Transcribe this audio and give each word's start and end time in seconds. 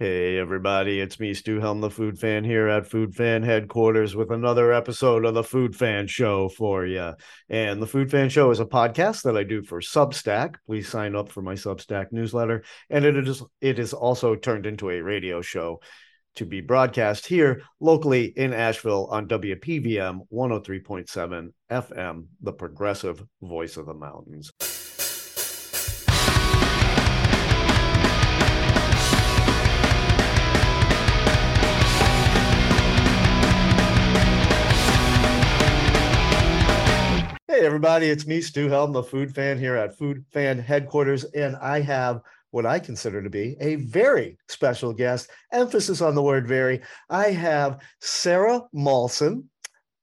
Hey 0.00 0.38
everybody, 0.38 1.00
it's 1.00 1.18
me, 1.18 1.34
Stu 1.34 1.58
Helm, 1.58 1.80
the 1.80 1.90
Food 1.90 2.20
Fan 2.20 2.44
here 2.44 2.68
at 2.68 2.86
Food 2.86 3.16
Fan 3.16 3.42
Headquarters 3.42 4.14
with 4.14 4.30
another 4.30 4.72
episode 4.72 5.24
of 5.24 5.34
the 5.34 5.42
Food 5.42 5.74
Fan 5.74 6.06
Show 6.06 6.48
for 6.50 6.86
you. 6.86 7.14
And 7.48 7.82
the 7.82 7.86
Food 7.88 8.08
Fan 8.08 8.28
Show 8.28 8.52
is 8.52 8.60
a 8.60 8.64
podcast 8.64 9.22
that 9.24 9.36
I 9.36 9.42
do 9.42 9.60
for 9.60 9.80
Substack. 9.80 10.54
Please 10.66 10.88
sign 10.88 11.16
up 11.16 11.30
for 11.30 11.42
my 11.42 11.54
Substack 11.54 12.12
newsletter. 12.12 12.62
And 12.88 13.04
it 13.04 13.26
is 13.26 13.42
it 13.60 13.80
is 13.80 13.92
also 13.92 14.36
turned 14.36 14.66
into 14.66 14.88
a 14.88 15.00
radio 15.00 15.42
show 15.42 15.80
to 16.36 16.46
be 16.46 16.60
broadcast 16.60 17.26
here 17.26 17.62
locally 17.80 18.26
in 18.26 18.52
Asheville 18.52 19.08
on 19.10 19.26
WPVM 19.26 20.20
103.7 20.32 21.48
FM, 21.72 22.26
the 22.40 22.52
progressive 22.52 23.20
voice 23.42 23.76
of 23.76 23.86
the 23.86 23.94
mountains. 23.94 24.52
Everybody, 37.68 38.08
it's 38.08 38.26
me, 38.26 38.40
Stu 38.40 38.70
Helm, 38.70 38.94
the 38.94 39.02
food 39.02 39.34
fan 39.34 39.58
here 39.58 39.76
at 39.76 39.98
Food 39.98 40.24
Fan 40.32 40.58
Headquarters, 40.58 41.24
and 41.24 41.54
I 41.56 41.82
have 41.82 42.22
what 42.50 42.64
I 42.64 42.78
consider 42.78 43.22
to 43.22 43.28
be 43.28 43.58
a 43.60 43.74
very 43.74 44.38
special 44.48 44.94
guest. 44.94 45.28
Emphasis 45.52 46.00
on 46.00 46.14
the 46.14 46.22
word 46.22 46.48
very. 46.48 46.80
I 47.10 47.26
have 47.26 47.82
Sara 48.00 48.62
Malson, 48.74 49.44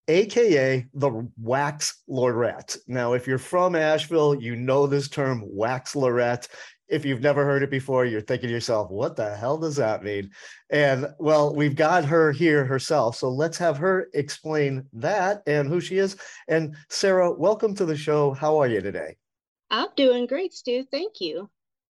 aka 0.07 0.85
the 0.93 1.27
Waxlorette. 1.43 2.77
Now, 2.88 3.13
if 3.13 3.25
you're 3.25 3.39
from 3.39 3.75
Asheville, 3.75 4.35
you 4.35 4.55
know 4.55 4.85
this 4.85 5.09
term 5.09 5.43
Waxlorette 5.52 6.47
if 6.88 7.05
you've 7.05 7.21
never 7.21 7.45
heard 7.45 7.63
it 7.63 7.71
before, 7.71 8.05
you're 8.05 8.21
thinking 8.21 8.49
to 8.49 8.53
yourself, 8.53 8.91
what 8.91 9.16
the 9.16 9.35
hell 9.35 9.57
does 9.57 9.75
that 9.77 10.03
mean? 10.03 10.30
And 10.70 11.08
well, 11.20 11.53
we've 11.53 11.75
got 11.75 12.05
her 12.05 12.31
here 12.31 12.66
herself. 12.66 13.16
So 13.17 13.30
let's 13.30 13.58
have 13.58 13.77
her 13.77 14.09
explain 14.14 14.86
that 14.94 15.41
and 15.47 15.67
who 15.67 15.80
she 15.80 15.97
is. 15.97 16.17
And 16.47 16.75
Sara, 16.89 17.31
welcome 17.31 17.75
to 17.75 17.86
the 17.86 17.97
show. 17.97 18.33
How 18.33 18.58
are 18.58 18.67
you 18.67 18.81
today? 18.81 19.17
I'm 19.69 19.89
doing 19.95 20.28
great, 20.28 20.53
Stu. 20.53 20.86
Thank 20.91 21.22
you. 21.22 21.50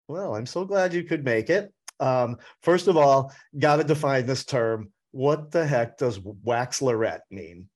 Well, 0.07 0.35
I'm 0.35 0.45
so 0.45 0.65
glad 0.65 0.93
you 0.93 1.03
could 1.03 1.25
make 1.25 1.49
it. 1.49 1.73
Um, 1.99 2.37
first 2.61 2.87
of 2.87 2.97
all, 2.97 3.33
got 3.57 3.77
to 3.77 3.83
define 3.83 4.25
this 4.25 4.45
term. 4.45 4.91
What 5.11 5.51
the 5.51 5.65
heck 5.65 5.97
does 5.97 6.19
waxlorette 6.19 7.21
mean? 7.31 7.69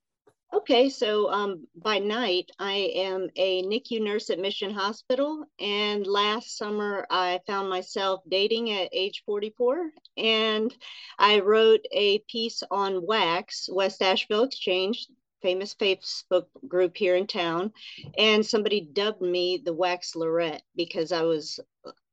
Okay, 0.58 0.90
so 0.90 1.30
um, 1.30 1.68
by 1.76 2.00
night, 2.00 2.50
I 2.58 2.92
am 2.96 3.30
a 3.36 3.62
NICU 3.62 4.02
nurse 4.02 4.32
at 4.32 4.40
Mission 4.40 4.72
Hospital. 4.74 5.46
And 5.60 6.08
last 6.08 6.58
summer, 6.58 7.06
I 7.12 7.42
found 7.46 7.70
myself 7.70 8.22
dating 8.28 8.72
at 8.72 8.90
age 8.92 9.22
44. 9.28 9.92
And 10.18 10.76
I 11.20 11.42
wrote 11.42 11.86
a 11.92 12.20
piece 12.28 12.64
on 12.72 13.06
wax, 13.06 13.70
West 13.72 14.02
Asheville 14.02 14.46
Exchange, 14.46 15.08
famous 15.44 15.76
Facebook 15.76 16.48
group 16.68 16.98
here 16.98 17.16
in 17.16 17.28
town. 17.28 17.72
And 18.18 18.44
somebody 18.44 18.82
dubbed 18.82 19.22
me 19.22 19.62
the 19.64 19.76
Waxlorette 19.76 20.62
because 20.76 21.12
I 21.12 21.22
was 21.22 21.60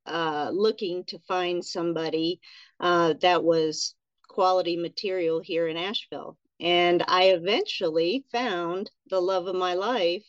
uh, 0.05 0.51
looking 0.53 1.05
to 1.05 1.19
find 1.21 1.65
somebody 1.65 2.41
uh, 2.79 3.15
that 3.23 3.43
was 3.43 3.95
quality 4.29 4.77
material 4.77 5.41
here 5.41 5.67
in 5.67 5.79
Asheville. 5.79 6.37
And 6.61 7.05
I 7.09 7.31
eventually 7.31 8.25
found 8.31 8.91
the 9.11 9.21
love 9.21 9.47
of 9.47 9.57
my 9.57 9.75
life 9.75 10.25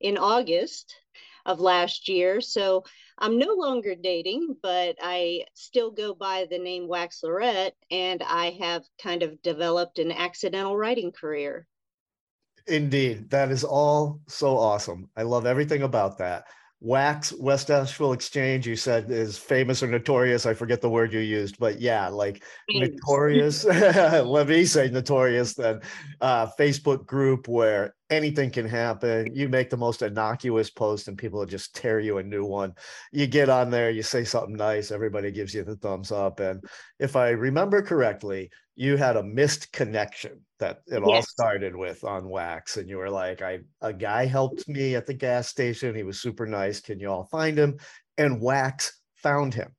in 0.00 0.18
August 0.18 0.94
of 1.46 1.60
last 1.60 2.08
year. 2.08 2.40
So 2.40 2.84
I'm 3.18 3.38
no 3.38 3.54
longer 3.54 3.94
dating, 3.94 4.56
but 4.62 4.96
I 5.02 5.44
still 5.54 5.90
go 5.90 6.14
by 6.14 6.46
the 6.50 6.58
name 6.58 6.88
Waxlorette, 6.88 7.72
and 7.90 8.22
I 8.22 8.56
have 8.60 8.84
kind 9.02 9.22
of 9.22 9.40
developed 9.42 9.98
an 9.98 10.12
accidental 10.12 10.76
writing 10.76 11.10
career. 11.10 11.66
Indeed. 12.66 13.30
That 13.30 13.50
is 13.50 13.64
all 13.64 14.20
so 14.28 14.56
awesome. 14.58 15.08
I 15.16 15.22
love 15.22 15.46
everything 15.46 15.82
about 15.82 16.18
that. 16.18 16.44
Wax 16.80 17.32
West 17.32 17.70
Asheville 17.70 18.12
Exchange, 18.12 18.66
you 18.66 18.76
said 18.76 19.10
is 19.10 19.36
famous 19.36 19.82
or 19.82 19.88
notorious. 19.88 20.46
I 20.46 20.54
forget 20.54 20.80
the 20.80 20.88
word 20.88 21.12
you 21.12 21.18
used, 21.18 21.58
but 21.58 21.80
yeah, 21.80 22.06
like 22.08 22.44
notorious. 22.70 23.64
Let 23.64 24.46
me 24.46 24.64
say 24.64 24.88
notorious 24.88 25.54
then. 25.54 25.80
Uh, 26.20 26.46
Facebook 26.58 27.04
group 27.04 27.48
where 27.48 27.96
anything 28.10 28.50
can 28.50 28.68
happen. 28.68 29.34
You 29.34 29.48
make 29.48 29.70
the 29.70 29.76
most 29.76 30.02
innocuous 30.02 30.70
post 30.70 31.08
and 31.08 31.18
people 31.18 31.40
will 31.40 31.46
just 31.46 31.74
tear 31.74 31.98
you 31.98 32.18
a 32.18 32.22
new 32.22 32.44
one. 32.44 32.74
You 33.10 33.26
get 33.26 33.48
on 33.48 33.70
there, 33.70 33.90
you 33.90 34.04
say 34.04 34.22
something 34.22 34.56
nice, 34.56 34.92
everybody 34.92 35.32
gives 35.32 35.54
you 35.54 35.64
the 35.64 35.76
thumbs 35.76 36.12
up. 36.12 36.38
And 36.38 36.62
if 37.00 37.16
I 37.16 37.30
remember 37.30 37.82
correctly, 37.82 38.50
you 38.76 38.96
had 38.96 39.16
a 39.16 39.22
missed 39.24 39.72
connection 39.72 40.42
that 40.58 40.82
it 40.86 40.94
yes. 40.94 41.02
all 41.04 41.22
started 41.22 41.74
with 41.74 42.04
on 42.04 42.28
wax 42.28 42.76
and 42.76 42.88
you 42.88 42.96
were 42.96 43.10
like 43.10 43.42
i 43.42 43.58
a 43.80 43.92
guy 43.92 44.26
helped 44.26 44.68
me 44.68 44.94
at 44.94 45.06
the 45.06 45.14
gas 45.14 45.48
station. 45.48 45.94
He 45.94 46.02
was 46.02 46.20
super 46.20 46.46
nice. 46.46 46.80
Can 46.80 46.98
you 46.98 47.10
all 47.10 47.24
find 47.24 47.58
him? 47.58 47.78
And 48.16 48.40
wax 48.40 49.00
found 49.14 49.54
him. 49.54 49.74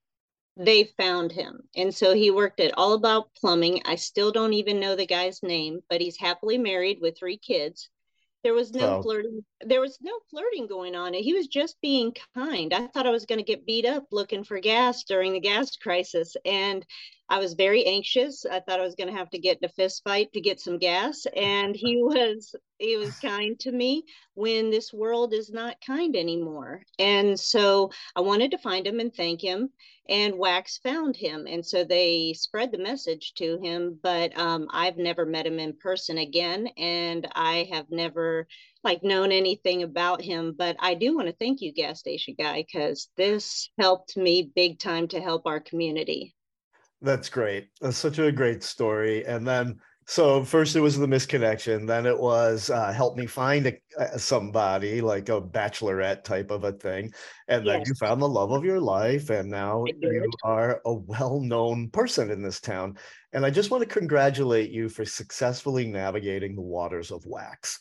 They 0.58 0.90
found 0.98 1.32
him. 1.32 1.62
And 1.76 1.94
so 1.94 2.14
he 2.14 2.32
worked 2.32 2.60
at 2.60 2.78
all 2.78 2.94
about 2.94 3.34
plumbing. 3.36 3.82
I 3.86 3.96
still 3.96 4.32
don't 4.32 4.54
even 4.54 4.80
know 4.80 4.96
the 4.96 5.06
guy's 5.06 5.42
name 5.44 5.80
but 5.90 6.02
he's 6.02 6.18
happily 6.18 6.58
married 6.58 7.00
with 7.02 7.18
three 7.18 7.38
kids 7.38 7.90
there 8.44 8.54
was 8.54 8.72
no 8.74 9.02
flirting 9.02 9.44
there 9.62 9.82
was 9.82 9.98
no 10.02 10.14
flirting 10.30 10.68
going 10.68 10.96
on 10.96 11.14
he 11.14 11.34
was 11.34 11.48
just 11.48 11.80
being 11.82 12.14
kind 12.34 12.74
i 12.74 12.88
thought 12.88 13.08
i 13.08 13.12
was 13.12 13.26
going 13.26 13.40
to 13.40 13.44
get 13.44 13.66
beat 13.66 13.86
up 13.86 14.06
looking 14.12 14.44
for 14.44 14.60
gas 14.60 15.04
during 15.04 15.34
the 15.34 15.40
gas 15.40 15.76
crisis 15.76 16.36
and 16.46 16.86
I 17.32 17.38
was 17.38 17.54
very 17.54 17.86
anxious. 17.86 18.44
I 18.44 18.60
thought 18.60 18.80
I 18.80 18.84
was 18.84 18.96
going 18.96 19.10
to 19.10 19.16
have 19.16 19.30
to 19.30 19.40
get 19.40 19.60
in 19.62 19.66
a 19.66 19.72
fist 19.72 20.04
fight 20.04 20.34
to 20.34 20.42
get 20.42 20.60
some 20.60 20.80
gas, 20.80 21.28
and 21.36 21.76
he 21.76 21.98
was 22.02 22.56
he 22.80 22.98
was 22.98 23.18
kind 23.20 23.60
to 23.60 23.72
me 23.72 24.04
when 24.34 24.72
this 24.72 24.92
world 24.92 25.34
is 25.34 25.52
not 25.52 25.78
kind 25.86 26.16
anymore. 26.16 26.82
And 26.98 27.40
so 27.40 27.92
I 28.16 28.22
wanted 28.22 28.52
to 28.52 28.58
find 28.58 28.88
him 28.88 29.00
and 29.00 29.14
thank 29.14 29.42
him. 29.42 29.70
And 30.10 30.40
Wax 30.40 30.80
found 30.80 31.16
him, 31.16 31.46
and 31.48 31.64
so 31.64 31.84
they 31.84 32.34
spread 32.34 32.72
the 32.72 32.80
message 32.80 33.34
to 33.36 33.60
him. 33.62 34.00
But 34.02 34.36
um, 34.38 34.68
I've 34.72 34.98
never 34.98 35.24
met 35.24 35.46
him 35.46 35.60
in 35.60 35.74
person 35.74 36.18
again, 36.18 36.68
and 36.78 37.28
I 37.36 37.70
have 37.72 37.86
never 37.92 38.48
like 38.84 39.04
known 39.04 39.32
anything 39.32 39.84
about 39.84 40.22
him. 40.22 40.56
But 40.58 40.78
I 40.80 40.96
do 40.96 41.16
want 41.16 41.28
to 41.28 41.36
thank 41.36 41.62
you, 41.62 41.72
gas 41.72 42.00
station 42.00 42.36
guy, 42.40 42.66
because 42.68 43.10
this 43.18 43.70
helped 43.78 44.18
me 44.18 44.52
big 44.56 44.80
time 44.80 45.08
to 45.10 45.22
help 45.22 45.46
our 45.46 45.60
community. 45.60 46.34
That's 47.02 47.30
great. 47.30 47.70
That's 47.80 47.98
such 47.98 48.18
a 48.18 48.32
great 48.32 48.64
story. 48.64 49.26
And 49.26 49.48
then, 49.48 49.80
so 50.10 50.44
first 50.44 50.76
it 50.76 50.80
was 50.80 50.98
the 50.98 51.06
misconnection, 51.06 51.86
then 51.86 52.08
it 52.08 52.20
was 52.20 52.72
uh, 52.72 52.92
help 52.92 53.16
me 53.16 53.28
find 53.28 53.68
a, 53.68 54.18
somebody 54.18 55.02
like 55.02 55.30
a 55.30 55.40
bachelorette 55.40 56.24
type 56.24 56.50
of 56.50 56.64
a 56.64 56.72
thing, 56.72 57.14
and 57.48 57.64
yes. 57.64 57.74
then 57.74 57.84
you 57.86 57.94
found 57.94 58.20
the 58.20 58.28
love 58.28 58.52
of 58.52 58.66
your 58.66 58.80
life, 58.80 59.30
and 59.30 59.52
now 59.52 59.86
you 59.86 60.28
are 60.44 60.82
a 60.88 60.94
well-known 60.96 61.90
person 61.92 62.32
in 62.32 62.42
this 62.42 62.60
town. 62.60 62.98
And 63.34 63.46
I 63.46 63.52
just 63.52 63.70
want 63.70 63.88
to 63.88 64.00
congratulate 64.00 64.72
you 64.72 64.90
for 64.90 65.06
successfully 65.06 65.86
navigating 65.86 66.56
the 66.56 66.64
waters 66.64 67.12
of 67.12 67.24
wax. 67.28 67.80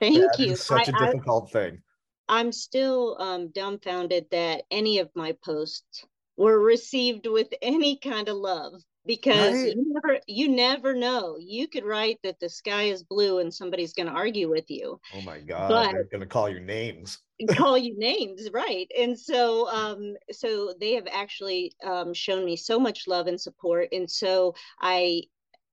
Thank 0.00 0.16
that 0.16 0.36
you. 0.36 0.56
such 0.56 0.88
I, 0.88 0.96
a 0.96 1.06
difficult 1.06 1.50
I, 1.50 1.52
thing. 1.52 1.82
I'm 2.28 2.50
still 2.50 3.16
um, 3.20 3.52
dumbfounded 3.52 4.26
that 4.32 4.64
any 4.72 4.98
of 4.98 5.10
my 5.14 5.36
posts 5.44 6.04
were 6.36 6.58
received 6.58 7.28
with 7.28 7.54
any 7.62 7.98
kind 7.98 8.28
of 8.28 8.36
love 8.36 8.82
because 9.08 9.54
right. 9.54 9.74
you 9.74 9.92
never 9.94 10.20
you 10.28 10.48
never 10.48 10.94
know. 10.94 11.36
You 11.40 11.66
could 11.66 11.84
write 11.84 12.18
that 12.22 12.38
the 12.38 12.48
sky 12.48 12.84
is 12.84 13.02
blue 13.02 13.38
and 13.38 13.52
somebody's 13.52 13.94
going 13.94 14.06
to 14.06 14.12
argue 14.12 14.48
with 14.48 14.70
you 14.70 15.00
oh 15.16 15.22
my 15.22 15.40
god 15.40 15.68
but 15.70 15.92
they're 15.92 16.04
going 16.04 16.20
to 16.20 16.26
call 16.26 16.48
you 16.48 16.60
names. 16.60 17.18
call 17.56 17.76
you 17.76 17.98
names 17.98 18.48
right. 18.52 18.88
And 18.96 19.18
so 19.18 19.68
um 19.70 20.14
so 20.30 20.74
they 20.78 20.92
have 20.92 21.08
actually 21.10 21.72
um 21.82 22.14
shown 22.14 22.44
me 22.44 22.54
so 22.54 22.78
much 22.78 23.08
love 23.08 23.26
and 23.26 23.40
support. 23.40 23.88
And 23.90 24.08
so 24.08 24.54
i 24.80 25.22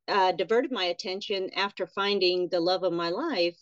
uh, 0.07 0.31
diverted 0.31 0.71
my 0.71 0.85
attention 0.85 1.49
after 1.55 1.87
finding 1.87 2.47
the 2.49 2.59
love 2.59 2.83
of 2.83 2.93
my 2.93 3.09
life. 3.09 3.57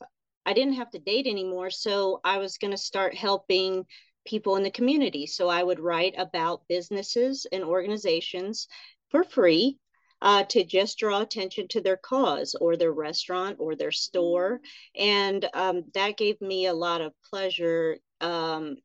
I 0.46 0.52
didn't 0.52 0.74
have 0.74 0.92
to 0.92 1.00
date 1.00 1.26
anymore 1.26 1.70
so 1.70 2.20
i 2.26 2.38
was 2.38 2.58
going 2.58 2.72
to 2.72 2.78
start 2.78 3.16
helping 3.16 3.86
people 4.26 4.56
in 4.56 4.64
the 4.64 4.72
community. 4.72 5.26
So 5.26 5.50
I 5.50 5.64
would 5.64 5.80
write 5.80 6.16
about 6.18 6.68
businesses 6.70 7.46
and 7.52 7.64
organizations 7.64 8.68
for 9.14 9.24
free 9.24 9.78
uh, 10.24 10.44
to 10.46 10.64
just 10.64 10.98
draw 10.98 11.22
attention 11.22 11.68
to 11.68 11.82
their 11.82 11.98
cause 11.98 12.56
or 12.60 12.76
their 12.76 12.92
restaurant 12.92 13.58
or 13.60 13.76
their 13.76 13.92
store. 13.92 14.60
And 14.98 15.48
um, 15.54 15.84
that 15.94 16.18
gave 16.18 16.42
me 16.42 16.66
a 16.66 16.74
lot 16.74 17.02
of 17.02 17.14
pleasure 17.30 17.98
um, 18.22 18.78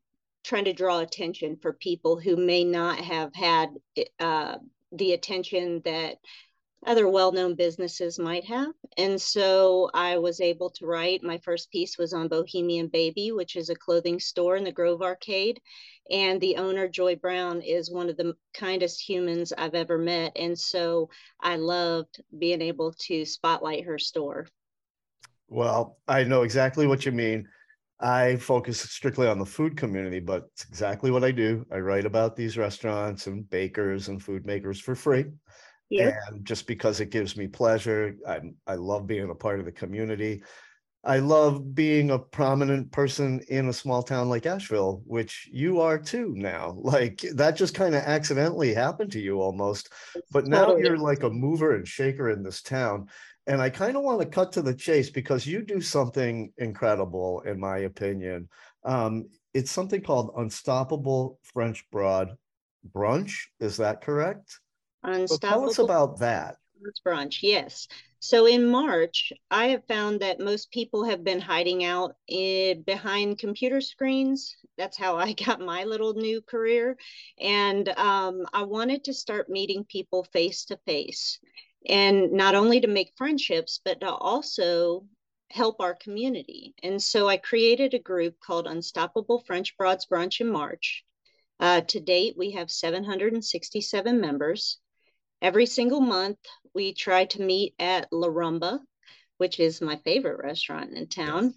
trying 0.43 0.65
to 0.65 0.73
draw 0.73 0.99
attention 0.99 1.57
for 1.61 1.73
people 1.73 2.19
who 2.19 2.35
may 2.35 2.63
not 2.63 2.99
have 2.99 3.33
had 3.33 3.69
uh, 4.19 4.57
the 4.91 5.13
attention 5.13 5.81
that 5.85 6.17
other 6.85 7.09
well-known 7.09 7.55
businesses 7.55 8.17
might 8.17 8.45
have. 8.45 8.73
And 8.97 9.21
so 9.21 9.89
I 9.93 10.17
was 10.17 10.39
able 10.39 10.69
to 10.71 10.85
write. 10.85 11.23
My 11.23 11.37
first 11.39 11.71
piece 11.71 11.97
was 11.97 12.13
on 12.13 12.27
Bohemian 12.27 12.87
Baby, 12.87 13.31
which 13.31 13.55
is 13.55 13.69
a 13.69 13.75
clothing 13.75 14.19
store 14.19 14.55
in 14.55 14.63
the 14.63 14.71
Grove 14.71 15.01
Arcade. 15.01 15.59
And 16.09 16.39
the 16.39 16.55
owner, 16.55 16.87
Joy 16.87 17.15
Brown, 17.15 17.61
is 17.61 17.91
one 17.91 18.09
of 18.09 18.17
the 18.17 18.35
kindest 18.53 19.07
humans 19.07 19.53
I've 19.57 19.75
ever 19.75 19.97
met. 19.97 20.31
And 20.35 20.57
so 20.57 21.09
I 21.41 21.57
loved 21.57 22.21
being 22.37 22.61
able 22.61 22.93
to 23.07 23.25
spotlight 23.25 23.85
her 23.85 23.99
store. 23.99 24.47
Well, 25.47 25.97
I 26.07 26.23
know 26.23 26.43
exactly 26.43 26.87
what 26.87 27.05
you 27.05 27.11
mean. 27.11 27.47
I 27.99 28.37
focus 28.37 28.79
strictly 28.79 29.27
on 29.27 29.39
the 29.39 29.45
food 29.45 29.75
community, 29.75 30.21
but 30.21 30.47
it's 30.53 30.63
exactly 30.63 31.11
what 31.11 31.25
I 31.25 31.31
do. 31.31 31.65
I 31.71 31.79
write 31.79 32.05
about 32.05 32.35
these 32.35 32.57
restaurants 32.57 33.27
and 33.27 33.49
bakers 33.49 34.07
and 34.07 34.23
food 34.23 34.45
makers 34.45 34.79
for 34.79 34.95
free. 34.95 35.25
Yeah. 35.89 36.19
And 36.27 36.45
just 36.45 36.67
because 36.67 36.99
it 36.99 37.09
gives 37.09 37.35
me 37.35 37.47
pleasure, 37.47 38.15
I 38.27 38.41
I 38.67 38.75
love 38.75 39.07
being 39.07 39.29
a 39.29 39.35
part 39.35 39.59
of 39.59 39.65
the 39.65 39.71
community. 39.71 40.43
I 41.03 41.19
love 41.19 41.73
being 41.73 42.11
a 42.11 42.19
prominent 42.19 42.91
person 42.91 43.39
in 43.47 43.69
a 43.69 43.73
small 43.73 44.03
town 44.03 44.29
like 44.29 44.45
Asheville, 44.45 45.01
which 45.05 45.49
you 45.51 45.79
are 45.79 45.97
too 45.97 46.33
now. 46.35 46.75
Like 46.89 47.21
that 47.35 47.55
just 47.55 47.73
kind 47.73 47.95
of 47.95 48.03
accidentally 48.03 48.73
happened 48.73 49.11
to 49.13 49.19
you 49.19 49.41
almost. 49.41 49.91
But 50.31 50.47
now 50.47 50.75
you're 50.75 50.97
like 50.97 51.23
a 51.23 51.29
mover 51.29 51.75
and 51.75 51.87
shaker 51.87 52.29
in 52.29 52.43
this 52.43 52.61
town. 52.61 53.07
And 53.47 53.61
I 53.61 53.69
kind 53.69 53.97
of 53.97 54.03
want 54.03 54.19
to 54.19 54.27
cut 54.27 54.51
to 54.53 54.61
the 54.61 54.75
chase 54.75 55.09
because 55.09 55.47
you 55.47 55.63
do 55.63 55.81
something 55.81 56.51
incredible, 56.57 57.41
in 57.41 57.59
my 57.59 57.79
opinion. 57.79 58.49
Um, 58.83 59.29
it's 59.53 59.71
something 59.71 60.01
called 60.01 60.33
Unstoppable 60.37 61.39
French 61.41 61.83
Broad 61.89 62.35
Brunch. 62.93 63.45
Is 63.59 63.77
that 63.77 64.01
correct? 64.01 64.59
Unstoppable. 65.03 65.61
tell 65.61 65.69
us 65.69 65.79
about 65.79 66.19
that. 66.19 66.57
Brunch, 67.05 67.39
yes. 67.41 67.87
So 68.19 68.45
in 68.45 68.67
March, 68.67 69.31
I 69.49 69.67
have 69.67 69.85
found 69.87 70.19
that 70.19 70.39
most 70.39 70.71
people 70.71 71.05
have 71.05 71.23
been 71.23 71.39
hiding 71.39 71.83
out 71.85 72.15
in, 72.27 72.81
behind 72.83 73.39
computer 73.39 73.79
screens. 73.79 74.55
That's 74.77 74.97
how 74.97 75.17
I 75.17 75.33
got 75.45 75.61
my 75.61 75.85
little 75.85 76.13
new 76.13 76.41
career. 76.41 76.97
And 77.39 77.87
um, 77.89 78.45
I 78.53 78.63
wanted 78.63 79.05
to 79.05 79.13
start 79.13 79.49
meeting 79.49 79.85
people 79.85 80.25
face 80.25 80.65
to 80.65 80.77
face. 80.85 81.39
And 81.87 82.33
not 82.33 82.55
only 82.55 82.81
to 82.81 82.87
make 82.87 83.13
friendships, 83.17 83.79
but 83.83 84.01
to 84.01 84.11
also 84.11 85.05
help 85.49 85.79
our 85.79 85.95
community. 85.95 86.75
And 86.83 87.01
so 87.01 87.27
I 87.27 87.37
created 87.37 87.93
a 87.93 87.99
group 87.99 88.39
called 88.39 88.67
Unstoppable 88.67 89.43
French 89.47 89.77
Broads 89.77 90.05
Brunch 90.05 90.41
in 90.41 90.51
March. 90.51 91.05
Uh, 91.59 91.81
to 91.81 91.99
date, 91.99 92.35
we 92.37 92.51
have 92.51 92.69
767 92.69 94.19
members. 94.19 94.79
Every 95.41 95.65
single 95.65 96.01
month, 96.01 96.37
we 96.73 96.93
try 96.93 97.25
to 97.25 97.41
meet 97.41 97.73
at 97.79 98.07
La 98.11 98.27
Rumba, 98.27 98.79
which 99.37 99.59
is 99.59 99.81
my 99.81 99.97
favorite 100.03 100.43
restaurant 100.43 100.93
in 100.93 101.07
town. 101.07 101.53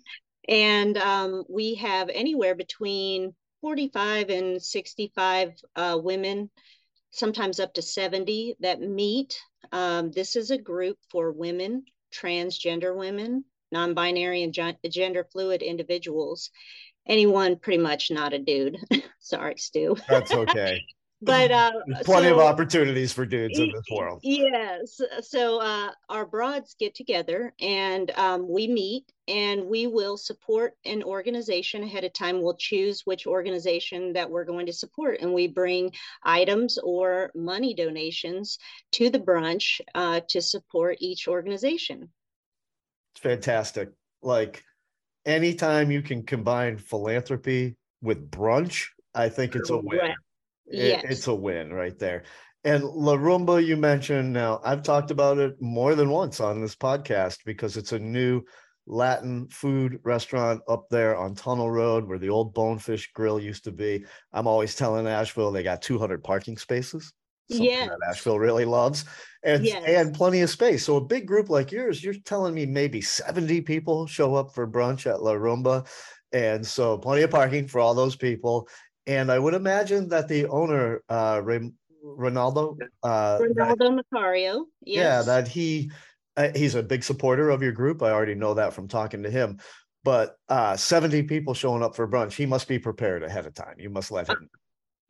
And 0.49 0.97
um, 0.99 1.45
we 1.49 1.75
have 1.77 2.09
anywhere 2.09 2.55
between 2.55 3.35
45 3.61 4.31
and 4.31 4.63
65 4.63 5.53
uh, 5.77 5.99
women, 6.03 6.51
sometimes 7.11 7.61
up 7.61 7.75
to 7.75 7.83
70, 7.83 8.57
that 8.61 8.81
meet. 8.81 9.41
Um, 9.71 10.11
this 10.11 10.37
is 10.37 10.51
a 10.51 10.59
group 10.59 10.99
for 11.11 11.31
women, 11.33 11.85
transgender 12.13 12.97
women, 12.97 13.45
non 13.71 13.95
binary, 13.95 14.43
and 14.43 14.53
gender 14.53 15.27
fluid 15.33 15.63
individuals. 15.63 16.51
Anyone 17.07 17.57
pretty 17.57 17.83
much 17.83 18.11
not 18.11 18.33
a 18.33 18.39
dude. 18.39 18.79
Sorry, 19.21 19.57
Stu. 19.59 19.97
That's 20.09 20.33
okay. 20.33 20.85
but 21.23 21.51
uh, 21.51 21.71
plenty 22.05 22.29
so, 22.29 22.35
of 22.35 22.41
opportunities 22.41 23.13
for 23.13 23.25
dudes 23.25 23.59
in 23.59 23.71
this 23.73 23.85
world. 23.91 24.21
Yes. 24.23 25.01
So 25.21 25.61
uh, 25.61 25.91
our 26.09 26.27
broads 26.27 26.75
get 26.79 26.95
together 26.95 27.55
and 27.61 28.11
um, 28.17 28.49
we 28.49 28.67
meet 28.67 29.13
and 29.29 29.65
we 29.67 29.87
will 29.87 30.17
support 30.17 30.75
an 30.85 31.03
organization 31.03 31.85
ahead 31.85 32.05
of 32.05 32.13
time. 32.13 32.43
We'll 32.43 32.57
choose 32.57 33.03
which 33.05 33.27
organization 33.27 34.13
that 34.15 34.29
we're 34.29 34.45
going 34.45 34.67
to 34.67 34.73
support 34.73 35.19
and 35.21 35.33
we 35.33 35.47
bring 35.47 35.93
items 36.25 36.77
or 36.79 37.31
money 37.35 37.73
donations 37.73 38.59
to 38.93 39.09
the 39.09 39.21
brunch 39.21 39.81
uh, 39.95 40.21
to 40.29 40.43
support 40.43 40.97
each 41.01 41.29
organization. 41.29 42.11
It's 43.15 43.23
fantastic. 43.23 43.91
Like 44.23 44.65
anytime 45.25 45.93
you 45.93 46.03
can 46.03 46.25
combine 46.25 46.79
philanthropy 46.79 47.77
with 48.03 48.29
brunch, 48.31 48.89
I 49.15 49.29
think 49.29 49.55
it's 49.55 49.71
a 49.71 49.77
win. 49.77 49.99
Right 49.99 50.15
yes. 50.73 51.05
it's 51.09 51.27
a 51.27 51.35
win 51.35 51.73
right 51.73 51.99
there. 51.99 52.25
And 52.65 52.85
La 52.85 53.17
Rumba, 53.17 53.65
you 53.65 53.77
mentioned 53.77 54.33
now, 54.33 54.61
I've 54.65 54.83
talked 54.83 55.11
about 55.11 55.39
it 55.39 55.61
more 55.61 55.95
than 55.95 56.11
once 56.11 56.39
on 56.39 56.61
this 56.61 56.77
podcast 56.77 57.39
because 57.45 57.77
it's 57.77 57.93
a 57.93 57.99
new 57.99 58.43
Latin 58.87 59.49
food 59.49 59.99
restaurant 60.05 60.61
up 60.69 60.89
there 60.89 61.17
on 61.17 61.35
Tunnel 61.35 61.71
Road 61.71 62.07
where 62.07 62.19
the 62.19 62.29
old 62.29 62.55
Bonefish 62.55 63.13
Grill 63.13 63.41
used 63.41 63.65
to 63.65 63.73
be. 63.73 64.05
I'm 64.33 64.47
always 64.47 64.75
telling 64.75 65.07
Asheville 65.07 65.53
they 65.53 65.63
got 65.63 65.83
200 65.83 66.23
parking 66.23 66.57
spaces. 66.57 67.13
Yeah, 67.49 67.89
Asheville 68.09 68.39
really 68.39 68.65
loves, 68.65 69.05
and 69.43 69.65
yes. 69.65 69.85
and 69.87 70.15
plenty 70.15 70.41
of 70.41 70.49
space. 70.49 70.85
So 70.85 70.97
a 70.97 71.05
big 71.05 71.27
group 71.27 71.51
like 71.51 71.71
yours, 71.71 72.03
you're 72.03 72.15
telling 72.25 72.55
me 72.55 72.65
maybe 72.65 73.01
70 73.01 73.61
people 73.63 74.07
show 74.07 74.35
up 74.35 74.55
for 74.55 74.67
brunch 74.67 75.07
at 75.07 75.23
La 75.23 75.33
Rumba, 75.33 75.87
and 76.33 76.67
so 76.67 76.97
plenty 76.97 77.23
of 77.23 77.31
parking 77.31 77.69
for 77.69 77.81
all 77.81 77.95
those 77.95 78.17
people. 78.17 78.69
And 79.07 79.33
I 79.33 79.39
would 79.39 79.55
imagine 79.55 80.09
that 80.09 80.29
the 80.29 80.47
owner, 80.47 81.03
uh, 81.09 81.41
Ronaldo, 81.41 82.79
uh, 83.03 83.39
Ronaldo 83.39 83.79
that, 83.79 84.05
Macario, 84.13 84.65
yes. 84.81 84.97
yeah, 84.97 85.23
that 85.23 85.49
he 85.49 85.91
uh, 86.37 86.49
he's 86.55 86.75
a 86.75 86.83
big 86.83 87.05
supporter 87.05 87.51
of 87.51 87.63
your 87.63 87.73
group. 87.73 88.03
I 88.03 88.11
already 88.11 88.35
know 88.35 88.55
that 88.55 88.73
from 88.75 88.89
talking 88.89 89.23
to 89.25 89.31
him. 89.31 89.59
But 90.05 90.37
uh, 90.49 90.77
70 90.77 91.25
people 91.25 91.55
showing 91.55 91.83
up 91.83 91.95
for 91.95 92.09
brunch, 92.09 92.33
he 92.33 92.47
must 92.47 92.67
be 92.67 92.79
prepared 92.79 93.23
ahead 93.23 93.47
of 93.47 93.55
time. 93.55 93.77
You 93.79 93.91
must 93.91 94.11
let 94.11 94.29
him. 94.29 94.49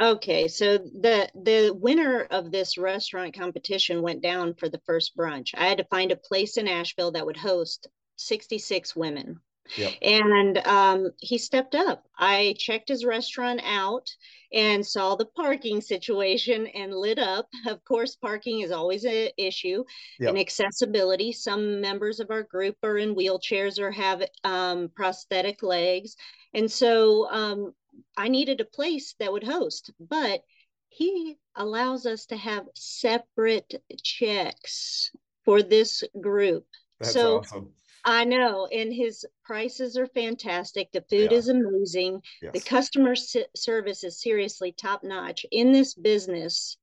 Okay, 0.00 0.48
so 0.48 0.78
the 0.78 1.30
the 1.34 1.72
winner 1.72 2.22
of 2.30 2.50
this 2.50 2.76
restaurant 2.76 3.34
competition 3.34 4.02
went 4.02 4.20
down 4.20 4.54
for 4.54 4.68
the 4.68 4.80
first 4.84 5.16
brunch. 5.16 5.50
I 5.54 5.68
had 5.68 5.78
to 5.78 5.84
find 5.84 6.10
a 6.10 6.16
place 6.16 6.56
in 6.56 6.66
Asheville 6.66 7.12
that 7.12 7.24
would 7.24 7.36
host 7.36 7.86
66 8.16 8.96
women. 8.96 9.38
Yep. 9.76 9.94
And 10.02 10.58
um, 10.66 11.10
he 11.20 11.38
stepped 11.38 11.74
up. 11.74 12.04
I 12.18 12.54
checked 12.58 12.88
his 12.88 13.04
restaurant 13.04 13.60
out 13.64 14.10
and 14.52 14.86
saw 14.86 15.14
the 15.16 15.26
parking 15.26 15.80
situation 15.80 16.66
and 16.68 16.94
lit 16.94 17.18
up. 17.18 17.48
Of 17.66 17.84
course, 17.84 18.16
parking 18.16 18.60
is 18.60 18.70
always 18.70 19.04
an 19.04 19.28
issue 19.36 19.84
yep. 20.18 20.30
and 20.30 20.38
accessibility. 20.38 21.32
Some 21.32 21.80
members 21.80 22.20
of 22.20 22.30
our 22.30 22.42
group 22.42 22.76
are 22.82 22.98
in 22.98 23.14
wheelchairs 23.14 23.78
or 23.78 23.90
have 23.90 24.22
um, 24.44 24.90
prosthetic 24.94 25.62
legs. 25.62 26.16
And 26.52 26.70
so 26.70 27.30
um, 27.30 27.72
I 28.16 28.28
needed 28.28 28.60
a 28.60 28.66
place 28.66 29.14
that 29.20 29.32
would 29.32 29.44
host, 29.44 29.90
but 29.98 30.42
he 30.88 31.38
allows 31.56 32.04
us 32.04 32.26
to 32.26 32.36
have 32.36 32.66
separate 32.74 33.82
checks 34.02 35.10
for 35.44 35.62
this 35.62 36.04
group. 36.20 36.66
That's 37.00 37.14
so 37.14 37.38
awesome. 37.38 37.72
I 38.04 38.24
know, 38.24 38.66
and 38.66 38.92
his 38.92 39.24
prices 39.44 39.96
are 39.96 40.06
fantastic. 40.06 40.90
The 40.92 41.04
food 41.08 41.30
yeah. 41.30 41.38
is 41.38 41.48
amazing. 41.48 42.20
Yes. 42.42 42.52
The 42.52 42.60
customer 42.60 43.14
service 43.56 44.04
is 44.04 44.20
seriously 44.20 44.72
top 44.72 45.04
notch. 45.04 45.46
In 45.52 45.72
this 45.72 45.94
business, 45.94 46.76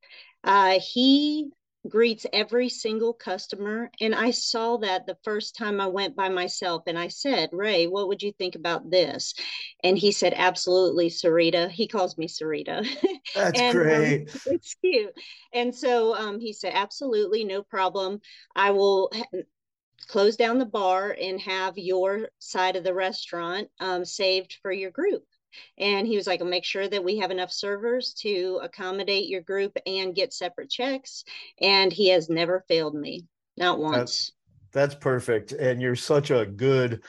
uh, 0.43 0.79
he 0.79 1.49
greets 1.87 2.25
every 2.33 2.69
single 2.69 3.13
customer. 3.13 3.89
And 4.01 4.13
I 4.13 4.31
saw 4.31 4.77
that 4.77 5.05
the 5.05 5.17
first 5.23 5.55
time 5.55 5.79
I 5.79 5.87
went 5.87 6.15
by 6.15 6.29
myself 6.29 6.83
and 6.87 6.97
I 6.97 7.07
said, 7.07 7.49
Ray, 7.53 7.87
what 7.87 8.07
would 8.07 8.21
you 8.21 8.33
think 8.33 8.55
about 8.55 8.89
this? 8.89 9.33
And 9.83 9.97
he 9.97 10.11
said, 10.11 10.33
Absolutely, 10.35 11.09
Sarita. 11.09 11.69
He 11.69 11.87
calls 11.87 12.17
me 12.17 12.27
Sarita. 12.27 12.85
That's 13.35 13.59
and, 13.59 13.77
um, 13.77 13.83
great. 13.83 14.29
Um, 14.29 14.41
it's 14.47 14.75
cute. 14.75 15.13
And 15.53 15.73
so 15.73 16.15
um, 16.15 16.39
he 16.39 16.53
said, 16.53 16.73
Absolutely, 16.75 17.43
no 17.43 17.63
problem. 17.63 18.19
I 18.55 18.71
will 18.71 19.11
close 20.09 20.35
down 20.35 20.57
the 20.57 20.65
bar 20.65 21.15
and 21.21 21.39
have 21.39 21.77
your 21.77 22.29
side 22.39 22.75
of 22.75 22.83
the 22.83 22.93
restaurant 22.93 23.69
um, 23.79 24.03
saved 24.03 24.57
for 24.61 24.71
your 24.71 24.89
group. 24.89 25.23
And 25.77 26.05
he 26.07 26.15
was 26.15 26.27
like, 26.27 26.41
make 26.41 26.65
sure 26.65 26.87
that 26.87 27.03
we 27.03 27.17
have 27.19 27.31
enough 27.31 27.51
servers 27.51 28.13
to 28.21 28.59
accommodate 28.63 29.29
your 29.29 29.41
group 29.41 29.77
and 29.85 30.15
get 30.15 30.33
separate 30.33 30.69
checks. 30.69 31.23
And 31.61 31.93
he 31.93 32.09
has 32.09 32.27
never 32.29 32.65
failed 32.67 32.95
me, 32.95 33.25
not 33.55 33.79
once. 33.79 33.97
That's, 33.97 34.31
that's 34.71 34.95
perfect. 34.95 35.51
And 35.51 35.81
you're 35.81 35.95
such 35.95 36.31
a 36.31 36.45
good 36.45 37.03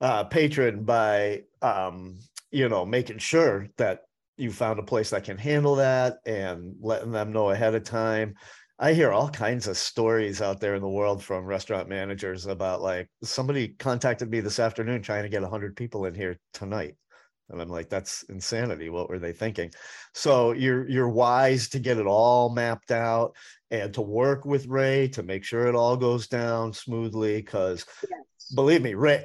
uh, 0.00 0.24
patron 0.24 0.84
by, 0.84 1.44
um, 1.62 2.18
you 2.50 2.68
know, 2.68 2.84
making 2.84 3.18
sure 3.18 3.68
that 3.76 4.02
you 4.36 4.50
found 4.50 4.78
a 4.78 4.84
place 4.84 5.10
that 5.10 5.24
can 5.24 5.38
handle 5.38 5.76
that 5.76 6.18
and 6.26 6.74
letting 6.80 7.12
them 7.12 7.32
know 7.32 7.50
ahead 7.50 7.74
of 7.74 7.84
time. 7.84 8.34
I 8.82 8.94
hear 8.94 9.12
all 9.12 9.28
kinds 9.28 9.68
of 9.68 9.76
stories 9.76 10.42
out 10.42 10.58
there 10.58 10.74
in 10.74 10.82
the 10.82 10.88
world 10.88 11.22
from 11.22 11.44
restaurant 11.44 11.88
managers 11.88 12.46
about 12.46 12.82
like 12.82 13.08
somebody 13.22 13.68
contacted 13.78 14.28
me 14.28 14.40
this 14.40 14.58
afternoon 14.58 15.02
trying 15.02 15.22
to 15.22 15.28
get 15.28 15.40
100 15.40 15.76
people 15.76 16.06
in 16.06 16.16
here 16.16 16.36
tonight. 16.52 16.96
And 17.48 17.62
I'm 17.62 17.68
like, 17.68 17.88
that's 17.88 18.24
insanity. 18.24 18.88
What 18.90 19.08
were 19.08 19.20
they 19.20 19.32
thinking? 19.32 19.70
So 20.14 20.50
you're 20.50 20.88
you're 20.88 21.08
wise 21.08 21.68
to 21.68 21.78
get 21.78 21.98
it 21.98 22.06
all 22.06 22.50
mapped 22.50 22.90
out 22.90 23.36
and 23.70 23.94
to 23.94 24.02
work 24.02 24.44
with 24.44 24.66
Ray 24.66 25.06
to 25.10 25.22
make 25.22 25.44
sure 25.44 25.68
it 25.68 25.76
all 25.76 25.96
goes 25.96 26.26
down 26.26 26.72
smoothly. 26.72 27.36
Because 27.36 27.86
yes. 28.02 28.52
believe 28.52 28.82
me, 28.82 28.94
Ray, 28.94 29.24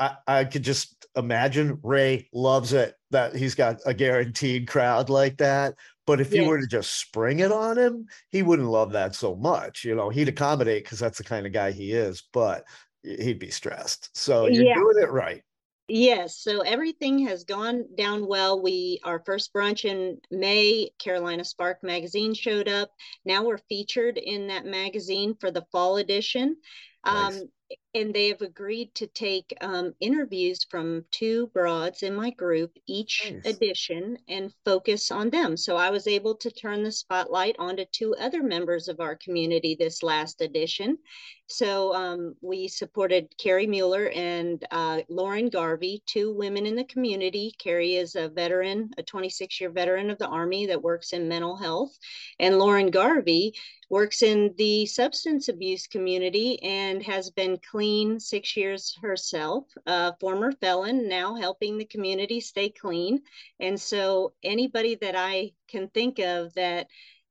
I, 0.00 0.16
I 0.26 0.44
could 0.44 0.64
just 0.64 1.06
imagine 1.14 1.78
Ray 1.84 2.28
loves 2.32 2.72
it 2.72 2.96
that 3.12 3.36
he's 3.36 3.54
got 3.54 3.78
a 3.86 3.94
guaranteed 3.94 4.66
crowd 4.66 5.08
like 5.08 5.36
that. 5.36 5.74
But 6.08 6.22
if 6.22 6.32
yes. 6.32 6.42
you 6.42 6.48
were 6.48 6.58
to 6.58 6.66
just 6.66 6.98
spring 6.98 7.40
it 7.40 7.52
on 7.52 7.76
him, 7.76 8.06
he 8.30 8.42
wouldn't 8.42 8.70
love 8.70 8.92
that 8.92 9.14
so 9.14 9.36
much. 9.36 9.84
You 9.84 9.94
know, 9.94 10.08
he'd 10.08 10.28
accommodate 10.28 10.82
because 10.82 10.98
that's 10.98 11.18
the 11.18 11.24
kind 11.24 11.44
of 11.44 11.52
guy 11.52 11.70
he 11.70 11.92
is, 11.92 12.22
but 12.32 12.64
he'd 13.02 13.38
be 13.38 13.50
stressed. 13.50 14.08
So 14.16 14.46
you're 14.46 14.64
yeah. 14.64 14.74
doing 14.74 15.02
it 15.02 15.10
right. 15.10 15.42
Yes, 15.86 16.38
so 16.38 16.60
everything 16.60 17.26
has 17.26 17.44
gone 17.44 17.84
down 17.94 18.26
well. 18.26 18.62
We 18.62 19.00
our 19.04 19.22
first 19.26 19.52
brunch 19.52 19.84
in 19.84 20.18
May, 20.30 20.88
Carolina 20.98 21.44
Spark 21.44 21.82
magazine 21.82 22.32
showed 22.32 22.68
up. 22.68 22.90
Now 23.26 23.44
we're 23.44 23.58
featured 23.68 24.16
in 24.16 24.46
that 24.46 24.64
magazine 24.64 25.34
for 25.38 25.50
the 25.50 25.66
fall 25.72 25.98
edition. 25.98 26.56
Nice. 27.04 27.36
Um, 27.36 27.48
and 27.94 28.14
they 28.14 28.28
have 28.28 28.42
agreed 28.42 28.94
to 28.94 29.06
take 29.06 29.56
um, 29.60 29.92
interviews 30.00 30.64
from 30.70 31.04
two 31.10 31.48
broads 31.48 32.02
in 32.02 32.14
my 32.14 32.30
group 32.30 32.72
each 32.86 33.32
nice. 33.32 33.54
edition 33.54 34.16
and 34.28 34.52
focus 34.64 35.10
on 35.10 35.30
them. 35.30 35.56
So 35.56 35.76
I 35.76 35.90
was 35.90 36.06
able 36.06 36.34
to 36.36 36.50
turn 36.50 36.82
the 36.82 36.92
spotlight 36.92 37.56
onto 37.58 37.84
two 37.86 38.14
other 38.16 38.42
members 38.42 38.88
of 38.88 39.00
our 39.00 39.16
community 39.16 39.76
this 39.78 40.02
last 40.02 40.40
edition. 40.40 40.98
So 41.46 41.94
um, 41.94 42.34
we 42.42 42.68
supported 42.68 43.34
Carrie 43.38 43.66
Mueller 43.66 44.10
and 44.10 44.62
uh, 44.70 45.00
Lauren 45.08 45.48
Garvey, 45.48 46.02
two 46.06 46.34
women 46.34 46.66
in 46.66 46.76
the 46.76 46.84
community. 46.84 47.54
Carrie 47.58 47.96
is 47.96 48.16
a 48.16 48.28
veteran, 48.28 48.90
a 48.98 49.02
26 49.02 49.60
year 49.60 49.70
veteran 49.70 50.10
of 50.10 50.18
the 50.18 50.28
Army 50.28 50.66
that 50.66 50.82
works 50.82 51.12
in 51.12 51.26
mental 51.26 51.56
health. 51.56 51.96
And 52.38 52.58
Lauren 52.58 52.90
Garvey 52.90 53.54
works 53.90 54.22
in 54.22 54.54
the 54.58 54.84
substance 54.86 55.48
abuse 55.48 55.86
community 55.86 56.62
and 56.62 57.02
has 57.02 57.30
been 57.30 57.57
clean 57.58 58.20
six 58.20 58.56
years 58.56 58.96
herself, 59.00 59.64
a 59.86 60.14
former 60.20 60.52
felon, 60.52 61.08
now 61.08 61.34
helping 61.34 61.78
the 61.78 61.84
community 61.84 62.40
stay 62.40 62.70
clean. 62.70 63.20
And 63.60 63.80
so 63.80 64.34
anybody 64.42 64.96
that 64.96 65.16
I 65.16 65.52
can 65.68 65.88
think 65.88 66.18
of 66.18 66.54
that 66.54 66.88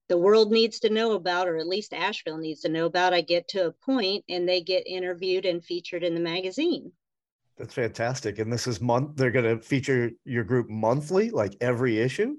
the 0.09 0.17
world 0.17 0.51
needs 0.51 0.79
to 0.81 0.89
know 0.89 1.13
about, 1.13 1.47
or 1.47 1.57
at 1.57 1.67
least 1.67 1.93
Asheville 1.93 2.37
needs 2.37 2.61
to 2.61 2.69
know 2.69 2.85
about, 2.85 3.13
I 3.13 3.21
get 3.21 3.47
to 3.49 3.67
a 3.67 3.71
point 3.71 4.23
and 4.29 4.47
they 4.47 4.61
get 4.61 4.87
interviewed 4.87 5.45
and 5.45 5.63
featured 5.63 6.03
in 6.03 6.13
the 6.13 6.21
magazine. 6.21 6.91
That's 7.57 7.73
fantastic. 7.73 8.39
And 8.39 8.53
this 8.53 8.67
is 8.67 8.79
month, 8.79 9.15
they're 9.15 9.31
going 9.31 9.57
to 9.57 9.61
feature 9.61 10.11
your 10.23 10.43
group 10.43 10.69
monthly, 10.69 11.29
like 11.31 11.57
every 11.59 11.99
issue? 11.99 12.35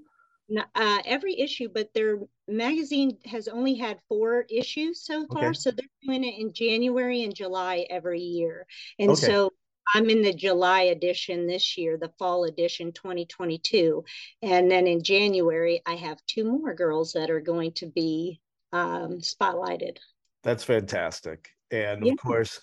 uh, 0.75 0.99
every 1.04 1.38
issue, 1.38 1.68
but 1.68 1.92
their 1.92 2.21
magazine 2.49 3.19
has 3.26 3.49
only 3.49 3.75
had 3.75 3.99
four 4.09 4.47
issues 4.50 5.02
so 5.02 5.26
far. 5.26 5.49
Okay. 5.49 5.52
So 5.55 5.71
they're 5.71 5.87
doing 6.02 6.25
it 6.25 6.38
in 6.38 6.52
January 6.52 7.23
and 7.23 7.35
July 7.35 7.87
every 7.90 8.21
year. 8.21 8.67
And 8.99 9.11
okay. 9.11 9.26
so 9.26 9.52
I'm 9.95 10.11
in 10.11 10.23
the 10.23 10.35
July 10.35 10.83
edition 10.83 11.47
this 11.47 11.78
year, 11.78 11.97
the 11.97 12.12
fall 12.19 12.45
edition 12.45 12.93
2022. 12.93 14.05
And 14.43 14.71
then 14.71 14.87
in 14.87 15.02
January, 15.02 15.83
I 15.87 15.95
have 15.95 16.19
two 16.26 16.45
more 16.45 16.75
girls 16.75 17.12
that 17.12 17.31
are 17.31 17.40
going 17.40 17.73
to 17.73 17.87
be 17.87 18.40
um, 18.73 19.19
spotlighted. 19.19 19.99
That's 20.43 20.64
fantastic. 20.64 21.50
And 21.71 22.05
yeah. 22.05 22.12
of 22.12 22.19
course, 22.19 22.61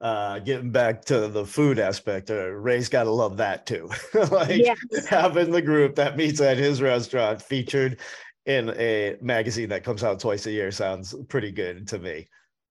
uh 0.00 0.38
getting 0.38 0.70
back 0.70 1.04
to 1.04 1.26
the 1.26 1.44
food 1.44 1.80
aspect 1.80 2.30
uh, 2.30 2.50
ray's 2.50 2.88
got 2.88 3.02
to 3.02 3.10
love 3.10 3.36
that 3.36 3.66
too 3.66 3.90
like 4.30 4.56
yes. 4.56 4.78
having 5.08 5.50
the 5.50 5.60
group 5.60 5.96
that 5.96 6.16
meets 6.16 6.40
at 6.40 6.56
his 6.56 6.80
restaurant 6.80 7.42
featured 7.42 7.98
in 8.48 8.70
a 8.78 9.16
magazine 9.20 9.68
that 9.68 9.84
comes 9.84 10.02
out 10.02 10.18
twice 10.18 10.46
a 10.46 10.50
year 10.50 10.70
sounds 10.70 11.14
pretty 11.28 11.52
good 11.52 11.86
to 11.88 11.98
me. 11.98 12.28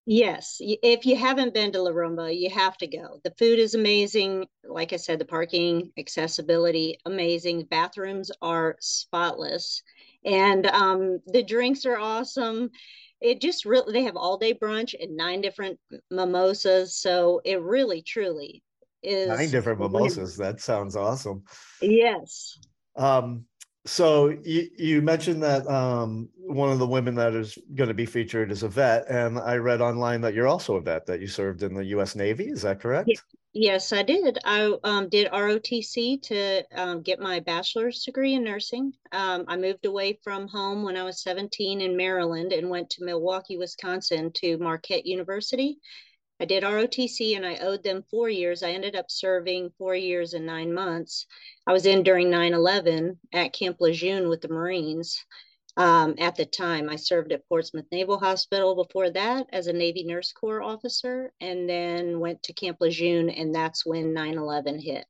Yes 0.07 0.57
if 0.59 1.05
you 1.05 1.15
haven't 1.17 1.53
been 1.53 1.71
to 1.73 1.81
la 1.81 1.91
rumba 1.91 2.35
you 2.35 2.49
have 2.49 2.77
to 2.77 2.87
go. 2.87 3.19
The 3.23 3.33
food 3.37 3.59
is 3.59 3.75
amazing. 3.75 4.47
Like 4.63 4.91
i 4.91 4.95
said 4.95 5.19
the 5.19 5.25
parking 5.25 5.91
accessibility 5.97 6.97
amazing. 7.05 7.65
Bathrooms 7.65 8.31
are 8.41 8.75
spotless. 8.79 9.83
And 10.25 10.65
um, 10.65 11.19
the 11.27 11.43
drinks 11.43 11.85
are 11.85 11.97
awesome. 11.97 12.71
It 13.21 13.41
just 13.41 13.65
really 13.65 13.93
they 13.93 14.03
have 14.03 14.15
all 14.17 14.37
day 14.37 14.53
brunch 14.53 14.95
and 14.99 15.15
nine 15.15 15.41
different 15.41 15.79
mimosas. 16.09 16.95
So 16.95 17.41
it 17.45 17.61
really 17.61 18.01
truly 18.01 18.63
is 19.03 19.27
nine 19.27 19.51
different 19.51 19.79
mimosas. 19.79 20.37
That 20.37 20.59
sounds 20.61 20.95
awesome. 20.95 21.43
Yes. 21.81 22.57
Um 22.95 23.46
so 23.87 24.29
you, 24.43 24.69
you 24.77 25.01
mentioned 25.01 25.41
that 25.43 25.65
um, 25.67 26.29
one 26.37 26.71
of 26.71 26.79
the 26.79 26.87
women 26.87 27.15
that 27.15 27.33
is 27.33 27.57
going 27.75 27.87
to 27.87 27.93
be 27.93 28.05
featured 28.05 28.51
is 28.51 28.63
a 28.63 28.67
vet, 28.67 29.09
and 29.09 29.39
I 29.39 29.55
read 29.55 29.81
online 29.81 30.21
that 30.21 30.33
you're 30.33 30.47
also 30.47 30.75
a 30.75 30.81
vet 30.81 31.05
that 31.05 31.21
you 31.21 31.27
served 31.27 31.63
in 31.63 31.73
the 31.73 31.85
U.S. 31.85 32.15
Navy. 32.15 32.49
Is 32.49 32.61
that 32.63 32.79
correct? 32.79 33.09
Yes, 33.53 33.91
I 33.91 34.03
did. 34.03 34.37
I 34.45 34.77
um, 34.83 35.09
did 35.09 35.31
ROTC 35.31 36.21
to 36.23 36.63
um, 36.75 37.01
get 37.01 37.19
my 37.19 37.39
bachelor's 37.39 38.03
degree 38.03 38.35
in 38.35 38.43
nursing. 38.43 38.93
Um, 39.11 39.45
I 39.47 39.57
moved 39.57 39.85
away 39.85 40.19
from 40.23 40.47
home 40.47 40.83
when 40.83 40.95
I 40.95 41.03
was 41.03 41.23
17 41.23 41.81
in 41.81 41.97
Maryland 41.97 42.53
and 42.53 42.69
went 42.69 42.89
to 42.91 43.03
Milwaukee, 43.03 43.57
Wisconsin 43.57 44.31
to 44.33 44.57
Marquette 44.57 45.05
University 45.05 45.79
I 46.39 46.45
did 46.45 46.63
ROTC 46.63 47.35
and 47.35 47.45
I 47.45 47.55
owed 47.57 47.83
them 47.83 48.03
four 48.11 48.29
years. 48.29 48.61
I 48.61 48.71
ended 48.71 48.95
up 48.95 49.09
serving 49.09 49.71
four 49.77 49.95
years 49.95 50.33
and 50.33 50.45
nine 50.45 50.73
months. 50.73 51.25
I 51.65 51.73
was 51.73 51.85
in 51.85 52.03
during 52.03 52.29
9 52.29 52.53
11 52.53 53.19
at 53.33 53.53
Camp 53.53 53.77
Lejeune 53.79 54.29
with 54.29 54.41
the 54.41 54.47
Marines. 54.47 55.25
Um, 55.77 56.15
at 56.17 56.35
the 56.35 56.45
time, 56.45 56.89
I 56.89 56.95
served 56.95 57.31
at 57.31 57.47
Portsmouth 57.47 57.85
Naval 57.91 58.19
Hospital 58.19 58.75
before 58.75 59.11
that 59.11 59.47
as 59.51 59.67
a 59.67 59.73
Navy 59.73 60.03
Nurse 60.03 60.31
Corps 60.31 60.63
officer, 60.63 61.31
and 61.39 61.69
then 61.69 62.19
went 62.19 62.41
to 62.43 62.53
Camp 62.53 62.77
Lejeune, 62.79 63.29
and 63.29 63.53
that's 63.53 63.85
when 63.85 64.13
9 64.13 64.37
11 64.39 64.79
hit. 64.79 65.05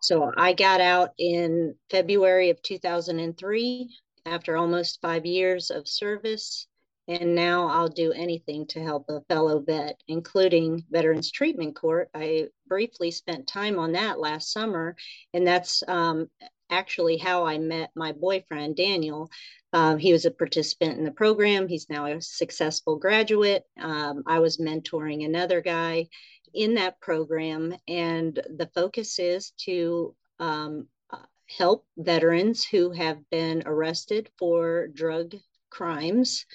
So 0.00 0.32
I 0.36 0.54
got 0.54 0.80
out 0.80 1.10
in 1.18 1.74
February 1.90 2.50
of 2.50 2.62
2003 2.62 3.94
after 4.26 4.56
almost 4.56 5.00
five 5.02 5.26
years 5.26 5.70
of 5.70 5.86
service 5.86 6.66
and 7.06 7.34
now 7.34 7.68
I'll 7.68 7.88
do 7.88 8.12
anything 8.12 8.66
to 8.68 8.82
help 8.82 9.06
a 9.08 9.20
fellow 9.22 9.60
vet, 9.60 10.00
including 10.08 10.84
Veterans 10.90 11.30
Treatment 11.30 11.76
Court. 11.76 12.08
I 12.14 12.48
briefly 12.66 13.10
spent 13.10 13.46
time 13.46 13.78
on 13.78 13.92
that 13.92 14.18
last 14.18 14.52
summer, 14.52 14.96
and 15.34 15.46
that's 15.46 15.82
um, 15.86 16.30
actually 16.70 17.18
how 17.18 17.44
I 17.44 17.58
met 17.58 17.90
my 17.94 18.12
boyfriend, 18.12 18.76
Daniel. 18.76 19.28
Um, 19.74 19.98
he 19.98 20.12
was 20.12 20.24
a 20.24 20.30
participant 20.30 20.98
in 20.98 21.04
the 21.04 21.10
program. 21.10 21.68
He's 21.68 21.90
now 21.90 22.06
a 22.06 22.20
successful 22.22 22.96
graduate. 22.96 23.64
Um, 23.78 24.22
I 24.26 24.38
was 24.38 24.56
mentoring 24.56 25.24
another 25.24 25.60
guy 25.60 26.08
in 26.54 26.74
that 26.74 27.00
program, 27.00 27.74
and 27.86 28.34
the 28.34 28.70
focus 28.74 29.18
is 29.18 29.50
to 29.58 30.14
um, 30.38 30.88
uh, 31.10 31.18
help 31.48 31.84
veterans 31.98 32.64
who 32.64 32.92
have 32.92 33.18
been 33.30 33.62
arrested 33.66 34.30
for 34.38 34.86
drug 34.88 35.34
crimes 35.68 36.46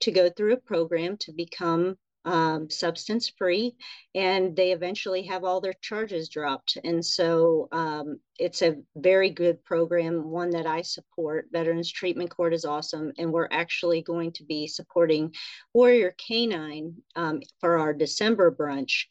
to 0.00 0.10
go 0.10 0.30
through 0.30 0.54
a 0.54 0.58
program 0.58 1.16
to 1.18 1.32
become 1.32 1.96
um, 2.24 2.70
substance 2.70 3.32
free 3.36 3.74
and 4.14 4.54
they 4.54 4.72
eventually 4.72 5.22
have 5.24 5.44
all 5.44 5.60
their 5.60 5.74
charges 5.80 6.28
dropped. 6.28 6.78
And 6.84 7.04
so 7.04 7.68
um, 7.72 8.20
it's 8.38 8.62
a 8.62 8.76
very 8.96 9.30
good 9.30 9.62
program 9.64 10.30
one 10.30 10.50
that 10.50 10.66
i 10.66 10.82
support. 10.82 11.48
Veterans 11.52 11.90
treatment 11.90 12.30
court 12.30 12.54
is 12.54 12.64
awesome 12.64 13.12
and 13.18 13.32
we're 13.32 13.48
actually 13.50 14.02
going 14.02 14.32
to 14.32 14.44
be 14.44 14.66
supporting 14.66 15.34
warrior 15.74 16.14
canine 16.16 16.94
um, 17.16 17.40
for 17.60 17.78
our 17.78 17.92
december 17.92 18.52
brunch. 18.52 19.06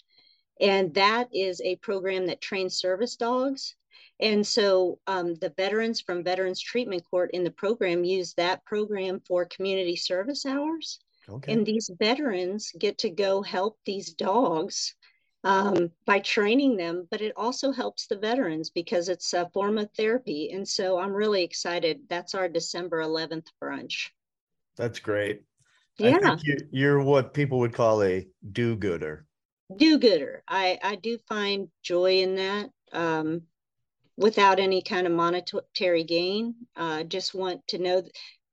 And 0.60 0.94
that 0.94 1.28
is 1.34 1.60
a 1.62 1.78
program 1.78 2.28
that 2.28 2.40
trains 2.40 2.76
service 2.76 3.16
dogs 3.16 3.76
and 4.22 4.46
so 4.46 5.00
um, 5.08 5.36
the 5.36 5.54
veterans 5.58 6.02
from 6.02 6.24
Veterans 6.24 6.62
Treatment 6.62 7.04
Court 7.10 7.32
in 7.34 7.44
the 7.44 7.52
program 7.52 8.04
use 8.04 8.34
that 8.36 8.64
program 8.66 9.22
for 9.28 9.46
community 9.46 9.96
service 9.96 10.46
hours. 10.46 11.00
Okay. 11.28 11.54
And 11.54 11.66
these 11.66 11.90
veterans 12.00 12.72
get 12.78 12.98
to 13.00 13.10
go 13.10 13.42
help 13.42 13.78
these 13.86 14.14
dogs 14.14 14.96
um, 15.44 15.92
by 16.06 16.20
training 16.20 16.78
them, 16.78 17.08
but 17.10 17.22
it 17.22 17.34
also 17.36 17.72
helps 17.72 18.08
the 18.08 18.18
veterans 18.18 18.70
because 18.70 19.10
it's 19.10 19.34
a 19.34 19.50
form 19.54 19.78
of 19.78 19.90
therapy. 19.98 20.52
And 20.52 20.68
so 20.68 21.00
I'm 21.00 21.14
really 21.14 21.44
excited. 21.44 22.02
That's 22.10 22.36
our 22.36 22.48
December 22.48 23.02
11th 23.02 23.48
brunch. 23.62 24.10
That's 24.76 25.00
great. 25.00 25.42
Yeah. 25.98 26.38
you, 26.72 26.90
are 26.90 27.04
what 27.04 27.34
people 27.34 27.60
would 27.60 27.74
call 27.74 28.04
a 28.04 28.28
do 28.52 28.76
gooder. 28.76 29.26
Do 29.76 29.98
gooder. 30.00 30.44
I, 30.48 30.80
I 30.84 30.96
do 30.96 31.18
find 31.28 31.70
joy 31.84 32.22
in 32.22 32.36
that. 32.36 32.70
Um, 32.92 33.44
without 34.22 34.60
any 34.60 34.82
kind 34.82 35.08
of 35.08 35.14
monetary 35.14 36.04
gain. 36.04 36.56
Uh, 36.76 37.04
just 37.04 37.34
want 37.34 37.68
to 37.68 37.80
know 37.80 38.04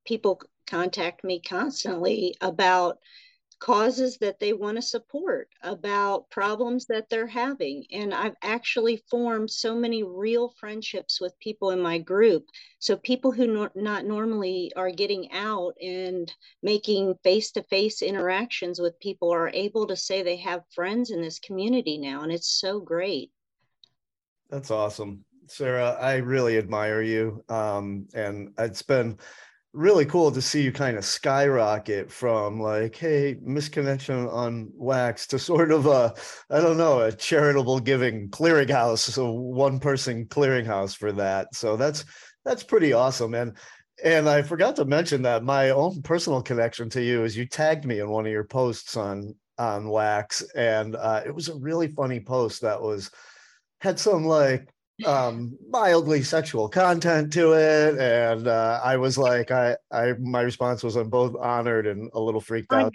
people 0.06 0.40
contact 0.66 1.22
me 1.22 1.40
constantly 1.40 2.34
about 2.40 2.98
causes 3.60 4.18
that 4.18 4.38
they 4.38 4.52
want 4.52 4.76
to 4.76 4.82
support, 4.82 5.48
about 5.62 6.30
problems 6.30 6.86
that 6.86 7.08
they're 7.10 7.26
having. 7.26 7.84
And 7.90 8.14
I've 8.14 8.36
actually 8.42 9.02
formed 9.10 9.50
so 9.50 9.74
many 9.74 10.02
real 10.04 10.54
friendships 10.60 11.20
with 11.20 11.38
people 11.40 11.70
in 11.70 11.80
my 11.80 11.98
group. 11.98 12.44
So 12.78 12.96
people 12.96 13.32
who 13.32 13.48
nor- 13.48 13.72
not 13.74 14.04
normally 14.06 14.72
are 14.76 14.90
getting 14.90 15.32
out 15.32 15.74
and 15.82 16.32
making 16.62 17.16
face 17.24 17.50
to 17.52 17.62
face 17.64 18.00
interactions 18.00 18.80
with 18.80 19.00
people 19.00 19.32
are 19.32 19.50
able 19.50 19.88
to 19.88 19.96
say 19.96 20.22
they 20.22 20.36
have 20.36 20.62
friends 20.72 21.10
in 21.10 21.20
this 21.20 21.40
community 21.40 21.98
now. 21.98 22.22
And 22.22 22.32
it's 22.32 22.60
so 22.60 22.80
great. 22.80 23.32
That's 24.50 24.70
awesome. 24.70 25.24
Sara, 25.50 25.96
I 26.00 26.16
really 26.16 26.58
admire 26.58 27.02
you. 27.02 27.44
Um, 27.48 28.06
and 28.14 28.52
it's 28.58 28.82
been 28.82 29.18
really 29.72 30.06
cool 30.06 30.32
to 30.32 30.42
see 30.42 30.62
you 30.62 30.72
kind 30.72 30.96
of 30.96 31.04
skyrocket 31.04 32.10
from 32.10 32.60
like, 32.60 32.96
hey, 32.96 33.36
misconnection 33.36 34.32
on 34.32 34.70
wax 34.74 35.26
to 35.28 35.38
sort 35.38 35.70
of 35.70 35.86
a, 35.86 36.14
I 36.50 36.60
don't 36.60 36.78
know, 36.78 37.00
a 37.00 37.12
charitable 37.12 37.80
giving 37.80 38.28
clearinghouse, 38.30 38.98
so 38.98 39.30
one 39.32 39.78
person 39.78 40.26
clearinghouse 40.26 40.96
for 40.96 41.12
that. 41.12 41.54
So 41.54 41.76
that's 41.76 42.04
that's 42.44 42.62
pretty 42.62 42.92
awesome. 42.92 43.34
And 43.34 43.56
and 44.02 44.28
I 44.28 44.42
forgot 44.42 44.76
to 44.76 44.84
mention 44.84 45.22
that 45.22 45.42
my 45.42 45.70
own 45.70 46.02
personal 46.02 46.40
connection 46.42 46.88
to 46.90 47.02
you 47.02 47.24
is 47.24 47.36
you 47.36 47.46
tagged 47.46 47.84
me 47.84 48.00
in 48.00 48.08
one 48.08 48.26
of 48.26 48.32
your 48.32 48.44
posts 48.44 48.96
on 48.96 49.34
on 49.58 49.88
wax, 49.88 50.42
and 50.54 50.96
uh, 50.96 51.22
it 51.26 51.34
was 51.34 51.48
a 51.48 51.56
really 51.56 51.88
funny 51.88 52.20
post 52.20 52.62
that 52.62 52.80
was 52.80 53.10
had 53.80 53.98
some 53.98 54.24
like 54.24 54.68
um 55.06 55.56
mildly 55.68 56.22
sexual 56.22 56.68
content 56.68 57.32
to 57.32 57.52
it. 57.52 57.98
And 57.98 58.48
uh 58.48 58.80
i 58.82 58.96
was 58.96 59.16
like 59.16 59.50
i 59.50 59.76
i 59.92 60.12
my 60.18 60.40
response 60.40 60.82
was 60.82 60.96
i'm 60.96 61.08
both 61.08 61.36
honored 61.36 61.86
and 61.86 62.10
a 62.14 62.20
little 62.20 62.40
freaked 62.40 62.72
out 62.72 62.94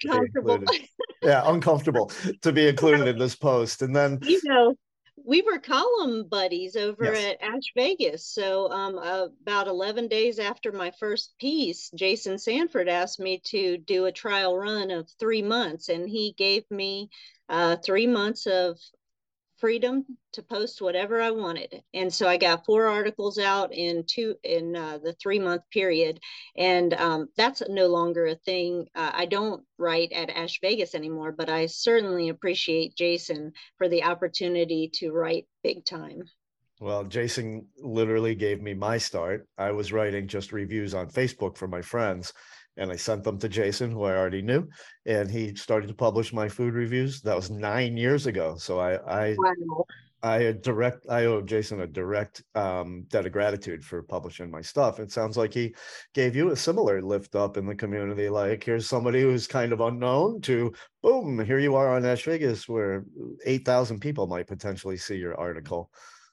yeah 1.22 1.42
uncomfortable 1.46 2.12
to 2.42 2.52
be 2.52 2.68
included 2.68 3.08
in 3.08 3.18
this 3.18 3.36
post. 3.36 3.82
And 3.82 3.96
then 3.96 4.20
you 4.24 4.42
know 4.44 4.76
we 5.26 5.42
were 5.42 5.60
column 5.60 6.28
buddies 6.28 6.76
over 6.76 7.06
yes. 7.06 7.38
at 7.42 7.48
ash 7.48 7.72
vegas. 7.78 8.28
So 8.28 8.70
um 8.72 8.98
uh, 8.98 9.28
about 9.42 9.68
11 9.68 10.08
days 10.08 10.40
after 10.40 10.72
my 10.72 10.92
first 11.00 11.34
piece 11.40 11.90
jason 11.96 12.38
sandford 12.38 12.90
asked 12.90 13.20
me 13.20 13.42
to 13.46 13.78
do 13.78 14.06
a 14.06 14.12
trial 14.12 14.58
run 14.58 14.92
of 14.92 15.10
three 15.20 15.42
months. 15.42 15.90
And 15.90 16.10
he 16.10 16.34
gave 16.38 16.70
me 16.70 17.10
uh, 17.50 17.76
three 17.86 18.08
months 18.08 18.48
of 18.48 18.78
freedom 19.64 20.04
to 20.34 20.44
post 20.44 20.82
whatever 20.82 21.22
I 21.22 21.32
wanted. 21.32 21.82
And 21.94 22.14
so 22.14 22.28
I 22.28 22.36
got 22.36 22.66
four 22.66 22.88
articles 22.88 23.38
out 23.40 23.74
in 23.74 24.04
two 24.06 24.36
in 24.44 24.76
uh, 24.76 24.98
the 25.02 25.14
three 25.14 25.40
month 25.40 25.62
period, 25.72 26.20
and 26.58 26.94
um, 26.96 27.30
that's 27.38 27.64
no 27.70 27.88
longer 27.88 28.26
a 28.26 28.36
thing. 28.36 28.88
Uh, 28.94 29.12
I 29.14 29.26
don't 29.26 29.64
write 29.78 30.12
at 30.12 30.30
Ash 30.30 30.60
Vegas 30.60 30.96
anymore, 30.96 31.32
but 31.32 31.50
I 31.50 31.68
certainly 31.68 32.28
appreciate 32.28 32.98
Jason 32.98 33.54
for 33.78 33.88
the 33.88 34.04
opportunity 34.04 34.92
to 34.96 35.12
write 35.14 35.48
big 35.64 35.86
time. 35.86 36.24
Well, 36.82 37.06
Jason 37.06 37.66
literally 37.78 38.36
gave 38.36 38.62
me 38.62 38.74
my 38.74 38.98
start. 38.98 39.48
I 39.58 39.72
was 39.72 39.94
writing 39.94 40.28
just 40.28 40.52
reviews 40.52 40.94
on 40.94 41.08
Facebook 41.08 41.56
for 41.56 41.70
my 41.70 41.82
friends 41.82 42.34
and 42.78 42.92
I 42.92 42.96
sent 42.96 43.24
them 43.24 43.38
to 43.40 43.50
Jason, 43.50 43.92
who 43.92 44.04
I 44.04 44.16
already 44.16 44.42
knew, 44.42 44.68
and 45.06 45.30
he 45.30 45.56
started 45.56 45.88
to 45.88 45.94
publish 45.94 46.34
my 46.34 46.50
food 46.50 46.74
reviews. 46.74 47.22
That 47.22 47.36
was 47.36 47.50
nine 47.50 47.98
years 47.98 48.26
ago. 48.26 48.56
So 48.58 48.80
I, 48.80 48.96
I, 49.06 49.36
wow. 49.38 49.86
I 50.24 50.54
direct, 50.54 51.06
I 51.10 51.26
owe 51.26 51.42
Jason 51.42 51.82
a 51.82 51.88
direct 51.88 52.44
um, 52.56 53.06
debt 53.10 53.26
of 53.26 53.34
gratitude 53.34 53.84
for 53.84 54.02
publishing 54.02 54.50
my 54.50 54.62
stuff. 54.62 55.00
It 55.00 55.12
sounds 55.12 55.36
like 55.36 55.54
he 55.54 55.76
gave 56.14 56.34
you 56.34 56.52
a 56.52 56.56
similar 56.56 57.02
lift 57.02 57.36
up 57.36 57.58
in 57.58 57.66
the 57.66 57.76
community. 57.76 58.30
Like 58.30 58.64
here's 58.64 58.88
somebody 58.88 59.22
who's 59.22 59.48
kind 59.48 59.74
of 59.74 59.82
unknown 59.82 60.40
to 60.42 60.74
boom, 61.02 61.44
here 61.44 61.60
you 61.60 61.76
are 61.76 61.94
on 61.94 62.06
Ash 62.06 62.24
Vegas, 62.24 62.70
where 62.70 63.06
eight 63.46 63.66
thousand 63.66 64.00
people 64.00 64.26
might 64.26 64.48
potentially 64.48 64.96
see 64.96 65.18
your 65.18 65.38
article. 65.38 65.92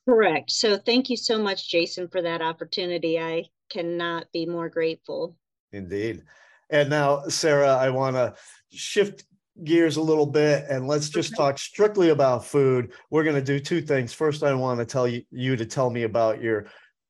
Correct. 0.08 0.50
So 0.52 0.78
thank 0.78 1.10
you 1.10 1.16
so 1.16 1.38
much, 1.38 1.68
Jason, 1.68 2.08
for 2.08 2.22
that 2.22 2.42
opportunity. 2.42 3.18
I 3.18 3.46
cannot 3.70 4.30
be 4.32 4.46
more 4.46 4.68
grateful. 4.68 5.36
Indeed. 5.72 6.22
And 6.70 6.88
now, 6.88 7.22
Sara, 7.28 7.68
I 7.68 7.90
want 7.90 8.16
to 8.16 8.34
shift 8.70 9.24
gears 9.64 9.96
a 9.96 10.02
little 10.02 10.26
bit 10.26 10.64
and 10.70 10.86
let's 10.86 11.08
just 11.08 11.36
talk 11.36 11.58
strictly 11.58 12.10
about 12.10 12.44
food. 12.44 12.92
We're 13.10 13.24
going 13.24 13.36
to 13.36 13.42
do 13.42 13.60
two 13.60 13.82
things. 13.82 14.12
First, 14.12 14.42
I 14.42 14.54
want 14.54 14.78
to 14.78 14.86
tell 14.86 15.06
you, 15.06 15.22
you 15.30 15.56
to 15.56 15.66
tell 15.66 15.90
me 15.90 16.04
about 16.04 16.40
your 16.40 16.66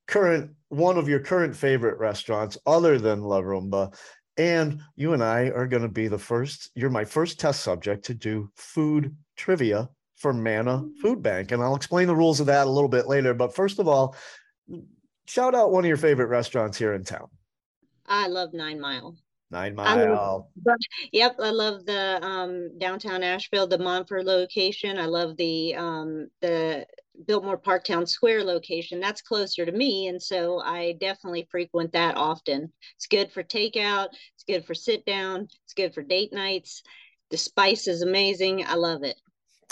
current 0.07 0.51
one 0.69 0.97
of 0.97 1.09
your 1.09 1.21
current 1.21 1.55
favorite 1.55 1.99
restaurants 1.99 2.57
other 2.65 2.99
than 2.99 3.23
La 3.23 3.41
Rumba. 3.41 3.95
And 4.37 4.81
you 4.97 5.13
and 5.13 5.23
I 5.23 5.51
are 5.51 5.67
going 5.67 5.83
to 5.83 5.89
be 5.89 6.09
the 6.09 6.19
first, 6.19 6.71
you're 6.75 6.91
my 6.91 7.05
first 7.05 7.39
test 7.39 7.63
subject 7.63 8.05
to 8.07 8.15
do 8.15 8.51
food 8.57 9.15
trivia 9.37 9.91
for 10.17 10.33
Manna 10.33 10.79
mm. 10.79 10.97
Food 11.03 11.23
Bank. 11.23 11.53
And 11.53 11.63
I'll 11.63 11.75
explain 11.75 12.07
the 12.07 12.17
rules 12.17 12.41
of 12.41 12.47
that 12.47 12.67
a 12.67 12.71
little 12.71 12.89
bit 12.89 13.09
later. 13.09 13.35
But 13.35 13.55
first 13.55 13.79
of 13.79 13.89
all, 13.89 14.15
shout 15.27 15.55
out 15.55 15.73
one 15.73 15.85
of 15.85 15.89
your 15.89 15.97
favorite 15.97 16.27
restaurants 16.29 16.79
here 16.79 16.95
in 16.95 17.05
town. 17.05 17.29
I 18.11 18.27
love 18.27 18.53
Nine 18.53 18.81
Mile. 18.81 19.17
Nine 19.51 19.75
Mile. 19.75 20.51
Love, 20.67 20.79
yep, 21.13 21.37
I 21.39 21.51
love 21.51 21.87
the 21.87 22.23
um, 22.23 22.77
downtown 22.79 23.23
Asheville, 23.23 23.69
the 23.69 23.79
Montford 23.79 24.27
location. 24.27 24.99
I 24.99 25.07
love 25.07 25.37
the 25.37 25.75
um, 25.77 26.29
the 26.41 26.87
Biltmore 27.27 27.57
Parktown 27.57 28.07
Square 28.07 28.45
location. 28.45 28.99
That's 29.01 29.23
closer 29.23 29.65
to 29.65 29.73
me, 29.73 30.09
and 30.09 30.21
so 30.21 30.61
I 30.61 30.97
definitely 31.01 31.49
frequent 31.51 31.93
that 31.93 32.17
often. 32.17 32.73
It's 32.97 33.07
good 33.07 33.31
for 33.31 33.45
takeout. 33.45 34.09
It's 34.35 34.45
good 34.47 34.65
for 34.65 34.75
sit 34.75 35.07
down. 35.07 35.49
It's 35.65 35.75
good 35.75 35.95
for 35.95 36.03
date 36.03 36.33
nights. 36.33 36.83
The 37.31 37.37
spice 37.37 37.87
is 37.87 38.03
amazing. 38.03 38.67
I 38.67 38.75
love 38.75 39.05
it. 39.05 39.17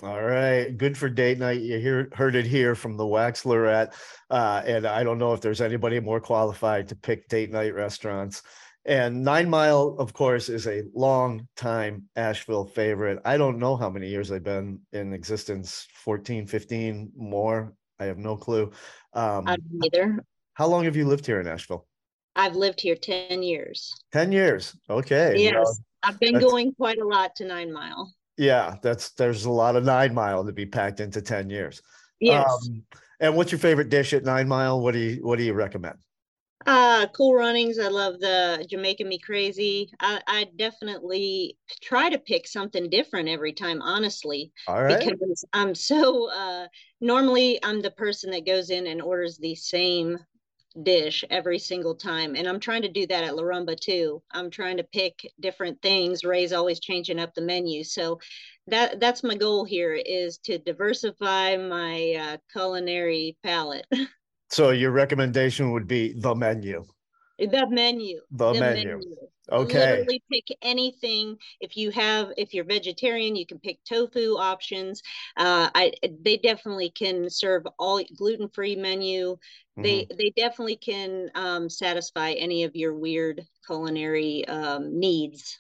All 0.01 0.23
right, 0.23 0.77
good 0.77 0.97
for 0.97 1.09
date 1.09 1.39
night. 1.39 1.61
You 1.61 1.81
hear, 1.81 2.09
heard 2.13 2.37
it 2.37 2.47
here 2.47 2.77
from 2.77 2.97
the 2.97 3.05
Waxlorette, 3.05 3.95
uh, 4.31 4.63
and 4.65 4.87
I 4.87 5.03
don't 5.03 5.19
know 5.19 5.33
if 5.33 5.41
there's 5.41 5.61
anybody 5.61 5.99
more 5.99 6.21
qualified 6.21 6.87
to 6.89 6.95
pick 6.95 7.29
date 7.29 7.51
night 7.51 7.75
restaurants. 7.75 8.43
And 8.85 9.25
Nine 9.25 9.51
Mile, 9.51 9.97
of 9.99 10.13
course, 10.13 10.49
is 10.49 10.69
a 10.69 10.85
long 10.95 11.49
time 11.57 12.05
Asheville 12.15 12.65
favorite. 12.65 13.19
I 13.25 13.37
don't 13.37 13.59
know 13.59 13.77
how 13.77 13.91
many 13.91 14.09
years 14.09 14.29
they've 14.29 14.43
been 14.43 14.81
in 14.93 15.13
existence 15.13 15.89
14, 16.05 16.47
15 16.47 17.11
more. 17.17 17.75
I 17.99 18.05
have 18.05 18.19
no 18.19 18.37
clue. 18.37 18.71
Um, 19.15 19.49
I 19.49 19.57
don't 19.57 19.85
either. 19.85 20.25
How 20.55 20.69
long 20.69 20.85
have 20.85 20.95
you 20.95 21.09
lived 21.09 21.27
here 21.27 21.41
in 21.41 21.49
Asheville? 21.49 21.89
I've 22.37 22.55
lived 22.55 22.81
here 22.81 22.95
10 22.95 23.43
years. 23.43 23.93
10 24.13 24.31
years. 24.31 24.77
Okay. 24.89 25.35
Yes. 25.37 25.55
Well, 25.57 25.79
I've 26.05 26.21
been 26.21 26.39
going 26.39 26.73
quite 26.75 26.99
a 26.99 27.05
lot 27.05 27.35
to 27.37 27.45
Nine 27.45 27.73
Mile. 27.73 28.15
Yeah, 28.39 28.77
that's 28.83 29.11
there's 29.11 29.45
a 29.45 29.51
lot 29.51 29.77
of 29.77 29.85
nine 29.85 30.15
mile 30.15 30.45
to 30.47 30.53
be 30.53 30.65
packed 30.65 31.01
into 31.01 31.21
10 31.21 31.51
years. 31.51 31.83
Yes. 32.21 32.71
Um, 32.71 32.85
and 33.21 33.37
what's 33.37 33.51
your 33.51 33.59
favorite 33.59 33.89
dish 33.89 34.13
at 34.13 34.25
nine 34.25 34.47
mile? 34.49 34.81
What 34.81 34.93
do 34.93 34.99
you 35.01 35.27
what 35.27 35.39
do 35.39 35.45
you 35.45 35.55
recommend? 35.55 35.99
Uh 36.67 37.07
cool 37.15 37.35
runnings. 37.35 37.79
I 37.79 37.89
love 37.89 38.21
the 38.21 38.67
Jamaican 38.69 39.09
Me 39.09 39.19
Crazy. 39.19 39.91
I, 40.01 40.21
I 40.27 40.47
definitely 40.57 41.57
try 41.83 42.11
to 42.11 42.19
pick 42.19 42.47
something 42.47 42.91
different 42.91 43.29
every 43.29 43.53
time, 43.53 43.81
honestly. 43.83 44.53
All 44.67 44.83
right. 44.83 44.99
Because 44.99 45.45
I'm 45.53 45.75
so 45.75 46.31
uh 46.31 46.69
normally 47.01 47.59
I'm 47.65 47.81
the 47.81 47.91
person 47.93 48.31
that 48.33 48.47
goes 48.47 48.71
in 48.71 48.87
and 48.87 49.01
orders 49.03 49.39
the 49.39 49.55
same 49.55 50.19
dish 50.83 51.25
every 51.31 51.59
single 51.59 51.95
time. 51.95 52.37
And 52.37 52.47
I'm 52.47 52.61
trying 52.61 52.83
to 52.83 52.89
do 52.89 53.07
that 53.07 53.25
at 53.25 53.37
La 53.37 53.43
Rumba 53.43 53.79
too. 53.79 54.23
I'm 54.31 54.51
trying 54.51 54.77
to 54.77 54.85
pick 54.85 55.31
different 55.41 55.81
things. 55.83 56.25
Ray's 56.25 56.53
always 56.53 56.81
changing 56.81 57.19
up 57.19 57.35
the 57.35 57.43
menu. 57.43 57.85
So 57.85 58.21
that 58.67 59.01
that's 59.01 59.25
my 59.25 59.35
goal 59.35 59.65
here 59.65 59.95
is 59.95 60.39
to 60.39 60.59
diversify 60.59 61.57
my 61.57 62.15
uh, 62.21 62.37
culinary 62.53 63.37
palette. 63.43 63.87
so 64.51 64.71
your 64.71 64.91
recommendation 64.91 65.73
would 65.73 65.87
be 65.87 66.15
the 66.21 66.35
menu. 66.35 66.85
The 67.39 67.67
menu. 67.71 68.21
The, 68.31 68.53
the 68.53 68.61
menu. 68.61 68.89
menu. 68.89 69.17
Okay. 69.51 69.99
Literally 69.99 70.23
pick 70.31 70.59
anything. 70.63 71.37
If 71.61 71.77
you 71.77 71.91
have, 71.91 72.33
if 72.37 72.53
you're 72.53 72.65
vegetarian, 72.65 73.37
you 73.37 73.47
can 73.47 73.59
pick 73.59 73.83
tofu 73.85 74.37
options. 74.37 75.03
Uh, 75.37 75.71
I 75.75 75.93
they 76.23 76.37
definitely 76.37 76.91
can 76.91 77.31
serve 77.31 77.67
all 77.79 78.03
gluten 78.17 78.49
free 78.49 78.77
menu. 78.77 79.33
Mm-hmm. 79.33 79.83
They 79.83 80.07
they 80.17 80.33
definitely 80.37 80.77
can 80.77 81.31
um, 81.35 81.71
satisfy 81.71 82.33
any 82.33 82.65
of 82.65 82.77
your 82.77 82.95
weird 82.95 83.47
culinary 83.67 84.47
um, 84.49 84.99
needs 84.99 85.59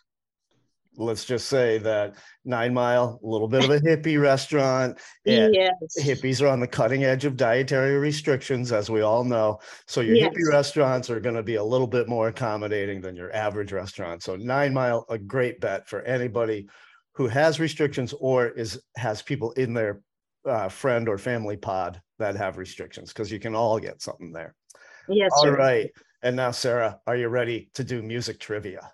let's 0.99 1.25
just 1.25 1.49
say 1.49 1.79
that 1.79 2.17
Nine 2.45 2.75
Mile, 2.75 3.21
a 3.23 3.27
little 3.27 3.49
bit 3.49 3.65
of 3.65 3.71
a 3.71 3.81
hippie 3.81 4.21
restaurant. 4.21 4.99
And 5.25 5.55
yes. 5.55 5.73
hippies 5.99 6.43
are 6.43 6.49
on 6.49 6.61
the 6.61 6.67
cutting 6.67 7.05
edge 7.05 7.25
of 7.25 7.37
dietary 7.37 7.97
restrictions, 7.97 8.73
as 8.73 8.91
we 8.91 9.01
all 9.01 9.25
know. 9.25 9.61
So 9.87 10.01
your 10.01 10.17
yes. 10.17 10.33
hippie 10.33 10.53
restaurants 10.53 11.09
are 11.09 11.21
going 11.21 11.37
to 11.37 11.43
be 11.43 11.55
a 11.55 11.65
little 11.65 11.87
bit 11.87 12.09
more 12.09 12.29
accommodating 12.29 13.01
than 13.01 13.17
your 13.17 13.35
average 13.35 13.73
restaurant. 13.73 14.23
So 14.23 14.37
Nine 14.37 14.75
Mile, 14.75 15.07
a 15.09 15.19
great 15.19 15.61
bet 15.61 15.89
for 15.89 16.03
anybody 16.03 16.69
who 17.15 17.29
has 17.29 17.61
restrictions 17.61 18.13
or 18.19 18.49
is 18.49 18.81
has 18.97 19.23
people 19.23 19.53
in 19.53 19.75
their 19.75 20.03
uh, 20.45 20.69
friend 20.69 21.09
or 21.09 21.19
family 21.19 21.57
pod 21.57 22.01
that 22.19 22.37
have 22.37 22.59
restrictions, 22.59 23.13
because 23.13 23.31
you 23.31 23.39
can 23.39 23.55
all 23.55 23.79
get 23.79 24.03
something 24.03 24.33
there. 24.33 24.55
Yes. 25.09 25.31
All 25.37 25.51
right. 25.51 25.91
And 26.23 26.35
now, 26.35 26.51
Sara, 26.51 26.99
are 27.07 27.17
you 27.17 27.29
ready 27.29 27.71
to 27.75 27.85
do 27.85 28.03
music 28.03 28.41
trivia? 28.41 28.91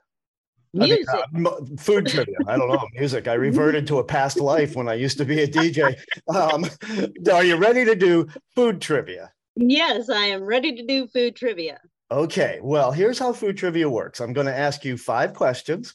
Music. 0.74 1.06
I 1.08 1.26
mean, 1.32 1.46
uh, 1.46 1.60
food 1.78 2.06
trivia. 2.06 2.36
I 2.46 2.56
don't 2.56 2.68
know. 2.68 2.86
Music. 2.94 3.28
I 3.28 3.34
reverted 3.34 3.86
to 3.88 3.98
a 3.98 4.04
past 4.04 4.40
life 4.40 4.74
when 4.74 4.88
I 4.88 4.94
used 4.94 5.18
to 5.18 5.24
be 5.24 5.42
a 5.42 5.48
DJ. 5.48 5.96
Um, 6.28 6.66
are 7.32 7.44
you 7.44 7.56
ready 7.56 7.84
to 7.84 7.94
do 7.94 8.26
food 8.54 8.80
trivia? 8.80 9.32
Yes, 9.56 10.10
I 10.10 10.26
am 10.26 10.42
ready 10.42 10.74
to 10.74 10.84
do 10.84 11.06
food 11.06 11.36
trivia. 11.36 11.80
Okay. 12.10 12.58
Well, 12.62 12.92
here's 12.92 13.18
how 13.18 13.32
food 13.32 13.56
trivia 13.56 13.88
works. 13.88 14.20
I'm 14.20 14.32
going 14.32 14.46
to 14.46 14.56
ask 14.56 14.84
you 14.84 14.96
five 14.96 15.32
questions 15.32 15.94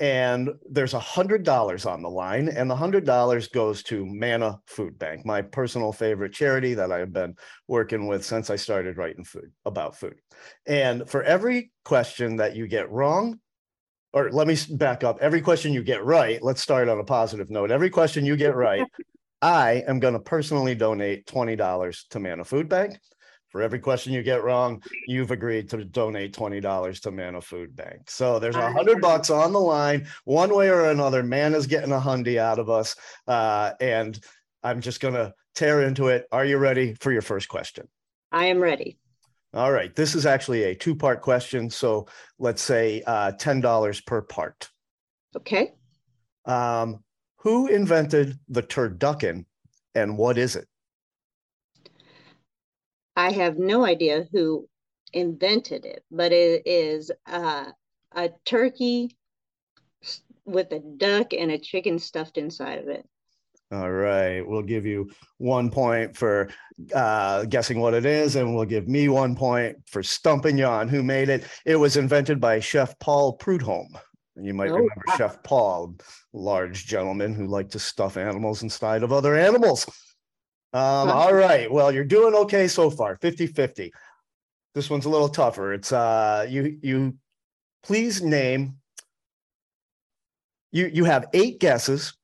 and 0.00 0.48
there's 0.70 0.94
a 0.94 0.98
hundred 0.98 1.44
dollars 1.44 1.84
on 1.84 2.00
the 2.00 2.08
line 2.08 2.48
and 2.48 2.70
the 2.70 2.74
hundred 2.74 3.04
dollars 3.04 3.48
goes 3.48 3.82
to 3.82 4.06
Manna 4.06 4.58
food 4.66 4.98
bank 4.98 5.26
my 5.26 5.42
personal 5.42 5.92
favorite 5.92 6.32
charity 6.32 6.74
that 6.74 6.90
i've 6.90 7.12
been 7.12 7.34
working 7.68 8.06
with 8.06 8.24
since 8.24 8.48
i 8.48 8.56
started 8.56 8.96
writing 8.96 9.24
food 9.24 9.52
about 9.66 9.94
food 9.94 10.16
and 10.66 11.08
for 11.08 11.22
every 11.22 11.70
question 11.84 12.36
that 12.36 12.56
you 12.56 12.66
get 12.66 12.90
wrong 12.90 13.38
or 14.12 14.30
let 14.30 14.46
me 14.46 14.56
back 14.72 15.04
up 15.04 15.18
every 15.20 15.40
question 15.40 15.72
you 15.72 15.82
get 15.82 16.04
right 16.04 16.42
let's 16.42 16.62
start 16.62 16.88
on 16.88 16.98
a 16.98 17.04
positive 17.04 17.50
note 17.50 17.70
every 17.70 17.90
question 17.90 18.24
you 18.24 18.36
get 18.36 18.54
right 18.54 18.86
i 19.42 19.82
am 19.86 20.00
going 20.00 20.14
to 20.14 20.20
personally 20.20 20.74
donate 20.74 21.26
$20 21.26 22.08
to 22.08 22.20
manna 22.20 22.44
food 22.44 22.68
bank 22.68 22.98
for 23.50 23.62
every 23.62 23.80
question 23.80 24.12
you 24.12 24.22
get 24.22 24.44
wrong, 24.44 24.80
you've 25.08 25.32
agreed 25.32 25.68
to 25.70 25.84
donate 25.84 26.32
$20 26.32 27.00
to 27.00 27.10
Manna 27.10 27.40
Food 27.40 27.74
Bank. 27.74 28.08
So 28.08 28.38
there's 28.38 28.54
a 28.54 28.72
hundred 28.72 29.00
bucks 29.00 29.28
on 29.28 29.52
the 29.52 29.60
line. 29.60 30.06
One 30.24 30.54
way 30.54 30.70
or 30.70 30.90
another, 30.90 31.24
Manna's 31.24 31.66
getting 31.66 31.92
a 31.92 31.98
hundy 31.98 32.38
out 32.38 32.60
of 32.60 32.70
us. 32.70 32.94
Uh, 33.26 33.72
and 33.80 34.18
I'm 34.62 34.80
just 34.80 35.00
gonna 35.00 35.34
tear 35.54 35.82
into 35.82 36.08
it. 36.08 36.26
Are 36.30 36.44
you 36.44 36.58
ready 36.58 36.94
for 37.00 37.10
your 37.10 37.22
first 37.22 37.48
question? 37.48 37.88
I 38.30 38.46
am 38.46 38.60
ready. 38.60 38.98
All 39.52 39.72
right. 39.72 39.94
This 39.94 40.14
is 40.14 40.26
actually 40.26 40.64
a 40.64 40.74
two-part 40.74 41.22
question. 41.22 41.70
So 41.70 42.06
let's 42.38 42.62
say 42.62 43.02
uh, 43.06 43.32
$10 43.32 44.06
per 44.06 44.22
part. 44.22 44.70
Okay. 45.36 45.72
Um, 46.44 47.02
who 47.38 47.66
invented 47.66 48.38
the 48.48 48.62
turducken 48.62 49.46
and 49.94 50.16
what 50.16 50.38
is 50.38 50.56
it? 50.56 50.68
I 53.16 53.32
have 53.32 53.58
no 53.58 53.84
idea 53.84 54.26
who 54.32 54.68
invented 55.12 55.84
it, 55.84 56.04
but 56.10 56.32
it 56.32 56.62
is 56.64 57.10
uh, 57.26 57.66
a 58.12 58.30
turkey 58.44 59.16
with 60.44 60.72
a 60.72 60.78
duck 60.78 61.32
and 61.32 61.50
a 61.50 61.58
chicken 61.58 61.98
stuffed 61.98 62.38
inside 62.38 62.78
of 62.78 62.88
it. 62.88 63.06
All 63.72 63.90
right. 63.90 64.40
We'll 64.40 64.62
give 64.62 64.84
you 64.84 65.10
one 65.38 65.70
point 65.70 66.16
for 66.16 66.48
uh, 66.92 67.44
guessing 67.44 67.78
what 67.78 67.94
it 67.94 68.04
is, 68.04 68.34
and 68.34 68.54
we'll 68.54 68.64
give 68.64 68.88
me 68.88 69.08
one 69.08 69.36
point 69.36 69.76
for 69.86 70.02
stumping 70.02 70.58
you 70.58 70.64
on 70.64 70.88
who 70.88 71.04
made 71.04 71.28
it. 71.28 71.44
It 71.64 71.76
was 71.76 71.96
invented 71.96 72.40
by 72.40 72.58
Chef 72.58 72.98
Paul 72.98 73.34
Prudhomme. 73.34 73.96
You 74.34 74.54
might 74.54 74.70
oh, 74.70 74.74
remember 74.74 75.02
wow. 75.06 75.16
Chef 75.16 75.42
Paul, 75.44 75.94
large 76.32 76.86
gentleman 76.86 77.34
who 77.34 77.46
liked 77.46 77.72
to 77.72 77.78
stuff 77.78 78.16
animals 78.16 78.62
inside 78.62 79.02
of 79.04 79.12
other 79.12 79.36
animals. 79.36 79.86
Um, 80.72 81.10
all 81.10 81.34
right. 81.34 81.70
Well, 81.70 81.92
you're 81.92 82.04
doing 82.04 82.34
okay 82.34 82.66
so 82.66 82.90
far, 82.90 83.16
50 83.16 83.48
50. 83.48 83.92
This 84.74 84.88
one's 84.88 85.04
a 85.04 85.10
little 85.10 85.28
tougher. 85.28 85.72
It's 85.72 85.92
uh 85.92 86.46
you 86.48 86.78
you 86.80 87.16
please 87.82 88.22
name 88.22 88.76
you 90.70 90.86
you 90.86 91.04
have 91.04 91.26
eight 91.32 91.58
guesses 91.58 92.14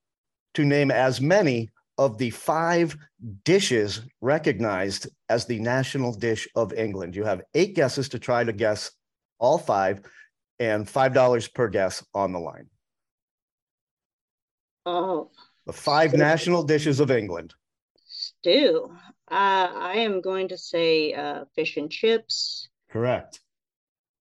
to 0.56 0.64
name 0.64 0.90
as 0.90 1.20
many 1.20 1.70
of 1.98 2.18
the 2.18 2.30
five 2.30 2.96
dishes 3.44 4.02
recognized 4.20 5.08
as 5.28 5.46
the 5.46 5.58
national 5.60 6.12
dish 6.12 6.46
of 6.54 6.72
England. 6.72 7.16
You 7.16 7.24
have 7.24 7.42
eight 7.54 7.74
guesses 7.74 8.08
to 8.10 8.18
try 8.18 8.44
to 8.44 8.52
guess 8.52 8.90
all 9.38 9.58
five 9.58 10.02
and 10.58 10.88
five 10.88 11.14
dollars 11.14 11.48
per 11.48 11.68
guess 11.68 12.04
on 12.14 12.32
the 12.32 12.38
line. 12.38 12.68
Oh. 14.84 15.30
The 15.66 15.72
five 15.72 16.12
national 16.14 16.62
dishes 16.62 17.00
of 17.00 17.10
England 17.10 17.54
stew. 18.16 18.90
Uh, 19.30 19.68
I 19.74 19.94
am 19.98 20.20
going 20.20 20.48
to 20.48 20.58
say 20.58 21.12
uh, 21.12 21.44
fish 21.54 21.76
and 21.76 21.90
chips. 21.90 22.68
Correct. 22.90 23.40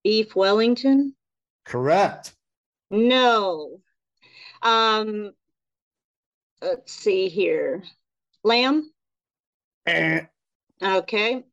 Beef 0.03 0.35
Wellington. 0.35 1.15
Correct. 1.63 2.33
No. 2.91 3.79
Um. 4.61 5.31
Let's 6.65 6.93
see 6.93 7.29
here. 7.29 7.83
Lamb. 8.43 8.91
Eh. 9.85 10.21
Okay. 10.81 11.43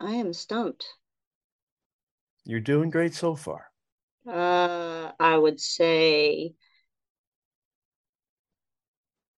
I 0.00 0.14
am 0.14 0.32
stumped. 0.32 0.84
You're 2.44 2.58
doing 2.58 2.90
great 2.90 3.14
so 3.14 3.36
far. 3.36 3.66
Uh, 4.28 5.12
I 5.20 5.38
would 5.38 5.60
say 5.60 6.54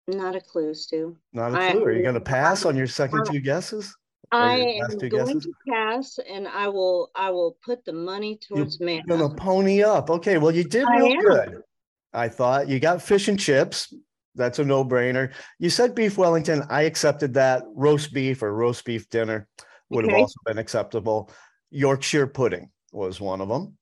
not 0.07 0.37
a 0.37 0.41
clue, 0.41 0.73
Stu. 0.73 1.17
Not 1.33 1.53
a 1.53 1.71
clue. 1.71 1.81
I, 1.81 1.83
Are 1.83 1.91
you 1.91 2.03
going 2.03 2.13
to 2.13 2.21
pass 2.21 2.63
on 2.63 2.77
your 2.77 2.87
second 2.87 3.25
two 3.29 3.41
guesses? 3.41 3.93
I 4.31 4.79
am 4.81 4.97
going 4.97 5.09
guesses? 5.09 5.43
to 5.43 5.53
pass, 5.69 6.19
and 6.29 6.47
I 6.47 6.69
will. 6.69 7.11
I 7.15 7.31
will 7.31 7.57
put 7.65 7.83
the 7.83 7.93
money 7.93 8.37
towards 8.37 8.79
You're 8.79 8.87
man. 8.87 9.03
Going 9.09 9.29
to 9.29 9.35
pony 9.35 9.83
up. 9.83 10.09
Okay. 10.09 10.37
Well, 10.37 10.51
you 10.51 10.63
did 10.63 10.87
real 10.87 11.21
good. 11.21 11.63
I 12.13 12.29
thought 12.29 12.67
you 12.67 12.79
got 12.79 13.01
fish 13.01 13.27
and 13.27 13.39
chips. 13.39 13.93
That's 14.35 14.59
a 14.59 14.63
no-brainer. 14.63 15.33
You 15.59 15.69
said 15.69 15.95
beef 15.95 16.17
Wellington. 16.17 16.63
I 16.69 16.83
accepted 16.83 17.35
that. 17.35 17.63
Roast 17.75 18.13
beef 18.13 18.41
or 18.41 18.53
roast 18.53 18.83
beef 18.85 19.09
dinner 19.09 19.47
would 19.89 20.05
okay. 20.05 20.13
have 20.13 20.21
also 20.21 20.39
been 20.45 20.57
acceptable. 20.57 21.31
Yorkshire 21.69 22.27
pudding 22.27 22.69
was 22.91 23.21
one 23.21 23.41
of 23.41 23.47
them. 23.49 23.77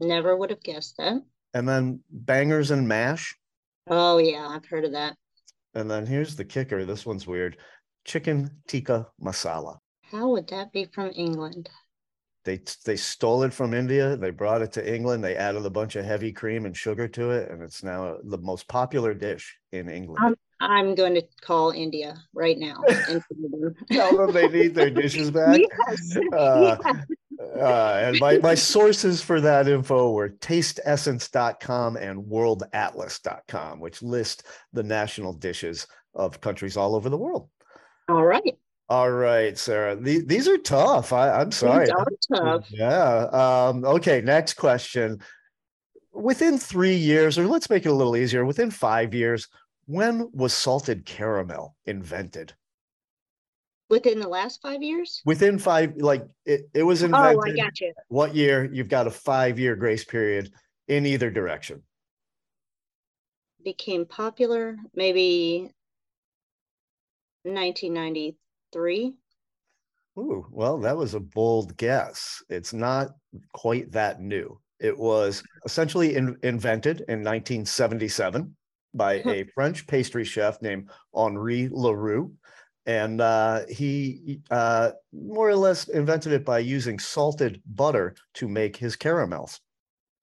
Never 0.00 0.36
would 0.36 0.50
have 0.50 0.62
guessed 0.62 0.96
that. 0.98 1.22
And 1.54 1.68
then 1.68 2.00
bangers 2.10 2.70
and 2.70 2.88
mash. 2.88 3.34
Oh 3.88 4.18
yeah, 4.18 4.48
I've 4.48 4.66
heard 4.66 4.84
of 4.84 4.92
that. 4.92 5.16
And 5.74 5.90
then 5.90 6.06
here's 6.06 6.36
the 6.36 6.44
kicker. 6.44 6.84
This 6.84 7.06
one's 7.06 7.26
weird. 7.26 7.58
Chicken 8.04 8.50
tikka 8.68 9.06
masala. 9.22 9.78
How 10.02 10.28
would 10.30 10.48
that 10.48 10.72
be 10.72 10.86
from 10.86 11.10
England? 11.14 11.70
They 12.44 12.60
they 12.84 12.96
stole 12.96 13.42
it 13.42 13.54
from 13.54 13.72
India. 13.72 14.16
They 14.16 14.30
brought 14.30 14.62
it 14.62 14.72
to 14.72 14.94
England. 14.94 15.24
They 15.24 15.36
added 15.36 15.64
a 15.64 15.70
bunch 15.70 15.96
of 15.96 16.04
heavy 16.04 16.32
cream 16.32 16.66
and 16.66 16.76
sugar 16.76 17.08
to 17.08 17.30
it, 17.30 17.50
and 17.50 17.62
it's 17.62 17.82
now 17.82 18.18
the 18.22 18.38
most 18.38 18.68
popular 18.68 19.14
dish 19.14 19.56
in 19.72 19.88
England. 19.88 20.18
I'm, 20.20 20.34
I'm 20.60 20.94
going 20.94 21.14
to 21.14 21.22
call 21.40 21.70
India 21.70 22.16
right 22.34 22.58
now. 22.58 22.82
Tell 23.92 24.16
them 24.16 24.32
they 24.32 24.48
need 24.48 24.74
their 24.74 24.90
dishes 24.90 25.30
back. 25.30 25.60
Yes. 25.60 26.16
Uh, 26.32 26.76
yes. 26.84 26.96
Uh, 27.56 28.00
and 28.02 28.18
my, 28.20 28.38
my 28.38 28.54
sources 28.54 29.20
for 29.20 29.40
that 29.40 29.68
info 29.68 30.12
were 30.12 30.30
tasteessence.com 30.30 31.96
and 31.96 32.24
worldatlas.com, 32.24 33.80
which 33.80 34.02
list 34.02 34.46
the 34.72 34.82
national 34.82 35.32
dishes 35.32 35.86
of 36.14 36.40
countries 36.40 36.76
all 36.76 36.94
over 36.94 37.08
the 37.08 37.18
world. 37.18 37.48
All 38.08 38.24
right. 38.24 38.56
All 38.88 39.10
right, 39.10 39.56
Sara. 39.56 39.96
These, 39.96 40.26
these 40.26 40.48
are 40.48 40.58
tough. 40.58 41.12
I, 41.12 41.40
am 41.40 41.52
sorry. 41.52 41.86
These 41.86 41.94
are 41.94 42.36
tough. 42.36 42.66
Yeah. 42.70 43.24
Um, 43.32 43.84
okay, 43.84 44.20
next 44.20 44.54
question. 44.54 45.20
Within 46.12 46.58
three 46.58 46.94
years, 46.94 47.38
or 47.38 47.46
let's 47.46 47.70
make 47.70 47.86
it 47.86 47.88
a 47.88 47.94
little 47.94 48.16
easier, 48.16 48.44
within 48.44 48.70
five 48.70 49.14
years, 49.14 49.48
when 49.86 50.28
was 50.32 50.52
salted 50.52 51.06
caramel 51.06 51.76
invented? 51.86 52.52
within 53.90 54.20
the 54.20 54.28
last 54.28 54.60
five 54.62 54.82
years? 54.82 55.22
Within 55.24 55.58
five, 55.58 55.96
like 55.96 56.26
it, 56.44 56.68
it 56.74 56.82
was 56.82 57.02
invented. 57.02 57.36
Oh, 57.36 57.50
I 57.50 57.54
got 57.54 57.80
you. 57.80 57.92
What 58.08 58.34
year? 58.34 58.68
You've 58.72 58.88
got 58.88 59.06
a 59.06 59.10
five 59.10 59.58
year 59.58 59.76
grace 59.76 60.04
period 60.04 60.52
in 60.88 61.06
either 61.06 61.30
direction. 61.30 61.82
Became 63.64 64.04
popular 64.04 64.76
maybe 64.94 65.70
1993. 67.44 68.36
Ooh, 70.18 70.46
well, 70.50 70.78
that 70.78 70.96
was 70.96 71.14
a 71.14 71.20
bold 71.20 71.76
guess. 71.76 72.42
It's 72.48 72.72
not 72.72 73.08
quite 73.52 73.90
that 73.92 74.20
new. 74.20 74.60
It 74.80 74.96
was 74.96 75.42
essentially 75.64 76.14
in, 76.14 76.36
invented 76.42 77.00
in 77.08 77.24
1977 77.24 78.54
by 78.94 79.14
a 79.26 79.44
French 79.54 79.86
pastry 79.86 80.24
chef 80.24 80.62
named 80.62 80.90
Henri 81.12 81.68
Leroux 81.70 82.32
and 82.86 83.20
uh, 83.20 83.62
he 83.68 84.40
uh, 84.50 84.90
more 85.12 85.48
or 85.48 85.56
less 85.56 85.88
invented 85.88 86.32
it 86.32 86.44
by 86.44 86.58
using 86.58 86.98
salted 86.98 87.62
butter 87.66 88.14
to 88.34 88.48
make 88.48 88.76
his 88.76 88.96
caramels. 88.96 89.60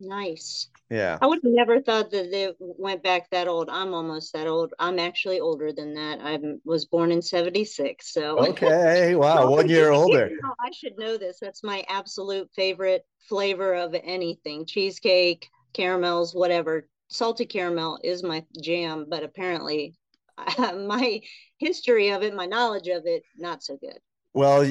Nice. 0.02 0.68
Yeah. 0.90 1.20
I 1.22 1.28
would 1.28 1.40
have 1.44 1.54
never 1.54 1.80
thought 1.80 2.10
that 2.12 2.32
they 2.32 2.52
went 2.60 3.04
back 3.04 3.30
that 3.30 3.48
old. 3.48 3.70
I'm 3.70 3.94
almost 3.94 4.34
that 4.34 4.48
old. 4.48 4.74
I'm 4.80 5.00
actually 5.00 5.40
older 5.40 5.72
than 5.72 5.94
that. 5.94 6.20
I 6.22 6.40
was 6.66 6.86
born 6.86 7.12
in 7.12 7.22
76. 7.22 8.12
So 8.12 8.38
Okay. 8.40 9.16
Wow. 9.22 9.52
One 9.52 9.70
year 9.70 9.92
older. 9.92 10.32
I 10.60 10.72
should 10.72 10.98
know 10.98 11.18
this. 11.18 11.40
That's 11.40 11.64
my 11.64 11.86
absolute 11.88 12.50
favorite 12.56 13.06
flavor 13.30 13.76
of 13.76 13.94
anything. 13.94 14.66
Cheesecake, 14.66 15.48
caramels, 15.74 16.34
whatever. 16.34 16.88
Salted 17.10 17.50
caramel 17.50 18.00
is 18.04 18.24
my 18.24 18.44
jam, 18.60 19.06
but 19.08 19.24
apparently 19.24 19.94
my 20.58 21.22
history 21.58 22.10
of 22.10 22.24
it, 22.24 22.34
my 22.34 22.48
knowledge 22.48 22.88
of 22.88 23.06
it, 23.06 23.24
not 23.38 23.64
so 23.64 23.78
good. 23.78 24.00
Well, 24.34 24.66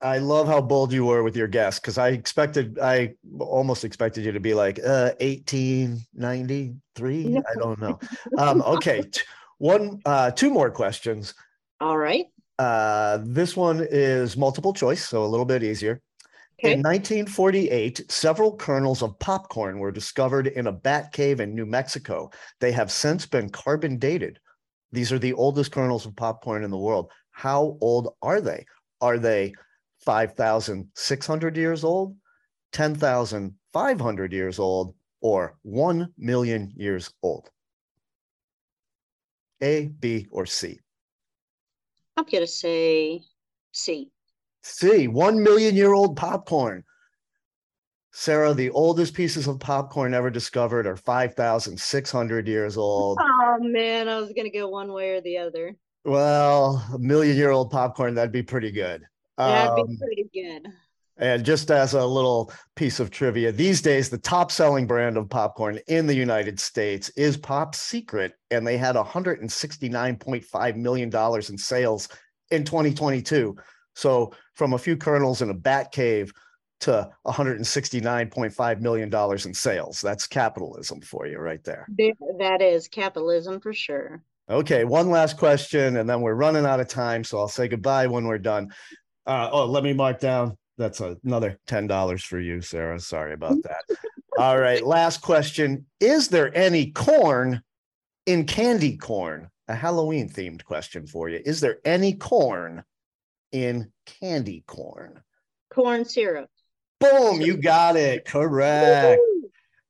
I 0.00 0.18
love 0.18 0.48
how 0.48 0.60
bold 0.60 0.92
you 0.92 1.04
were 1.04 1.22
with 1.22 1.36
your 1.36 1.46
guess 1.46 1.78
because 1.78 1.98
I 1.98 2.08
expected, 2.08 2.80
I 2.80 3.14
almost 3.38 3.84
expected 3.84 4.24
you 4.24 4.32
to 4.32 4.40
be 4.40 4.54
like 4.54 4.80
uh, 4.80 5.12
1893. 5.20 7.28
No. 7.28 7.40
I 7.40 7.58
don't 7.58 7.80
know. 7.80 8.00
Um, 8.38 8.60
okay, 8.62 9.04
one, 9.58 10.00
uh, 10.04 10.32
two 10.32 10.50
more 10.50 10.70
questions. 10.70 11.34
All 11.80 11.96
right. 11.96 12.26
Uh, 12.58 13.18
this 13.22 13.56
one 13.56 13.86
is 13.88 14.36
multiple 14.36 14.72
choice, 14.72 15.08
so 15.08 15.24
a 15.24 15.26
little 15.26 15.46
bit 15.46 15.62
easier. 15.62 16.02
Okay. 16.60 16.72
In 16.72 16.80
1948, 16.80 18.10
several 18.10 18.56
kernels 18.56 19.02
of 19.02 19.18
popcorn 19.18 19.78
were 19.78 19.92
discovered 19.92 20.46
in 20.46 20.68
a 20.68 20.72
bat 20.72 21.12
cave 21.12 21.40
in 21.40 21.54
New 21.54 21.66
Mexico. 21.66 22.30
They 22.60 22.72
have 22.72 22.90
since 22.90 23.26
been 23.26 23.50
carbon 23.50 23.98
dated. 23.98 24.38
These 24.92 25.12
are 25.12 25.18
the 25.18 25.34
oldest 25.34 25.72
kernels 25.72 26.06
of 26.06 26.16
popcorn 26.16 26.64
in 26.64 26.70
the 26.70 26.78
world. 26.78 27.10
How 27.32 27.76
old 27.80 28.14
are 28.22 28.40
they? 28.40 28.64
Are 29.04 29.18
they 29.18 29.52
5,600 30.06 31.56
years 31.58 31.84
old, 31.84 32.16
10,500 32.72 34.32
years 34.32 34.58
old, 34.58 34.94
or 35.20 35.58
1 35.60 36.14
million 36.16 36.72
years 36.74 37.12
old? 37.22 37.50
A, 39.60 39.88
B, 39.88 40.26
or 40.30 40.46
C? 40.46 40.80
I'm 42.16 42.24
going 42.24 42.44
to 42.44 42.46
say 42.46 43.20
C. 43.72 44.10
C, 44.62 45.06
1 45.06 45.42
million 45.42 45.74
year 45.74 45.92
old 45.92 46.16
popcorn. 46.16 46.82
Sara, 48.10 48.54
the 48.54 48.70
oldest 48.70 49.12
pieces 49.12 49.46
of 49.46 49.60
popcorn 49.60 50.14
ever 50.14 50.30
discovered 50.30 50.86
are 50.86 50.96
5,600 50.96 52.48
years 52.48 52.78
old. 52.78 53.18
Oh, 53.20 53.58
man, 53.60 54.08
I 54.08 54.18
was 54.18 54.32
going 54.32 54.50
to 54.50 54.58
go 54.58 54.68
one 54.68 54.90
way 54.94 55.10
or 55.10 55.20
the 55.20 55.36
other. 55.36 55.76
Well, 56.04 56.84
a 56.92 56.98
million 56.98 57.36
year 57.36 57.50
old 57.50 57.70
popcorn, 57.70 58.14
that'd 58.14 58.32
be 58.32 58.42
pretty 58.42 58.70
good. 58.70 59.02
That'd 59.38 59.78
um, 59.78 59.86
be 59.86 59.96
pretty 59.96 60.28
good. 60.34 60.72
And 61.16 61.44
just 61.44 61.70
as 61.70 61.94
a 61.94 62.04
little 62.04 62.52
piece 62.74 62.98
of 62.98 63.10
trivia, 63.10 63.52
these 63.52 63.80
days, 63.80 64.10
the 64.10 64.18
top 64.18 64.50
selling 64.50 64.86
brand 64.86 65.16
of 65.16 65.30
popcorn 65.30 65.78
in 65.86 66.06
the 66.06 66.14
United 66.14 66.58
States 66.58 67.08
is 67.10 67.36
Pop 67.36 67.76
Secret, 67.76 68.34
and 68.50 68.66
they 68.66 68.76
had 68.76 68.96
$169.5 68.96 70.76
million 70.76 71.40
in 71.48 71.58
sales 71.58 72.08
in 72.50 72.64
2022. 72.64 73.56
So, 73.94 74.34
from 74.54 74.72
a 74.72 74.78
few 74.78 74.96
kernels 74.96 75.40
in 75.40 75.50
a 75.50 75.54
bat 75.54 75.92
cave 75.92 76.32
to 76.80 77.08
$169.5 77.26 78.80
million 78.80 79.14
in 79.46 79.54
sales, 79.54 80.00
that's 80.00 80.26
capitalism 80.26 81.00
for 81.00 81.28
you 81.28 81.38
right 81.38 81.62
there. 81.62 81.86
That 82.38 82.60
is 82.60 82.88
capitalism 82.88 83.60
for 83.60 83.72
sure. 83.72 84.20
Okay, 84.48 84.84
one 84.84 85.08
last 85.08 85.38
question, 85.38 85.96
and 85.96 86.08
then 86.08 86.20
we're 86.20 86.34
running 86.34 86.66
out 86.66 86.80
of 86.80 86.88
time. 86.88 87.24
So 87.24 87.38
I'll 87.38 87.48
say 87.48 87.66
goodbye 87.66 88.06
when 88.06 88.26
we're 88.26 88.38
done. 88.38 88.68
Uh, 89.26 89.48
oh, 89.50 89.66
let 89.66 89.82
me 89.82 89.94
mark 89.94 90.20
down. 90.20 90.56
That's 90.76 91.00
another 91.00 91.58
$10 91.66 92.22
for 92.22 92.38
you, 92.38 92.60
Sara. 92.60 93.00
Sorry 93.00 93.32
about 93.32 93.56
that. 93.62 93.84
All 94.38 94.58
right, 94.58 94.84
last 94.84 95.22
question. 95.22 95.86
Is 96.00 96.28
there 96.28 96.54
any 96.56 96.90
corn 96.90 97.62
in 98.26 98.44
candy 98.44 98.96
corn? 98.96 99.48
A 99.68 99.74
Halloween 99.74 100.28
themed 100.28 100.62
question 100.64 101.06
for 101.06 101.30
you. 101.30 101.40
Is 101.46 101.60
there 101.60 101.78
any 101.86 102.12
corn 102.12 102.84
in 103.52 103.90
candy 104.04 104.62
corn? 104.66 105.22
Corn 105.72 106.04
syrup. 106.04 106.50
Boom, 107.00 107.40
you 107.40 107.56
got 107.56 107.96
it. 107.96 108.26
Correct. 108.26 109.20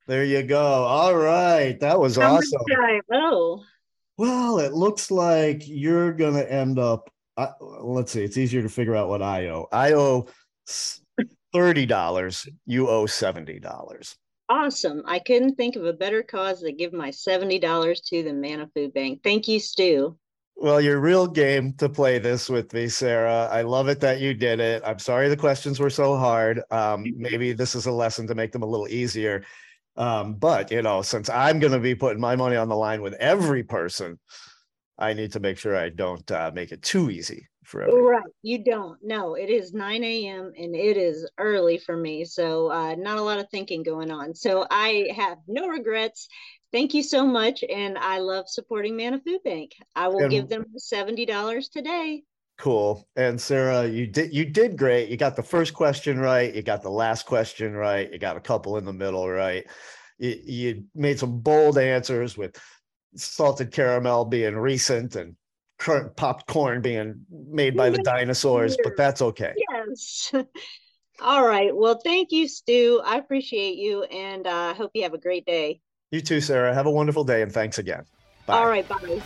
There 0.07 0.23
you 0.23 0.43
go. 0.43 0.61
All 0.61 1.15
right. 1.15 1.77
That 1.79 1.99
was 1.99 2.15
How 2.15 2.35
awesome. 2.35 2.61
Oh. 3.11 3.63
Well, 4.17 4.59
it 4.59 4.73
looks 4.73 5.11
like 5.11 5.67
you're 5.67 6.13
going 6.13 6.35
to 6.35 6.51
end 6.51 6.79
up. 6.79 7.09
Uh, 7.37 7.51
let's 7.59 8.11
see. 8.13 8.23
It's 8.23 8.37
easier 8.37 8.61
to 8.61 8.69
figure 8.69 8.95
out 8.95 9.09
what 9.09 9.21
I 9.21 9.47
owe. 9.47 9.67
I 9.71 9.93
owe 9.93 10.27
$30. 11.53 12.49
You 12.65 12.87
owe 12.89 13.05
$70. 13.05 14.15
Awesome. 14.47 15.01
I 15.05 15.19
couldn't 15.19 15.55
think 15.55 15.75
of 15.75 15.85
a 15.85 15.93
better 15.93 16.23
cause 16.23 16.61
to 16.61 16.71
give 16.71 16.93
my 16.93 17.09
$70 17.09 18.05
to 18.09 18.23
the 18.23 18.33
Manna 18.33 18.69
Food 18.73 18.93
Bank. 18.93 19.21
Thank 19.23 19.47
you, 19.47 19.59
Stu. 19.59 20.17
Well, 20.57 20.79
you're 20.79 21.01
real 21.01 21.27
game 21.27 21.73
to 21.73 21.89
play 21.89 22.17
this 22.17 22.49
with 22.49 22.71
me, 22.73 22.87
Sara. 22.87 23.49
I 23.51 23.63
love 23.63 23.89
it 23.89 23.99
that 23.99 24.21
you 24.21 24.33
did 24.33 24.61
it. 24.61 24.81
I'm 24.85 24.99
sorry 24.99 25.27
the 25.27 25.35
questions 25.35 25.81
were 25.81 25.89
so 25.89 26.15
hard. 26.15 26.61
Um, 26.71 27.03
maybe 27.17 27.51
this 27.51 27.75
is 27.75 27.87
a 27.87 27.91
lesson 27.91 28.25
to 28.27 28.35
make 28.35 28.53
them 28.53 28.61
a 28.61 28.65
little 28.65 28.87
easier. 28.87 29.43
Um, 29.97 30.35
but 30.35 30.71
you 30.71 30.81
know, 30.81 31.01
since 31.01 31.29
I'm 31.29 31.59
going 31.59 31.73
to 31.73 31.79
be 31.79 31.95
putting 31.95 32.19
my 32.19 32.35
money 32.35 32.55
on 32.55 32.69
the 32.69 32.75
line 32.75 33.01
with 33.01 33.13
every 33.13 33.63
person, 33.63 34.19
I 34.97 35.13
need 35.13 35.31
to 35.33 35.39
make 35.39 35.57
sure 35.57 35.75
I 35.75 35.89
don't 35.89 36.29
uh, 36.31 36.51
make 36.53 36.71
it 36.71 36.81
too 36.81 37.09
easy 37.09 37.47
for 37.63 37.81
everyone. 37.81 38.11
Right, 38.11 38.23
you 38.41 38.63
don't. 38.63 38.97
No, 39.03 39.35
it 39.35 39.49
is 39.49 39.73
9 39.73 40.03
a.m. 40.03 40.51
and 40.57 40.75
it 40.75 40.97
is 40.97 41.29
early 41.37 41.77
for 41.77 41.95
me, 41.95 42.25
so 42.25 42.71
uh, 42.71 42.95
not 42.95 43.17
a 43.17 43.21
lot 43.21 43.39
of 43.39 43.49
thinking 43.49 43.83
going 43.83 44.11
on. 44.11 44.33
So 44.33 44.65
I 44.69 45.09
have 45.15 45.37
no 45.47 45.67
regrets. 45.67 46.27
Thank 46.71 46.93
you 46.93 47.03
so 47.03 47.25
much, 47.25 47.63
and 47.63 47.97
I 47.97 48.19
love 48.19 48.49
supporting 48.49 48.97
Manna 48.97 49.19
Food 49.19 49.43
Bank. 49.43 49.71
I 49.95 50.09
will 50.09 50.23
and, 50.23 50.31
give 50.31 50.49
them 50.49 50.65
seventy 50.77 51.25
dollars 51.25 51.69
today. 51.69 52.23
Cool. 52.57 53.05
And 53.15 53.39
Sara, 53.39 53.85
you 53.85 54.07
did 54.07 54.33
you 54.33 54.45
did 54.45 54.77
great. 54.77 55.09
You 55.09 55.17
got 55.17 55.35
the 55.35 55.43
first 55.43 55.73
question 55.73 56.17
right. 56.17 56.53
You 56.53 56.61
got 56.61 56.81
the 56.81 56.89
last 56.89 57.25
question 57.25 57.73
right. 57.73 58.11
You 58.11 58.17
got 58.17 58.37
a 58.37 58.41
couple 58.41 58.77
in 58.77 58.85
the 58.85 58.93
middle 58.93 59.29
right. 59.29 59.65
You, 60.17 60.39
you 60.45 60.83
made 60.95 61.19
some 61.19 61.39
bold 61.39 61.77
answers 61.77 62.37
with 62.37 62.57
salted 63.15 63.71
caramel 63.71 64.25
being 64.25 64.55
recent 64.55 65.15
and 65.15 65.35
current 65.77 66.15
popcorn 66.15 66.81
being 66.81 67.25
made 67.29 67.75
by 67.75 67.89
the 67.89 68.01
dinosaurs, 68.03 68.77
but 68.83 68.95
that's 68.95 69.21
okay. 69.21 69.53
Yes. 69.69 70.31
All 71.21 71.45
right. 71.45 71.75
Well, 71.75 71.99
thank 72.03 72.31
you, 72.31 72.47
Stu. 72.47 73.01
I 73.03 73.17
appreciate 73.17 73.75
you, 73.75 74.03
and 74.03 74.47
I 74.47 74.71
uh, 74.71 74.73
hope 74.73 74.91
you 74.93 75.03
have 75.03 75.13
a 75.13 75.17
great 75.17 75.45
day. 75.45 75.79
You 76.11 76.21
too, 76.21 76.41
Sara. 76.41 76.73
Have 76.73 76.85
a 76.85 76.91
wonderful 76.91 77.23
day, 77.23 77.41
and 77.41 77.51
thanks 77.51 77.77
again. 77.77 78.03
Bye. 78.45 78.57
All 78.57 78.67
right. 78.67 78.87
Bye. 78.87 79.21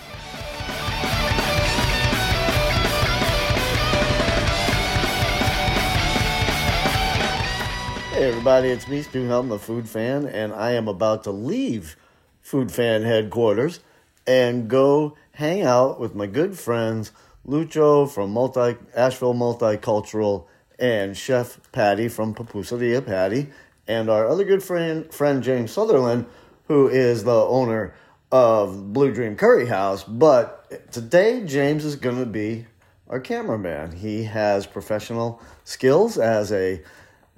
Hey 8.19 8.27
everybody, 8.27 8.67
it's 8.67 8.85
me, 8.85 9.01
Stu 9.01 9.27
Helm, 9.27 9.47
the 9.47 9.57
Food 9.57 9.87
Fan, 9.87 10.25
and 10.25 10.51
I 10.51 10.71
am 10.71 10.89
about 10.89 11.23
to 11.23 11.31
leave 11.31 11.95
Food 12.41 12.69
Fan 12.69 13.03
headquarters 13.03 13.79
and 14.27 14.67
go 14.69 15.15
hang 15.31 15.61
out 15.61 16.01
with 16.01 16.15
my 16.15 16.27
good 16.27 16.59
friends 16.59 17.13
Lucho 17.47 18.11
from 18.11 18.31
Multi 18.31 18.77
Asheville 18.93 19.35
Multicultural 19.35 20.47
and 20.77 21.15
Chef 21.15 21.61
Patty 21.71 22.09
from 22.09 22.35
Pupuseria 22.35 23.05
Patty, 23.05 23.51
and 23.87 24.09
our 24.09 24.27
other 24.27 24.43
good 24.43 24.61
friend 24.61 25.09
friend 25.13 25.41
James 25.41 25.71
Sutherland, 25.71 26.25
who 26.67 26.89
is 26.89 27.23
the 27.23 27.31
owner 27.45 27.93
of 28.33 28.91
Blue 28.91 29.13
Dream 29.13 29.37
Curry 29.37 29.67
House. 29.67 30.03
But 30.03 30.91
today 30.91 31.45
James 31.45 31.85
is 31.85 31.95
to 32.17 32.25
be 32.25 32.65
our 33.07 33.21
cameraman. 33.21 33.93
He 33.93 34.25
has 34.25 34.67
professional 34.67 35.41
skills 35.63 36.17
as 36.17 36.51
a 36.51 36.81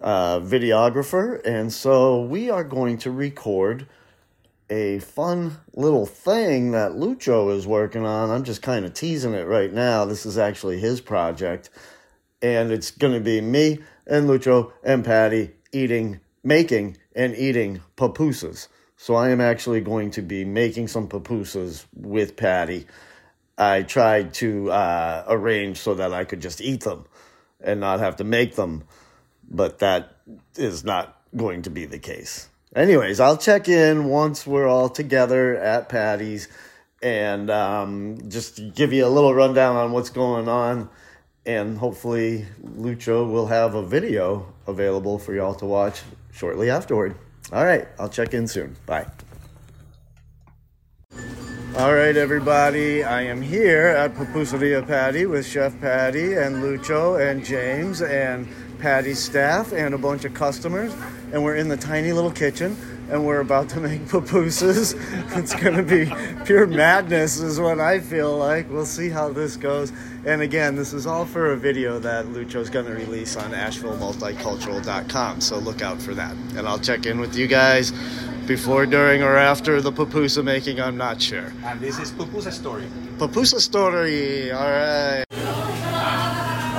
uh, 0.02 0.40
videographer, 0.40 1.40
and 1.46 1.72
so 1.72 2.22
we 2.22 2.50
are 2.50 2.64
going 2.64 2.98
to 3.00 3.12
record 3.12 3.88
a 4.70 5.00
fun 5.00 5.58
little 5.74 6.06
thing 6.06 6.72
that 6.72 6.94
Lucho 6.94 7.56
is 7.56 7.68
working 7.68 8.06
on. 8.06 8.30
I'm 8.30 8.44
just 8.44 8.62
kind 8.62 8.86
of 8.86 8.94
teasing 8.94 9.34
it 9.34 9.46
right 9.46 9.72
now. 9.72 10.06
This 10.06 10.26
is 10.26 10.38
actually 10.38 10.80
his 10.80 11.02
project, 11.02 11.70
and 12.42 12.72
it's 12.72 12.90
going 12.92 13.14
to 13.14 13.20
be 13.20 13.42
me 13.42 13.80
and 14.08 14.28
Lucho 14.28 14.72
and 14.84 15.06
Patty 15.06 15.52
eating, 15.72 16.20
making, 16.44 16.98
and 17.16 17.36
eating 17.36 17.82
pupusas. 17.98 18.68
So 18.98 19.16
I 19.16 19.30
am 19.30 19.42
actually 19.42 19.82
going 19.82 20.12
to 20.12 20.22
be 20.22 20.46
making 20.46 20.88
some 20.88 21.08
pupusas 21.08 21.86
with 21.94 22.36
Patty. 22.36 22.86
I 23.58 23.84
tried 23.84 24.34
to 24.36 24.72
uh, 24.72 25.26
arrange 25.28 25.78
so 25.78 25.94
that 25.96 26.14
I 26.14 26.24
could 26.24 26.42
just 26.42 26.62
eat 26.62 26.84
them 26.84 27.06
and 27.60 27.80
not 27.80 28.00
have 28.00 28.16
to 28.18 28.24
make 28.24 28.56
them 28.56 28.84
but 29.52 29.80
that 29.80 30.16
is 30.56 30.84
not 30.84 31.22
going 31.36 31.62
to 31.64 31.70
be 31.70 31.86
the 31.86 32.00
case. 32.00 32.48
Anyways, 32.76 33.20
I'll 33.20 33.38
check 33.38 33.68
in 33.68 34.06
once 34.06 34.48
we're 34.48 34.68
all 34.68 34.90
together 34.90 35.58
at 35.58 35.90
Patty's 35.90 36.48
and 37.04 37.50
um, 37.50 38.30
just 38.30 38.62
give 38.74 38.94
you 38.94 39.06
a 39.06 39.10
little 39.10 39.34
rundown 39.34 39.76
on 39.76 39.92
what's 39.92 40.10
going 40.10 40.48
on. 40.48 40.90
And 41.46 41.78
hopefully, 41.78 42.46
Lucho 42.64 43.30
will 43.30 43.48
have 43.48 43.74
a 43.76 43.84
video 43.84 44.54
available 44.68 45.18
for 45.18 45.34
y'all 45.34 45.56
to 45.56 45.66
watch 45.66 46.02
shortly 46.32 46.70
afterward. 46.70 47.16
All 47.52 47.66
right, 47.66 47.88
I'll 48.00 48.10
check 48.10 48.34
in 48.34 48.48
soon. 48.48 48.78
Bye. 48.86 49.08
All 51.78 51.94
right, 51.94 52.16
everybody. 52.16 53.04
I 53.04 53.24
am 53.24 53.42
here 53.42 53.88
at 53.88 54.14
Pupuseria 54.14 54.86
Patty 54.86 55.26
with 55.26 55.46
Chef 55.46 55.80
Patty 55.82 56.34
and 56.34 56.58
Lucho 56.58 57.20
and 57.20 57.44
James 57.44 58.02
and 58.02 58.48
Patty's 58.82 59.20
staff 59.20 59.72
and 59.72 59.94
a 59.94 59.98
bunch 59.98 60.26
of 60.26 60.34
customers. 60.34 60.94
And 61.32 61.44
we're 61.44 61.56
in 61.56 61.70
the 61.70 61.78
tiny 61.78 62.12
little 62.12 62.32
kitchen. 62.32 62.76
and 63.12 63.26
we're 63.26 63.42
about 63.42 63.68
to 63.68 63.80
make 63.82 64.02
pupusas. 64.06 64.96
it's 65.38 65.54
going 65.54 65.76
to 65.76 65.84
be 65.84 66.10
pure 66.46 66.66
madness, 66.66 67.40
is 67.40 67.60
what 67.60 67.80
I 67.80 68.00
feel 68.00 68.38
like. 68.38 68.70
We'll 68.70 68.86
see 68.86 69.10
how 69.10 69.30
this 69.34 69.58
goes. 69.58 69.92
And 70.26 70.42
again, 70.42 70.78
this 70.78 70.94
is 70.94 71.06
all 71.06 71.26
for 71.26 71.52
a 71.52 71.58
video 71.58 72.00
that 72.00 72.28
Lucho's 72.30 72.70
going 72.70 72.86
to 72.86 72.94
release 72.94 73.36
on 73.36 73.52
AshevilleMulticultural.com. 73.52 75.42
So 75.42 75.58
look 75.58 75.82
out 75.82 76.02
for 76.02 76.14
that. 76.14 76.34
And 76.56 76.66
I'll 76.68 76.80
check 76.80 77.06
in 77.06 77.20
with 77.20 77.36
you 77.36 77.48
guys 77.48 77.92
before, 78.48 78.86
during, 78.86 79.24
or 79.24 79.36
after 79.36 79.82
the 79.82 79.92
pupusa 79.92 80.42
making. 80.42 80.80
I'm 80.80 80.96
not 80.98 81.22
sure. 81.22 81.52
And 81.66 81.82
this 81.82 82.00
is 82.00 82.12
Pupusa 82.12 82.52
Story. 82.52 82.88
Pupusa 83.18 83.60
Story. 83.60 84.52
All 84.52 84.70
right. 84.70 85.26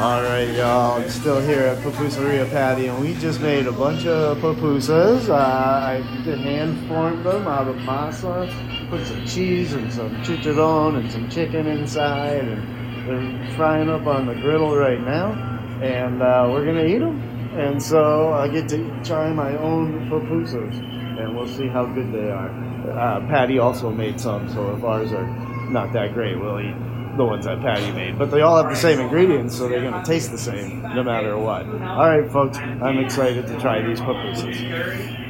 All 0.03 0.21
right, 0.21 0.53
y'all. 0.57 1.01
I'm 1.01 1.09
still 1.09 1.41
here 1.41 1.61
at 1.61 1.79
Pupuseria 1.79 2.51
Patty, 2.51 2.89
and 2.89 3.01
we 3.01 3.15
just 3.15 3.41
made 3.41 3.69
a 3.69 3.73
bunch 3.73 4.05
of 4.05 4.39
pupusas. 4.39 5.29
Uh, 5.29 5.35
I 5.35 6.03
hand 6.25 6.89
formed 6.89 7.25
them 7.25 7.47
out 7.47 7.69
of 7.69 7.77
masa, 7.77 8.51
put 8.91 9.07
some 9.07 9.25
cheese 9.25 9.75
and 9.75 9.93
some 9.93 10.11
chicharron 10.25 10.99
and 10.99 11.09
some 11.09 11.31
chicken 11.31 11.69
inside, 11.69 12.43
and 12.43 13.07
they're 13.07 13.57
frying 13.57 13.89
up 13.89 14.05
on 14.09 14.27
the 14.27 14.35
griddle 14.35 14.75
right 14.75 15.01
now. 15.01 15.35
And 15.81 16.21
uh, 16.21 16.49
we're 16.51 16.65
gonna 16.65 16.85
eat 16.85 16.99
them. 16.99 17.21
And 17.57 17.81
so 17.81 18.33
I 18.33 18.49
get 18.49 18.69
to 18.71 19.05
try 19.05 19.33
my 19.33 19.57
own 19.57 20.11
pupusas, 20.11 20.81
and 21.21 21.37
we'll 21.37 21.47
see 21.47 21.69
how 21.69 21.87
good 21.87 22.13
they 22.13 22.29
are. 22.29 22.51
Uh, 22.91 23.21
Patty 23.29 23.61
also 23.61 23.89
made 23.89 24.21
some, 24.21 24.49
so 24.49 24.75
if 24.75 24.83
ours 24.83 25.13
are 25.13 25.29
not 25.71 25.93
that 25.93 26.13
great, 26.13 26.37
we'll 26.41 26.59
eat 26.59 26.92
the 27.17 27.25
ones 27.25 27.45
that 27.45 27.61
Patty 27.61 27.93
made, 27.93 28.19
but 28.19 28.31
they 28.31 28.41
all 28.41 28.57
have 28.57 28.71
the 28.71 28.77
same 28.77 29.01
ingredients, 29.01 29.57
so 29.57 29.69
they're 29.69 29.83
going 29.83 30.03
to 30.03 30.09
taste 30.09 30.31
the 30.31 30.39
same 30.39 30.83
no 30.83 31.03
matter 31.03 31.37
what. 31.37 31.67
All 31.67 32.09
right, 32.09 32.31
folks, 32.31 32.59
I'm 32.59 32.99
excited 32.99 33.47
to 33.47 33.61
try 33.61 33.83
these 33.83 34.01
pupusas. 34.01 35.21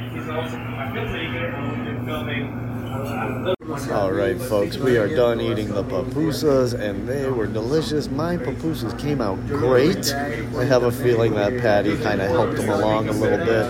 All 3.91 4.11
right, 4.11 4.39
folks, 4.39 4.77
we 4.77 4.97
are 4.97 5.07
done 5.07 5.41
eating 5.41 5.67
the 5.67 5.83
pupusas, 5.83 6.73
and 6.79 7.07
they 7.07 7.29
were 7.29 7.47
delicious. 7.47 8.09
My 8.09 8.37
pupusas 8.37 8.97
came 8.99 9.19
out 9.19 9.45
great. 9.47 10.13
I 10.13 10.63
have 10.65 10.83
a 10.83 10.91
feeling 10.91 11.33
that 11.35 11.59
Patty 11.59 11.97
kind 11.97 12.21
of 12.21 12.29
helped 12.29 12.57
them 12.57 12.69
along 12.69 13.09
a 13.09 13.13
little 13.13 13.45
bit. 13.45 13.65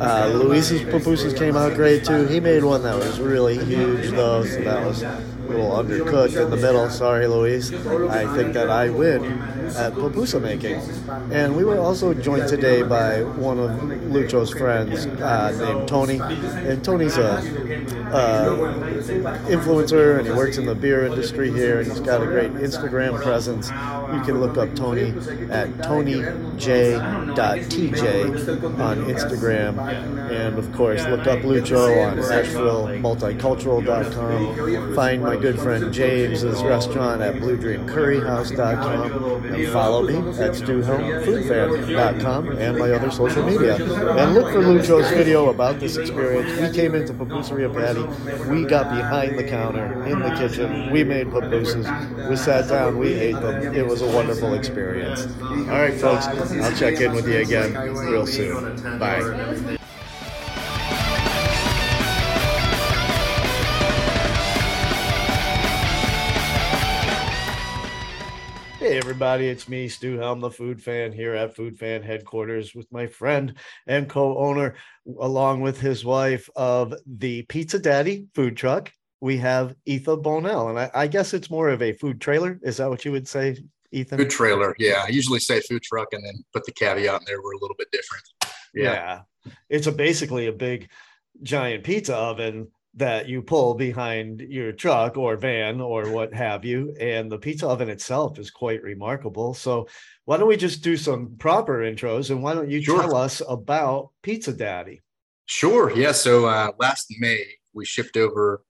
Uh, 0.00 0.28
Luis's 0.28 0.82
pupusas 0.82 1.36
came 1.36 1.56
out 1.56 1.74
great 1.74 2.04
too. 2.04 2.26
He 2.26 2.40
made 2.40 2.64
one 2.64 2.82
that 2.84 2.96
was 2.96 3.20
really 3.20 3.62
huge, 3.64 4.10
though, 4.10 4.44
so 4.44 4.60
that 4.62 4.86
was 4.86 5.02
little 5.50 5.70
undercooked 5.70 6.40
in 6.40 6.50
the 6.50 6.56
middle. 6.56 6.88
Sorry, 6.90 7.26
Louise. 7.26 7.72
I 7.72 8.32
think 8.34 8.54
that 8.54 8.70
I 8.70 8.90
win 8.90 9.24
at 9.76 9.92
pupusa 9.92 10.40
making. 10.40 10.80
And 11.32 11.56
we 11.56 11.64
were 11.64 11.78
also 11.78 12.14
joined 12.14 12.48
today 12.48 12.82
by 12.82 13.22
one 13.22 13.58
of 13.58 13.70
Lucho's 13.80 14.50
friends 14.50 15.06
uh, 15.06 15.52
named 15.58 15.88
Tony. 15.88 16.20
And 16.20 16.84
Tony's 16.84 17.16
a 17.16 17.38
uh, 18.12 18.56
influencer 19.46 20.18
and 20.18 20.26
he 20.26 20.32
works 20.32 20.58
in 20.58 20.66
the 20.66 20.74
beer 20.74 21.06
industry 21.06 21.52
here 21.52 21.78
and 21.80 21.90
he's 21.90 22.00
got 22.00 22.20
a 22.22 22.26
great 22.26 22.50
Instagram 22.52 23.22
presence. 23.22 23.68
You 23.68 24.20
can 24.22 24.40
look 24.40 24.56
up 24.56 24.74
Tony 24.74 25.10
at 25.50 25.68
tonyj.tj 25.78 27.00
on 28.80 29.04
Instagram. 29.04 29.78
And 30.30 30.58
of 30.58 30.72
course, 30.72 31.04
look 31.06 31.26
up 31.26 31.40
Lucho 31.40 32.06
on 32.06 32.16
AshevilleMulticultural.com. 32.18 34.94
Find 34.94 35.22
my 35.22 35.36
good 35.40 35.58
friend 35.58 35.92
James's 35.92 36.62
restaurant 36.62 37.20
at 37.22 37.34
BlueDreamCurryHouse.com 37.36 39.44
and 39.54 39.72
follow 39.72 40.02
me 40.02 40.16
at 40.38 40.52
StuHelmFoodFan.com 40.52 42.58
and 42.58 42.78
my 42.78 42.90
other 42.90 43.10
social 43.10 43.42
media. 43.44 43.76
And 43.76 44.34
look 44.34 44.52
for 44.52 44.60
Lucho's 44.60 45.08
video 45.10 45.48
about 45.48 45.80
this 45.80 45.96
experience. 45.96 46.60
We 46.60 46.70
came 46.76 46.94
into 46.94 47.14
Pupuseria 47.14 47.72
Patty. 47.72 48.02
We 48.50 48.64
got 48.64 48.94
behind 48.94 49.38
the 49.38 49.44
counter 49.44 50.04
in 50.04 50.18
the 50.18 50.34
kitchen. 50.36 50.92
We 50.92 51.04
made 51.04 51.28
pupusas. 51.28 52.28
We 52.28 52.36
sat 52.36 52.68
down. 52.68 52.98
We 52.98 53.14
ate 53.14 53.40
them. 53.40 53.74
It 53.74 53.86
was 53.86 54.02
a 54.02 54.14
wonderful 54.14 54.52
experience. 54.54 55.26
All 55.42 55.66
right, 55.66 55.98
folks. 55.98 56.26
I'll 56.26 56.76
check 56.76 57.00
in 57.00 57.12
with 57.12 57.26
you 57.26 57.38
again 57.38 57.72
real 57.74 58.26
soon. 58.26 58.98
Bye. 58.98 59.78
Hey 68.90 68.98
everybody, 68.98 69.46
it's 69.46 69.68
me, 69.68 69.86
Stu 69.86 70.18
Helm, 70.18 70.40
the 70.40 70.50
food 70.50 70.82
fan 70.82 71.12
here 71.12 71.32
at 71.32 71.54
Food 71.54 71.78
Fan 71.78 72.02
headquarters 72.02 72.74
with 72.74 72.90
my 72.90 73.06
friend 73.06 73.54
and 73.86 74.08
co-owner, 74.08 74.74
along 75.20 75.60
with 75.60 75.80
his 75.80 76.04
wife 76.04 76.50
of 76.56 76.92
the 77.06 77.42
Pizza 77.42 77.78
Daddy 77.78 78.26
food 78.34 78.56
truck. 78.56 78.90
We 79.20 79.36
have 79.36 79.76
Ethan 79.86 80.22
Bonnell, 80.22 80.70
and 80.70 80.78
I, 80.80 80.90
I, 80.92 81.06
guess 81.06 81.34
it's 81.34 81.52
more 81.52 81.68
of 81.68 81.82
a 81.82 81.92
food 81.92 82.20
trailer. 82.20 82.58
Is 82.64 82.78
that 82.78 82.90
what 82.90 83.04
you 83.04 83.12
would 83.12 83.28
say, 83.28 83.58
Ethan? 83.92 84.18
Food 84.18 84.30
trailer, 84.30 84.74
yeah. 84.76 85.04
I 85.06 85.10
usually 85.10 85.38
say 85.38 85.60
food 85.60 85.84
truck 85.84 86.08
and 86.10 86.24
then 86.24 86.42
put 86.52 86.66
the 86.66 86.72
caveat 86.72 87.20
in 87.20 87.26
there. 87.28 87.40
We're 87.40 87.52
a 87.52 87.60
little 87.60 87.76
bit 87.78 87.92
different. 87.92 88.24
Yeah, 88.74 89.22
yeah. 89.44 89.52
it's 89.68 89.86
a 89.86 89.92
basically 89.92 90.48
a 90.48 90.52
big 90.52 90.90
giant 91.44 91.84
pizza 91.84 92.16
oven 92.16 92.66
that 92.94 93.28
you 93.28 93.40
pull 93.40 93.74
behind 93.74 94.40
your 94.40 94.72
truck 94.72 95.16
or 95.16 95.36
van 95.36 95.80
or 95.80 96.10
what 96.10 96.34
have 96.34 96.64
you. 96.64 96.94
And 97.00 97.30
the 97.30 97.38
pizza 97.38 97.68
oven 97.68 97.88
itself 97.88 98.38
is 98.38 98.50
quite 98.50 98.82
remarkable. 98.82 99.54
So, 99.54 99.86
why 100.24 100.36
don't 100.36 100.48
we 100.48 100.56
just 100.56 100.82
do 100.82 100.96
some 100.96 101.36
proper 101.38 101.78
intros 101.78 102.30
and 102.30 102.42
why 102.42 102.54
don't 102.54 102.70
you 102.70 102.82
sure. 102.82 103.00
tell 103.00 103.16
us 103.16 103.42
about 103.48 104.10
Pizza 104.22 104.52
Daddy? 104.52 105.00
Sure. 105.46 105.96
Yeah. 105.96 106.12
So, 106.12 106.46
uh, 106.46 106.72
last 106.78 107.06
May, 107.18 107.44
we 107.74 107.84
shipped 107.84 108.16
over 108.16 108.62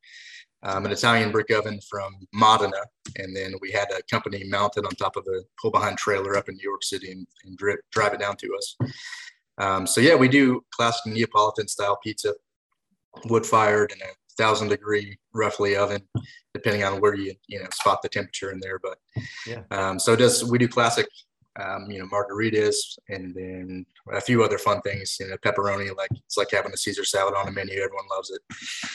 um, 0.63 0.85
an 0.85 0.93
Italian 0.93 1.33
brick 1.33 1.51
oven 1.51 1.81
from 1.89 2.15
Modena. 2.35 2.83
And 3.17 3.35
then 3.35 3.55
we 3.61 3.71
had 3.71 3.89
a 3.91 4.03
company 4.11 4.45
mounted 4.45 4.85
on 4.85 4.93
top 4.93 5.17
of 5.17 5.27
a 5.27 5.41
pull 5.61 5.71
behind 5.71 5.97
trailer 5.97 6.37
up 6.37 6.49
in 6.49 6.57
New 6.57 6.69
York 6.69 6.83
City 6.83 7.11
and, 7.11 7.27
and 7.45 7.59
drive 7.91 8.13
it 8.13 8.21
down 8.21 8.37
to 8.37 8.55
us. 8.57 8.77
Um, 9.59 9.87
so, 9.87 10.01
yeah, 10.01 10.15
we 10.15 10.29
do 10.29 10.63
classic 10.75 11.13
Neapolitan 11.13 11.69
style 11.69 11.99
pizza 12.03 12.35
wood 13.27 13.47
fired 13.47 13.93
in 13.93 13.99
a 14.03 14.11
thousand 14.37 14.69
degree 14.69 15.19
roughly 15.35 15.77
oven, 15.77 16.01
depending 16.55 16.85
on 16.85 17.01
where 17.01 17.15
you 17.15 17.35
you 17.49 17.59
know 17.59 17.67
spot 17.73 18.01
the 18.03 18.09
temperature 18.09 18.53
in 18.53 18.61
there. 18.61 18.79
But 18.79 18.99
yeah, 19.47 19.63
um, 19.71 19.99
so 19.99 20.17
does 20.17 20.45
we 20.45 20.59
do 20.59 20.69
classic 20.69 21.07
um, 21.61 21.91
you 21.91 21.99
know 21.99 22.07
margaritas 22.07 22.99
and 23.09 23.35
then 23.35 23.87
a 24.13 24.21
few 24.21 24.43
other 24.43 24.59
fun 24.59 24.81
things. 24.83 25.17
You 25.21 25.29
know, 25.29 25.37
pepperoni 25.39 25.95
like 25.97 26.11
it's 26.13 26.37
like 26.37 26.51
having 26.51 26.73
a 26.73 26.77
Caesar 26.77 27.05
salad 27.05 27.35
on 27.35 27.49
a 27.49 27.53
menu. 27.53 27.75
Everyone 27.75 28.07
loves 28.11 28.31
it. 28.31 28.41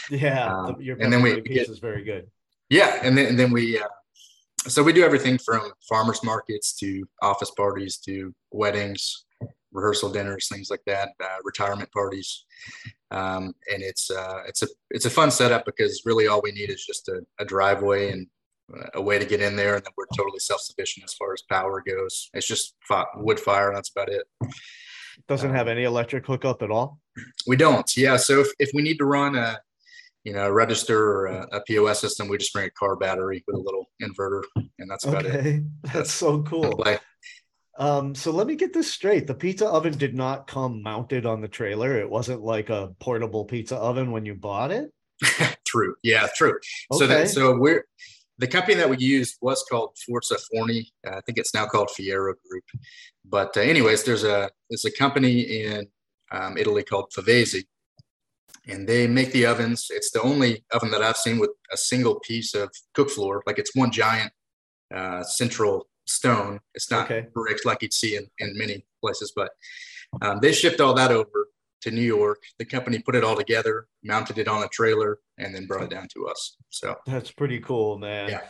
Yeah, 0.10 0.54
um, 0.54 0.80
your 0.80 0.98
and 1.00 1.12
then 1.12 1.22
we 1.22 1.42
piece 1.42 1.70
is 1.70 1.80
very 1.80 2.04
good. 2.04 2.28
Yeah, 2.70 3.00
and 3.02 3.18
then 3.18 3.28
and 3.28 3.40
then 3.40 3.52
we. 3.52 3.80
Uh, 3.80 3.88
so 4.68 4.82
we 4.82 4.94
do 4.94 5.06
everything 5.06 5.38
from 5.38 5.72
farmers 5.88 6.24
markets 6.24 6.74
to 6.78 7.08
office 7.22 7.52
parties 7.52 7.98
to 7.98 8.34
weddings, 8.50 9.26
rehearsal 9.76 10.10
dinners, 10.10 10.48
things 10.48 10.70
like 10.70 10.82
that, 10.86 11.10
uh, 11.24 11.38
retirement 11.44 11.92
parties, 11.92 12.46
um, 13.12 13.54
and 13.72 13.84
it's 13.84 14.10
uh, 14.10 14.42
it's 14.48 14.64
a 14.64 14.68
it's 14.90 15.06
a 15.06 15.10
fun 15.10 15.32
setup 15.32 15.66
because 15.66 16.02
really 16.06 16.28
all 16.28 16.42
we 16.42 16.52
need 16.52 16.70
is 16.70 16.86
just 16.86 17.08
a, 17.10 17.22
a 17.40 17.46
driveway 17.46 18.12
and 18.12 18.28
a 18.96 19.02
way 19.02 19.20
to 19.20 19.26
get 19.26 19.42
in 19.42 19.56
there, 19.56 19.76
and 19.76 19.86
then 19.86 19.94
we're 19.98 20.06
totally 20.16 20.40
self 20.40 20.62
sufficient 20.62 21.04
as 21.04 21.14
far 21.14 21.34
as 21.34 21.44
power 21.44 21.84
goes. 21.86 22.30
It's 22.34 22.48
just 22.48 22.76
wood 23.16 23.40
fire, 23.40 23.68
and 23.68 23.78
that's 23.78 23.92
about 23.92 24.10
it. 24.10 24.24
Doesn't 25.28 25.52
have 25.52 25.68
any 25.68 25.84
electric 25.84 26.26
hookup 26.26 26.62
at 26.62 26.72
all. 26.72 27.00
We 27.48 27.56
don't. 27.56 27.96
Yeah. 27.96 28.18
So 28.18 28.42
if, 28.42 28.48
if 28.60 28.72
we 28.74 28.82
need 28.82 28.98
to 28.98 29.06
run 29.06 29.36
a 29.36 29.60
you 30.26 30.34
know, 30.34 30.48
a 30.48 30.52
register 30.52 31.00
or 31.00 31.26
a, 31.28 31.48
a, 31.52 31.62
POS 31.62 32.02
system, 32.02 32.28
we 32.28 32.40
just 32.40 32.52
bring 32.52 32.66
a 32.66 32.72
car 32.72 32.96
battery 32.96 33.44
with 33.48 33.56
a 33.56 33.60
little 33.60 33.86
inverter, 34.02 34.42
and 34.80 34.90
that's 34.90 35.06
about 35.06 35.26
okay. 35.26 35.50
it. 35.50 35.64
That's 35.94 36.12
so 36.12 36.42
cool. 36.42 36.84
Um, 37.78 38.16
so 38.16 38.32
let 38.32 38.48
me 38.48 38.56
get 38.56 38.74
this 38.74 38.92
straight. 38.92 39.28
The 39.28 39.34
pizza 39.34 39.68
oven 39.68 39.98
did 39.98 40.16
not 40.16 40.48
come 40.48 40.82
mounted 40.82 41.26
on 41.26 41.42
the 41.42 41.48
trailer. 41.48 41.98
It 41.98 42.10
wasn't 42.10 42.42
like 42.42 42.70
a 42.70 42.96
portable 43.00 43.46
pizza 43.46 43.76
oven 43.76 44.12
when 44.12 44.26
you 44.26 44.34
bought 44.34 44.72
it. 44.72 44.92
true. 45.68 45.96
Yeah, 46.04 46.28
true. 46.36 46.60
Okay. 46.92 47.00
So 47.00 47.08
that 47.08 47.30
so 47.30 47.58
we're 47.58 47.86
the 48.38 48.48
company 48.48 48.76
that 48.76 48.90
we 48.90 48.98
used 48.98 49.38
was 49.42 49.64
called 49.70 49.98
Forza 50.06 50.36
Forni. 50.36 50.88
Uh, 51.06 51.18
I 51.18 51.22
think 51.22 51.38
it's 51.38 51.54
now 51.54 51.66
called 51.66 51.90
Fiero 51.90 52.34
Group. 52.50 52.64
But 53.24 53.56
uh, 53.58 53.62
anyways, 53.62 54.04
there's 54.04 54.24
a 54.24 54.50
there's 54.70 54.86
a 54.86 54.92
company 54.92 55.42
in 55.42 55.88
um, 56.32 56.58
Italy 56.58 56.84
called 56.84 57.12
Favesi, 57.16 57.64
and 58.68 58.88
they 58.88 59.08
make 59.08 59.32
the 59.32 59.46
ovens. 59.46 59.88
It's 59.90 60.12
the 60.12 60.22
only 60.22 60.66
oven 60.72 60.92
that 60.92 61.02
I've 61.02 61.18
seen 61.18 61.40
with 61.40 61.52
a 61.72 61.78
single 61.78 62.20
piece 62.22 62.54
of 62.54 62.70
cook 62.94 63.10
floor. 63.10 63.44
Like 63.46 63.60
it's 63.60 63.76
one 63.76 63.92
giant 63.92 64.32
uh, 64.94 65.24
central 65.24 65.88
stone. 66.06 66.60
It's 66.74 66.92
not 66.92 67.06
okay. 67.06 67.28
brick 67.34 67.66
like 67.66 67.82
you'd 67.82 67.94
see 67.94 68.16
in, 68.16 68.28
in 68.40 68.58
many 68.58 68.86
places, 69.02 69.34
but 69.36 69.52
um, 70.22 70.40
they 70.42 70.52
shipped 70.52 70.82
all 70.82 70.94
that 70.94 71.12
over 71.12 71.48
to 71.82 71.92
New 71.92 72.02
York. 72.02 72.42
The 72.58 72.66
company 72.66 73.00
put 73.00 73.16
it 73.16 73.24
all 73.24 73.36
together, 73.36 73.88
mounted 74.04 74.38
it 74.38 74.48
on 74.48 74.64
a 74.64 74.68
trailer, 74.68 75.20
and 75.38 75.54
then 75.54 75.68
brought 75.68 75.84
it 75.84 75.90
down 75.90 76.08
to 76.14 76.28
us. 76.28 76.58
So 76.70 76.96
that's 77.06 77.32
pretty 77.32 77.60
cool, 77.60 77.98
man. 77.98 78.30
Yeah. 78.30 78.42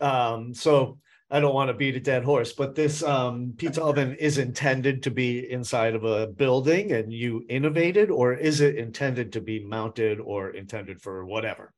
Um, 0.00 0.54
so 0.54 0.98
I 1.30 1.40
don't 1.40 1.54
want 1.54 1.68
to 1.68 1.74
beat 1.74 1.96
a 1.96 2.00
dead 2.00 2.24
horse, 2.24 2.52
but 2.52 2.74
this 2.74 3.02
um, 3.02 3.54
pizza 3.56 3.82
oven 3.84 4.14
is 4.14 4.38
intended 4.38 5.02
to 5.04 5.10
be 5.10 5.50
inside 5.50 5.94
of 5.94 6.04
a 6.04 6.28
building 6.28 6.92
and 6.92 7.12
you 7.12 7.44
innovated, 7.48 8.10
or 8.10 8.34
is 8.34 8.60
it 8.60 8.76
intended 8.76 9.32
to 9.32 9.40
be 9.40 9.64
mounted 9.64 10.20
or 10.20 10.50
intended 10.50 11.00
for 11.02 11.24
whatever? 11.24 11.72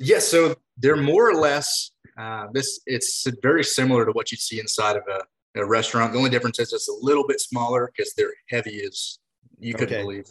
Yes, 0.00 0.26
so 0.26 0.54
they're 0.78 0.96
more 0.96 1.28
or 1.28 1.34
less 1.34 1.90
uh, 2.18 2.46
this. 2.52 2.80
It's 2.86 3.26
very 3.42 3.64
similar 3.64 4.04
to 4.04 4.12
what 4.12 4.30
you'd 4.30 4.40
see 4.40 4.60
inside 4.60 4.96
of 4.96 5.02
a, 5.08 5.60
a, 5.60 5.66
restaurant. 5.66 6.12
The 6.12 6.18
only 6.18 6.30
difference 6.30 6.58
is 6.58 6.72
it's 6.72 6.88
a 6.88 6.94
little 7.00 7.26
bit 7.26 7.40
smaller 7.40 7.92
because 7.94 8.12
they're 8.14 8.34
heavy 8.48 8.82
as 8.84 9.18
you 9.58 9.74
couldn't 9.74 9.94
okay. 9.94 10.02
believe. 10.02 10.26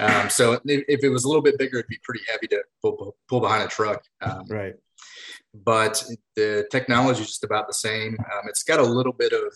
Um, 0.00 0.30
so 0.30 0.52
if, 0.52 0.60
if, 0.64 1.02
it 1.02 1.08
was 1.08 1.24
a 1.24 1.28
little 1.28 1.42
bit 1.42 1.58
bigger, 1.58 1.78
it'd 1.78 1.88
be 1.88 1.98
pretty 2.02 2.22
heavy 2.30 2.46
to 2.48 2.62
pull, 2.80 3.16
pull 3.28 3.40
behind 3.40 3.62
a 3.62 3.68
truck. 3.68 4.02
Um, 4.20 4.44
right 4.48 4.74
but 5.54 6.02
the 6.34 6.66
technology 6.70 7.22
is 7.22 7.28
just 7.28 7.44
about 7.44 7.68
the 7.68 7.74
same. 7.74 8.16
Um, 8.18 8.42
it's 8.48 8.62
got 8.62 8.80
a 8.80 8.82
little 8.82 9.12
bit 9.12 9.32
of 9.32 9.52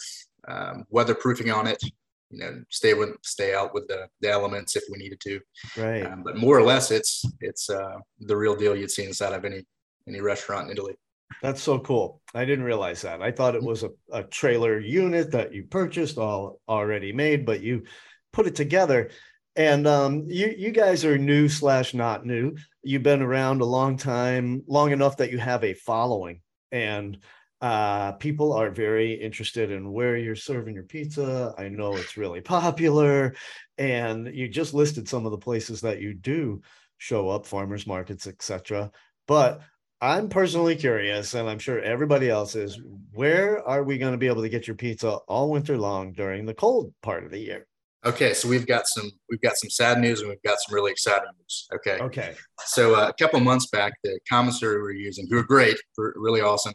um, 0.47 0.85
weatherproofing 0.93 1.55
on 1.55 1.67
it. 1.67 1.83
You 2.31 2.39
know, 2.39 2.63
stay 2.69 2.95
with 2.95 3.17
stay 3.23 3.55
out 3.55 3.73
with 3.73 3.89
the, 3.89 4.07
the 4.21 4.31
elements 4.31 4.77
if 4.77 4.85
we 4.91 4.99
needed 4.99 5.21
to. 5.21 5.41
Right. 5.77 6.05
Um, 6.07 6.23
but 6.23 6.37
more 6.37 6.59
or 6.59 6.63
less, 6.63 6.91
it's 6.91 7.25
it's 7.41 7.71
uh, 7.71 7.97
the 8.21 8.37
real 8.37 8.55
deal 8.55 8.77
you'd 8.77 8.91
see 8.91 9.05
inside 9.05 9.33
of 9.33 9.45
any 9.45 9.65
any 10.07 10.21
restaurant 10.21 10.67
in 10.67 10.73
Italy. 10.73 10.95
That's 11.43 11.63
so 11.63 11.79
cool. 11.79 12.21
I 12.35 12.45
didn't 12.45 12.65
realize 12.65 13.03
that. 13.03 13.23
I 13.23 13.31
thought 13.31 13.55
it 13.55 13.63
was 13.63 13.85
a, 13.85 13.91
a 14.13 14.23
trailer 14.25 14.79
unit 14.79 15.31
that 15.33 15.55
you 15.55 15.65
purchased 15.65 16.19
all 16.19 16.61
already 16.69 17.13
made, 17.13 17.47
but 17.47 17.61
you 17.61 17.85
put 18.33 18.47
it 18.47 18.57
together. 18.57 19.11
And 19.57 19.87
um, 19.87 20.25
you 20.27 20.55
you 20.57 20.71
guys 20.71 21.05
are 21.05 21.19
new 21.19 21.49
slash 21.49 21.93
not 21.93 22.25
new 22.25 22.57
you've 22.89 23.03
been 23.03 23.21
around 23.21 23.61
a 23.61 23.67
long 23.67 23.99
time, 23.99 24.63
long 24.67 24.93
enough 24.93 25.19
that 25.19 25.31
you 25.31 25.37
have 25.37 25.63
a 25.63 25.75
following, 25.75 26.41
and 26.73 27.19
uh, 27.61 28.13
people 28.13 28.55
are 28.55 28.71
very 28.71 29.13
interested 29.13 29.71
in 29.71 29.93
where 29.93 30.17
you're 30.17 30.35
serving 30.35 30.75
your 30.75 30.85
pizza. 30.85 31.55
I 31.59 31.69
know 31.69 31.95
it's 31.97 32.17
really 32.17 32.41
popular, 32.41 33.35
and 33.77 34.27
you 34.35 34.49
just 34.49 34.73
listed 34.73 35.07
some 35.07 35.27
of 35.27 35.33
the 35.33 35.39
places 35.39 35.83
that 35.83 36.01
you 36.01 36.15
do 36.15 36.63
show 36.97 37.29
up, 37.29 37.45
farmers 37.45 37.87
markets, 37.87 38.27
etc. 38.27 38.91
But 39.27 39.61
I'm 40.01 40.29
personally 40.29 40.77
curious, 40.77 41.35
and 41.35 41.49
I'm 41.49 41.59
sure 41.59 41.81
everybody 41.81 42.31
else 42.31 42.55
is. 42.55 42.81
Where 43.13 43.67
are 43.67 43.83
we 43.83 43.99
going 43.99 44.13
to 44.13 44.19
be 44.19 44.29
able 44.29 44.43
to 44.43 44.49
get 44.49 44.69
your 44.69 44.77
pizza 44.77 45.11
all 45.27 45.51
winter 45.51 45.77
long 45.77 46.13
during 46.13 46.47
the 46.47 46.55
cold 46.55 46.95
part 47.03 47.25
of 47.25 47.33
the 47.33 47.39
year? 47.39 47.67
Okay, 48.07 48.33
so 48.33 48.49
we've 48.49 48.67
got 48.67 48.87
some 48.87 49.11
we've 49.29 49.41
got 49.41 49.57
some 49.57 49.71
sad 49.71 49.99
news 49.99 50.21
and 50.21 50.29
we've 50.29 50.43
got 50.45 50.59
some 50.61 50.73
really 50.73 50.93
exciting 50.93 51.29
news. 51.37 51.69
Okay. 51.75 51.99
Okay. 52.01 52.35
So 52.65 52.95
uh, 52.95 53.09
a 53.09 53.13
couple 53.13 53.41
months 53.41 53.67
back, 53.67 53.93
the 54.05 54.21
commissary 54.29 54.77
we 54.77 54.83
were 54.83 54.93
using, 54.93 55.27
who 55.29 55.35
were 55.35 55.43
great, 55.43 55.77
really 55.97 56.41
awesome, 56.41 56.75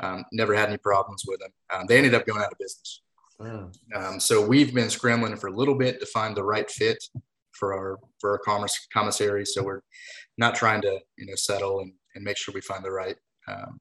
um, 0.00 0.24
never 0.32 0.54
had 0.54 0.70
any 0.70 0.78
problems 0.78 1.22
with 1.26 1.40
them. 1.40 1.50
Um, 1.70 1.86
they 1.86 1.98
ended 1.98 2.14
up 2.14 2.24
going 2.24 2.40
out 2.40 2.50
of 2.50 2.58
business. 2.58 3.02
Oh. 3.40 3.70
Um, 3.94 4.18
so 4.18 4.44
we've 4.44 4.72
been 4.72 4.88
scrambling 4.88 5.36
for 5.36 5.48
a 5.48 5.54
little 5.54 5.74
bit 5.74 6.00
to 6.00 6.06
find 6.06 6.34
the 6.34 6.44
right 6.44 6.70
fit 6.70 6.96
for 7.52 7.74
our 7.74 7.98
for 8.18 8.30
our 8.30 8.38
commerce 8.38 8.86
commissary. 8.90 9.44
So 9.44 9.62
we're 9.62 9.82
not 10.38 10.54
trying 10.54 10.80
to 10.80 10.98
you 11.18 11.26
know 11.26 11.34
settle 11.34 11.80
and, 11.80 11.92
and 12.14 12.24
make 12.24 12.36
sure 12.36 12.54
we 12.54 12.60
find 12.60 12.84
the 12.84 12.90
right 12.90 13.16
um, 13.48 13.80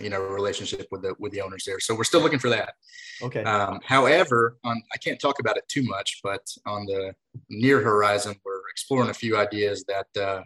you 0.00 0.10
know 0.10 0.20
relationship 0.20 0.86
with 0.90 1.02
the 1.02 1.14
with 1.18 1.32
the 1.32 1.40
owners 1.40 1.64
there. 1.64 1.80
So 1.80 1.94
we're 1.94 2.04
still 2.04 2.20
looking 2.20 2.38
for 2.38 2.50
that. 2.50 2.74
Okay. 3.22 3.42
Um, 3.44 3.80
however 3.82 4.58
on 4.64 4.82
i 4.92 4.98
can't 4.98 5.18
talk 5.18 5.40
about 5.40 5.56
it 5.56 5.66
too 5.68 5.82
much 5.82 6.20
but 6.22 6.42
on 6.66 6.84
the 6.86 7.14
near 7.48 7.80
horizon 7.80 8.34
we're 8.44 8.60
exploring 8.70 9.08
a 9.08 9.14
few 9.14 9.38
ideas 9.38 9.84
that 9.84 10.06
uh, 10.20 10.42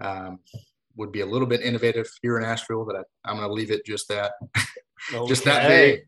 um, 0.00 0.38
would 0.96 1.10
be 1.10 1.20
a 1.20 1.26
little 1.26 1.48
bit 1.48 1.62
innovative 1.62 2.08
here 2.22 2.38
in 2.38 2.44
asheville 2.44 2.84
but 2.84 2.96
I, 3.24 3.30
am 3.30 3.38
going 3.38 3.48
to 3.48 3.52
leave 3.52 3.70
it 3.70 3.84
just 3.84 4.08
that 4.08 4.32
okay. 5.12 5.26
just 5.28 5.44
that 5.44 5.68
big. 5.68 6.06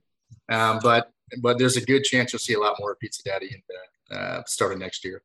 Um, 0.48 0.78
but 0.82 1.10
but 1.40 1.58
there's 1.58 1.76
a 1.76 1.84
good 1.84 2.04
chance 2.04 2.32
you'll 2.32 2.40
see 2.40 2.54
a 2.54 2.60
lot 2.60 2.76
more 2.78 2.94
pizza 2.94 3.22
daddy 3.24 3.46
in 3.46 3.62
the, 3.68 4.16
uh, 4.16 4.42
starting 4.46 4.78
next 4.78 5.04
year. 5.04 5.22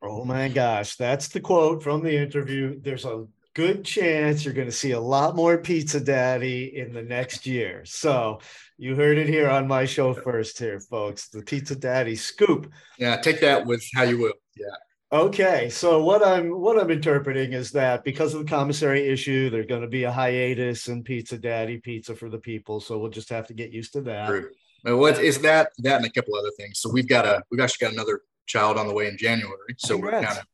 Oh 0.00 0.24
my 0.24 0.48
gosh 0.48 0.96
that's 0.96 1.28
the 1.28 1.40
quote 1.40 1.82
from 1.82 2.02
the 2.02 2.16
interview. 2.16 2.80
There's 2.80 3.04
a 3.04 3.26
good 3.58 3.84
chance 3.84 4.44
you're 4.44 4.54
going 4.54 4.68
to 4.68 4.72
see 4.72 4.92
a 4.92 5.00
lot 5.00 5.34
more 5.34 5.58
Pizza 5.58 5.98
Daddy 5.98 6.76
in 6.76 6.92
the 6.92 7.02
next 7.02 7.44
year. 7.44 7.82
So 7.84 8.38
you 8.76 8.94
heard 8.94 9.18
it 9.18 9.26
here 9.26 9.50
on 9.50 9.66
my 9.66 9.84
show 9.84 10.14
first, 10.14 10.60
here, 10.60 10.78
folks. 10.78 11.28
The 11.28 11.42
Pizza 11.42 11.74
Daddy 11.74 12.14
scoop. 12.14 12.70
Yeah, 13.00 13.16
take 13.16 13.40
that 13.40 13.66
with 13.66 13.84
how 13.96 14.04
you 14.04 14.16
will. 14.16 14.34
Yeah. 14.56 15.18
Okay, 15.20 15.70
so 15.70 16.04
what 16.04 16.24
I'm 16.24 16.50
what 16.50 16.78
I'm 16.78 16.92
interpreting 16.92 17.52
is 17.52 17.72
that 17.72 18.04
because 18.04 18.32
of 18.32 18.44
the 18.44 18.48
commissary 18.48 19.08
issue, 19.08 19.50
there's 19.50 19.66
going 19.66 19.82
to 19.82 19.88
be 19.88 20.04
a 20.04 20.12
hiatus 20.12 20.86
in 20.86 21.02
Pizza 21.02 21.36
Daddy 21.36 21.78
pizza 21.78 22.14
for 22.14 22.30
the 22.30 22.38
people. 22.38 22.78
So 22.78 22.96
we'll 22.96 23.10
just 23.10 23.30
have 23.30 23.48
to 23.48 23.54
get 23.54 23.72
used 23.72 23.92
to 23.94 24.02
that. 24.02 24.28
True. 24.28 24.50
Well, 24.84 25.06
is 25.06 25.40
that 25.40 25.72
that 25.78 25.96
and 25.96 26.06
a 26.06 26.10
couple 26.10 26.36
other 26.36 26.52
things. 26.56 26.78
So 26.78 26.90
we've 26.90 27.08
got 27.08 27.26
a 27.26 27.42
we've 27.50 27.60
actually 27.60 27.86
got 27.86 27.94
another 27.94 28.20
child 28.46 28.78
on 28.78 28.86
the 28.86 28.94
way 28.94 29.08
in 29.08 29.18
January. 29.18 29.74
So 29.78 29.94
Congrats. 29.94 30.14
we're 30.14 30.26
kind 30.28 30.38
of 30.38 30.46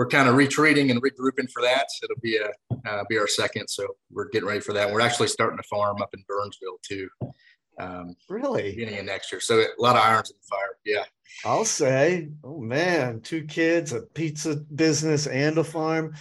we're 0.00 0.06
kind 0.06 0.30
of 0.30 0.34
retreating 0.34 0.90
and 0.90 1.02
regrouping 1.02 1.50
for 1.50 1.60
that. 1.60 1.84
It'll 2.02 2.16
be 2.22 2.38
a 2.38 2.48
uh, 2.88 3.04
be 3.10 3.18
our 3.18 3.26
second, 3.26 3.68
so 3.68 3.86
we're 4.10 4.30
getting 4.30 4.48
ready 4.48 4.60
for 4.60 4.72
that. 4.72 4.90
We're 4.90 5.02
actually 5.02 5.28
starting 5.28 5.58
a 5.58 5.62
farm 5.64 6.00
up 6.00 6.14
in 6.14 6.24
Burnsville 6.26 6.78
too. 6.80 7.06
Um, 7.78 8.16
really? 8.30 8.70
Beginning 8.70 9.00
of 9.00 9.04
next 9.04 9.30
year, 9.30 9.42
so 9.42 9.60
a 9.60 9.66
lot 9.78 9.96
of 9.96 10.02
irons 10.02 10.30
in 10.30 10.36
the 10.40 10.46
fire. 10.48 10.78
Yeah. 10.86 11.04
I'll 11.44 11.66
say, 11.66 12.30
oh 12.42 12.62
man, 12.62 13.20
two 13.20 13.44
kids, 13.44 13.92
a 13.92 14.00
pizza 14.00 14.56
business, 14.74 15.26
and 15.26 15.58
a 15.58 15.64
farm. 15.64 16.14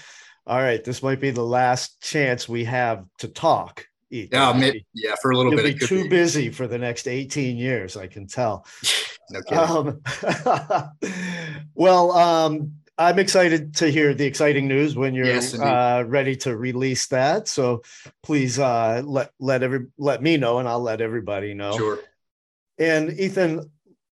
All 0.45 0.59
right, 0.59 0.83
this 0.83 1.01
might 1.01 1.21
be 1.21 1.31
the 1.31 1.41
last 1.41 2.01
chance 2.01 2.49
we 2.49 2.65
have 2.65 3.05
to 3.19 3.29
talk. 3.29 3.87
Yeah, 4.09 4.53
maybe, 4.57 4.85
yeah, 4.93 5.15
for 5.21 5.31
a 5.31 5.37
little 5.37 5.53
You'll 5.53 5.63
bit. 5.63 5.79
Be 5.79 5.87
too 5.87 6.03
be. 6.03 6.09
busy 6.09 6.49
for 6.49 6.67
the 6.67 6.79
next 6.79 7.07
18 7.07 7.55
years, 7.55 7.95
I 7.95 8.07
can 8.07 8.27
tell. 8.27 8.65
no 9.29 9.41
kidding. 9.43 9.63
Um, 9.63 10.91
well, 11.75 12.11
um, 12.11 12.73
I'm 12.99 13.17
excited 13.17 13.75
to 13.75 13.89
hear 13.89 14.13
the 14.13 14.25
exciting 14.25 14.67
news 14.67 14.93
when 14.93 15.15
you're 15.15 15.25
yes, 15.25 15.57
uh, 15.57 16.03
ready 16.05 16.35
to 16.37 16.57
release 16.57 17.07
that. 17.07 17.47
So 17.47 17.81
please 18.23 18.59
uh, 18.59 19.01
let 19.05 19.31
let 19.39 19.63
every 19.63 19.87
let 19.97 20.21
me 20.21 20.35
know, 20.35 20.59
and 20.59 20.67
I'll 20.67 20.81
let 20.81 20.99
everybody 20.99 21.53
know. 21.53 21.77
Sure. 21.77 21.99
And 22.77 23.17
Ethan, 23.17 23.71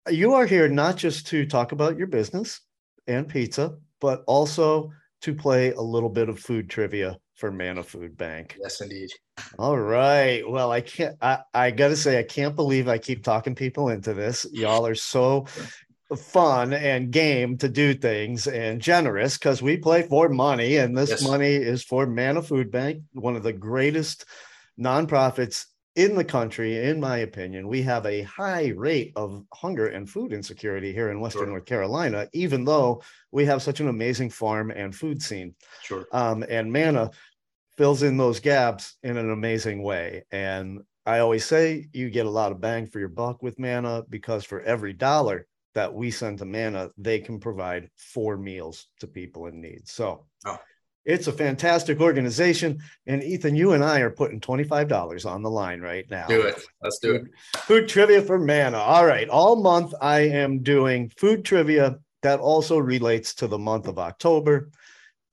you 0.09 0.36
are 0.36 0.45
here 0.45 0.69
not 0.69 0.97
just 0.97 1.25
to 1.27 1.47
talk 1.47 1.71
about 1.71 1.97
your 1.97 2.05
business 2.05 2.61
and 3.07 3.27
pizza, 3.27 3.75
but 3.99 4.23
also 4.27 4.91
to 5.21 5.33
play 5.33 5.71
a 5.71 5.81
little 5.81 6.09
bit 6.09 6.29
of 6.29 6.39
food 6.39 6.69
trivia 6.69 7.17
for 7.33 7.51
Manna 7.51 7.83
Food 7.83 8.15
Bank. 8.15 8.55
Yes, 8.61 8.81
indeed. 8.81 9.09
All 9.57 9.77
right. 9.77 10.47
Well, 10.47 10.71
I 10.71 10.81
can't. 10.81 11.15
I 11.21 11.39
I 11.53 11.71
got 11.71 11.88
to 11.89 11.95
say, 11.95 12.19
I 12.19 12.23
can't 12.23 12.55
believe 12.55 12.88
I 12.88 12.99
keep 12.99 13.23
talking 13.23 13.55
people 13.55 13.89
into 13.89 14.13
this. 14.13 14.45
Y'all 14.51 14.86
are 14.86 14.95
so 14.95 15.47
fun 16.16 16.74
and 16.74 17.12
game 17.12 17.58
to 17.58 17.68
do 17.68 17.93
things 17.93 18.47
and 18.47 18.82
generous 18.82 19.38
because 19.38 19.62
we 19.62 19.78
play 19.78 20.03
for 20.03 20.30
money 20.30 20.78
and 20.78 20.95
this 20.95 21.10
yes. 21.10 21.24
money 21.24 21.56
is 21.56 21.84
for 21.84 22.06
Manna 22.06 22.41
Food 22.41 22.72
Bank, 22.72 23.01
one 23.14 23.36
of 23.36 23.43
the 23.43 23.53
greatest 23.53 24.26
nonprofits 24.80 25.66
in 25.95 26.16
the 26.16 26.24
country, 26.24 26.78
in 26.89 26.99
my 26.99 27.20
opinion. 27.20 27.68
We 27.68 27.82
have 27.84 28.06
a 28.06 28.24
high 28.24 28.74
rate 28.76 29.14
of 29.16 29.45
hunger 29.53 29.88
and 29.88 30.10
food 30.10 30.34
insecurity 30.34 30.91
here 30.93 31.10
in 31.10 31.22
Western 31.22 31.43
sure. 31.43 31.49
North 31.49 31.66
Carolina, 31.66 32.28
even 32.34 32.66
though 32.66 33.01
we 33.32 33.45
have 33.45 33.64
such 33.64 33.80
an 33.80 33.88
amazing 33.88 34.30
farm 34.30 34.72
and 34.72 34.93
food 34.93 35.22
scene. 35.22 35.56
Sure. 35.82 36.06
Um, 36.12 36.43
and 36.47 36.72
Manna 36.72 37.12
fills 37.78 38.03
in 38.03 38.18
those 38.18 38.39
gaps 38.39 38.95
in 39.03 39.18
an 39.18 39.32
amazing 39.32 39.82
way. 39.82 40.26
And 40.32 40.82
I 41.06 41.20
always 41.20 41.45
say 41.45 41.88
you 41.93 42.10
get 42.10 42.26
a 42.26 42.30
lot 42.32 42.51
of 42.51 42.62
bang 42.62 42.88
for 42.88 42.99
your 42.99 43.10
buck 43.10 43.41
with 43.41 43.58
Manna 43.58 44.03
because 44.10 44.43
for 44.43 44.62
every 44.62 44.93
dollar 44.93 45.47
that 45.76 45.93
we 45.93 46.09
send 46.09 46.39
to 46.39 46.45
Manna, 46.45 46.89
they 46.97 47.19
can 47.19 47.39
provide 47.39 47.89
four 47.95 48.38
meals 48.38 48.88
to 49.01 49.07
people 49.07 49.47
in 49.47 49.61
need. 49.61 49.88
So 49.88 50.26
oh. 50.45 50.57
it's 51.03 51.28
a 51.28 51.34
fantastic 51.34 51.99
organization. 51.99 52.80
And 53.05 53.21
Ethan, 53.21 53.55
you 53.55 53.73
and 53.73 53.84
I 53.84 53.99
are 53.99 54.09
putting 54.09 54.39
$25 54.39 55.30
on 55.30 55.43
the 55.43 55.49
line 55.49 55.82
right 55.82 56.05
now. 56.09 56.28
Do 56.28 56.41
it. 56.41 56.59
Let's 56.82 56.99
do 56.99 57.15
it. 57.15 57.23
Food 57.59 57.88
trivia 57.88 58.21
for 58.21 58.39
Manna. 58.39 58.78
All 58.78 59.05
right. 59.05 59.30
All 59.30 59.61
month 59.61 59.93
I 60.01 60.21
am 60.21 60.63
doing 60.63 61.11
food 61.17 61.45
trivia 61.45 61.99
that 62.23 62.39
also 62.39 62.78
relates 62.78 63.36
to 63.36 63.47
the 63.47 63.59
month 63.59 63.88
of 63.88 63.99
October. 63.99 64.71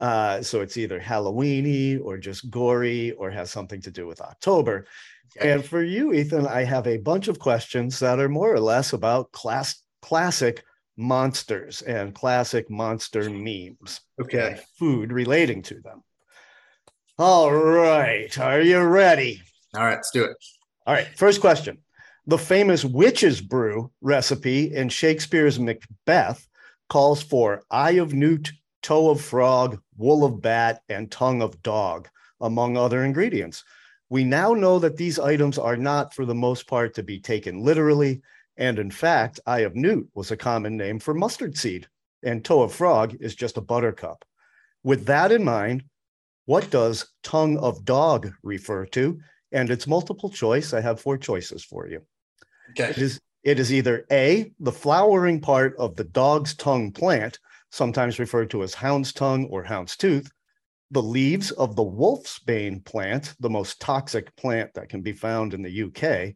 Uh, 0.01 0.43
so 0.43 0.61
it's 0.61 0.77
either 0.77 0.99
Halloweeny 0.99 2.01
or 2.03 2.19
just 2.19 2.51
gory 2.51 3.13
or 3.13 3.31
has 3.31 3.53
something 3.53 3.81
to 3.83 3.91
do 3.93 4.07
with 4.09 4.21
October. 4.21 4.87
Okay. 5.37 5.53
And 5.53 5.65
for 5.65 5.83
you, 5.83 6.13
Ethan, 6.13 6.47
I 6.47 6.65
have 6.65 6.87
a 6.87 6.99
bunch 6.99 7.29
of 7.29 7.39
questions 7.39 8.01
that 8.01 8.19
are 8.19 8.29
more 8.29 8.53
or 8.53 8.61
less 8.61 8.93
about 8.93 9.33
class 9.33 9.82
classic 10.03 10.65
monsters 10.97 11.81
and 11.83 12.15
classic 12.15 12.69
monster 12.69 13.31
memes. 13.31 14.01
Okay. 14.21 14.61
Food 14.79 15.13
relating 15.13 15.63
to 15.63 15.81
them. 15.81 16.03
All 17.19 17.53
right. 17.53 18.37
Are 18.39 18.61
you 18.61 18.81
ready? 18.81 19.41
All 19.75 19.85
right, 19.85 19.95
let's 19.95 20.11
do 20.11 20.25
it. 20.25 20.37
All 20.87 20.95
right. 20.95 21.09
First 21.17 21.41
question. 21.41 21.79
The 22.27 22.39
famous 22.39 22.85
witch's 22.85 23.41
brew 23.41 23.91
recipe 24.01 24.75
in 24.75 24.89
Shakespeare's 24.89 25.59
Macbeth 25.59 26.47
calls 26.89 27.23
for 27.23 27.63
eye 27.71 27.93
of 27.93 28.13
newt, 28.13 28.53
toe 28.83 29.11
of 29.11 29.21
frog, 29.21 29.81
wool 29.97 30.25
of 30.25 30.43
bat, 30.43 30.83
and 30.89 31.11
tongue 31.11 31.43
of 31.43 31.63
dog, 31.63 32.09
among 32.41 32.77
other 32.77 33.05
ingredients. 33.05 33.65
We 34.09 34.25
now 34.25 34.53
know 34.53 34.79
that 34.79 34.97
these 34.97 35.19
items 35.19 35.59
are 35.59 35.77
not, 35.77 36.15
for 36.15 36.27
the 36.27 36.35
most 36.35 36.67
part, 36.67 36.95
to 36.95 37.03
be 37.03 37.19
taken 37.19 37.65
literally. 37.65 38.21
And 38.57 38.79
in 38.79 38.91
fact, 38.91 39.41
eye 39.47 39.61
of 39.61 39.75
newt 39.75 40.09
was 40.15 40.31
a 40.31 40.37
common 40.37 40.77
name 40.77 40.99
for 40.99 41.15
mustard 41.15 41.57
seed, 41.57 41.89
and 42.23 42.45
toe 42.45 42.63
of 42.63 42.75
frog 42.75 43.17
is 43.21 43.35
just 43.35 43.57
a 43.57 43.63
buttercup. 43.63 44.25
With 44.85 45.07
that 45.07 45.33
in 45.33 45.45
mind, 45.45 45.85
what 46.47 46.71
does 46.71 47.07
tongue 47.23 47.59
of 47.59 47.85
dog 47.85 48.33
refer 48.43 48.87
to? 48.87 49.21
And 49.53 49.71
it's 49.71 49.87
multiple 49.87 50.31
choice. 50.31 50.73
I 50.73 50.81
have 50.81 51.01
four 51.01 51.17
choices 51.17 51.65
for 51.65 51.87
you. 51.87 52.03
Okay. 52.71 52.91
It 52.91 52.99
is, 52.99 53.21
it 53.43 53.59
is 53.59 53.73
either 53.73 54.07
A, 54.11 54.53
the 54.59 54.73
flowering 54.73 55.41
part 55.41 55.77
of 55.79 55.97
the 55.97 56.05
dog's 56.05 56.55
tongue 56.55 56.93
plant, 56.93 57.39
sometimes 57.71 58.19
referred 58.19 58.51
to 58.51 58.63
as 58.63 58.75
hound's 58.75 59.13
tongue 59.13 59.47
or 59.47 59.63
hound's 59.63 59.97
tooth, 59.97 60.31
the 60.91 61.03
leaves 61.03 61.51
of 61.53 61.75
the 61.75 61.85
wolfsbane 61.85 62.85
plant, 62.85 63.35
the 63.41 63.51
most 63.51 63.81
toxic 63.81 64.35
plant 64.37 64.73
that 64.75 64.91
can 64.91 65.01
be 65.01 65.13
found 65.13 65.55
in 65.55 65.63
the 65.63 65.83
UK, 65.85 66.35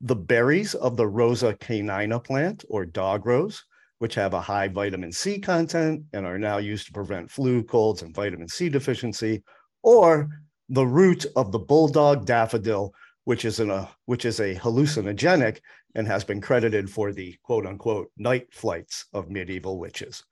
the 0.00 0.16
berries 0.16 0.74
of 0.74 0.96
the 0.96 1.06
Rosa 1.06 1.54
canina 1.54 2.22
plant 2.22 2.64
or 2.68 2.86
dog 2.86 3.26
rose, 3.26 3.64
which 3.98 4.14
have 4.14 4.34
a 4.34 4.40
high 4.40 4.68
vitamin 4.68 5.12
C 5.12 5.38
content 5.38 6.04
and 6.12 6.24
are 6.24 6.38
now 6.38 6.58
used 6.58 6.86
to 6.86 6.92
prevent 6.92 7.30
flu, 7.30 7.62
colds, 7.62 8.02
and 8.02 8.14
vitamin 8.14 8.48
C 8.48 8.68
deficiency, 8.68 9.42
or 9.82 10.28
the 10.68 10.86
root 10.86 11.26
of 11.36 11.52
the 11.52 11.58
bulldog 11.58 12.24
daffodil, 12.24 12.94
which 13.24 13.44
is, 13.44 13.60
a, 13.60 13.88
which 14.06 14.24
is 14.24 14.40
a 14.40 14.54
hallucinogenic 14.54 15.58
and 15.94 16.06
has 16.06 16.24
been 16.24 16.40
credited 16.40 16.88
for 16.88 17.12
the 17.12 17.36
quote 17.42 17.66
unquote 17.66 18.10
night 18.16 18.46
flights 18.52 19.06
of 19.12 19.28
medieval 19.30 19.78
witches 19.78 20.24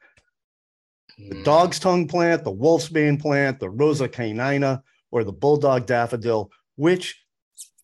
the 1.19 1.37
hmm. 1.37 1.43
dog's 1.43 1.79
tongue 1.79 2.07
plant, 2.07 2.45
the 2.45 2.53
wolfsbane 2.53 3.21
plant, 3.21 3.59
the 3.59 3.71
rosa 3.71 4.09
canina, 4.09 4.83
or 5.11 5.25
the 5.25 5.33
bulldog 5.33 5.87
daffodil. 5.87 6.51
Which 6.77 7.25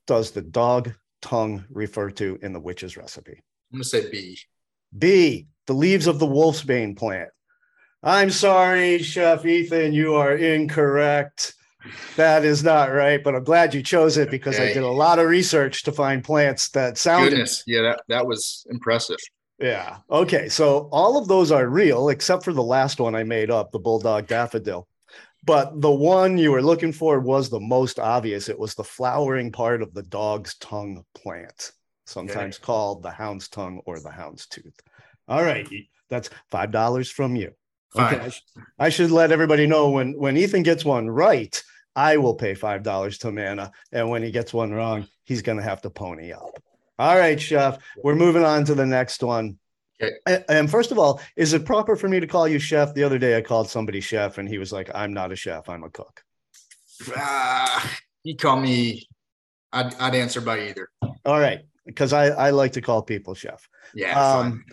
does 0.07 0.31
the 0.31 0.43
dog 0.43 0.93
tongue 1.25 1.65
referred 1.71 2.17
to 2.19 2.39
in 2.43 2.53
the 2.53 2.61
witch's 2.61 2.99
recipe? 2.99 3.43
I'm 3.73 3.79
going 3.79 3.83
to 3.83 3.89
say 3.89 4.11
B. 4.11 4.39
B, 4.97 5.47
the 5.67 5.73
leaves 5.73 6.07
of 6.07 6.19
the 6.19 6.27
wolfsbane 6.27 6.97
plant. 6.97 7.31
I'm 8.03 8.31
sorry, 8.31 8.99
Chef 8.99 9.47
Ethan, 9.47 9.95
you 9.95 10.15
are 10.17 10.37
incorrect. 10.37 11.55
That 12.17 12.45
is 12.45 12.63
not 12.63 12.93
right, 12.93 13.25
but 13.25 13.35
I'm 13.35 13.45
glad 13.45 13.73
you 13.73 13.83
chose 13.83 14.19
it 14.19 14.31
because 14.31 14.57
okay. 14.57 14.71
I 14.71 14.75
did 14.75 14.83
a 14.83 14.89
lot 14.89 15.19
of 15.19 15.27
research 15.27 15.83
to 15.85 15.93
find 15.93 16.23
plants 16.23 16.69
that 16.71 16.99
sounded. 16.99 17.31
Goodness, 17.31 17.63
yeah, 17.67 17.81
that, 17.81 18.03
that 18.09 18.27
was 18.27 18.67
impressive. 18.69 19.17
Yeah. 19.59 19.99
Okay. 20.11 20.51
So 20.51 20.89
all 20.93 21.17
of 21.17 21.29
those 21.29 21.51
are 21.51 21.67
real, 21.67 22.11
except 22.11 22.45
for 22.45 22.53
the 22.53 22.63
last 22.63 23.01
one 23.01 23.15
I 23.15 23.23
made 23.23 23.51
up, 23.51 23.71
the 23.71 23.79
bulldog 23.79 24.27
daffodil. 24.27 24.87
But 25.45 25.81
the 25.81 25.91
one 25.91 26.39
you 26.39 26.53
were 26.53 26.63
looking 26.63 26.93
for 26.93 27.21
was 27.21 27.51
the 27.51 27.61
most 27.61 27.99
obvious. 27.99 28.49
It 28.49 28.59
was 28.59 28.75
the 28.75 28.85
flowering 28.85 29.53
part 29.53 29.83
of 29.83 29.93
the 29.93 30.03
dog's 30.03 30.55
tongue 30.57 31.05
plant, 31.15 31.73
sometimes 32.07 32.57
okay. 32.57 32.65
called 32.65 33.03
the 33.03 33.11
hound's 33.11 33.49
tongue 33.49 33.81
or 33.85 34.01
the 34.01 34.11
hound's 34.11 34.47
tooth. 34.47 34.81
All 35.29 35.43
right. 35.43 35.69
That's 36.09 36.31
five 36.51 36.71
dollars 36.71 37.11
from 37.11 37.37
you. 37.37 37.53
Okay. 37.97 38.21
I, 38.21 38.29
sh- 38.29 38.43
I 38.79 38.89
should 38.89 39.11
let 39.11 39.33
everybody 39.33 39.67
know 39.67 39.91
when 39.91 40.13
when 40.19 40.37
Ethan 40.37 40.63
gets 40.63 40.85
one 40.85 41.09
right, 41.09 41.63
I 41.95 42.17
will 42.17 42.35
pay 42.35 42.55
five 42.55 42.83
dollars 42.83 43.19
to 43.19 43.33
Manna, 43.33 43.71
and 43.93 44.09
when 44.09 44.23
he 44.23 44.31
gets 44.31 44.53
one 44.53 44.73
wrong, 44.73 45.07
he's 45.25 45.43
going 45.43 45.59
to 45.59 45.65
have 45.65 45.83
to 45.83 45.91
pony 45.91 46.33
up. 46.33 46.63
All 46.99 47.17
right, 47.17 47.41
chef. 47.41 47.79
We're 48.03 48.15
moving 48.15 48.45
on 48.45 48.65
to 48.67 48.75
the 48.75 48.87
next 48.87 49.23
one. 49.23 49.59
Okay. 50.03 50.45
And 50.49 50.71
first 50.71 50.91
of 50.91 50.99
all, 50.99 51.21
is 51.37 51.53
it 51.53 51.65
proper 51.65 51.97
for 51.97 52.09
me 52.09 52.21
to 52.21 52.27
call 52.27 52.49
you 52.49 52.59
chef? 52.59 52.95
The 52.95 53.05
other 53.05 53.19
day 53.19 53.37
I 53.37 53.41
called 53.41 53.69
somebody 53.69 54.01
chef 54.01 54.39
and 54.39 54.49
he 54.49 54.59
was 54.59 54.73
like, 54.73 54.91
I'm 54.95 55.13
not 55.13 55.33
a 55.33 55.37
chef, 55.37 55.69
I'm 55.69 55.85
a 55.85 55.91
cook. 55.91 56.23
Uh, 57.17 57.81
you 58.23 58.37
call 58.37 58.61
me, 58.61 59.07
I'd, 59.73 59.95
I'd 59.97 60.15
answer 60.15 60.41
by 60.41 60.69
either. 60.69 60.89
All 61.25 61.39
right. 61.39 61.61
Because 61.87 62.13
I, 62.13 62.27
I 62.29 62.51
like 62.51 62.73
to 62.73 62.81
call 62.81 63.03
people 63.03 63.35
chef. 63.35 63.69
Yeah. 63.95 64.21
Um, 64.21 64.65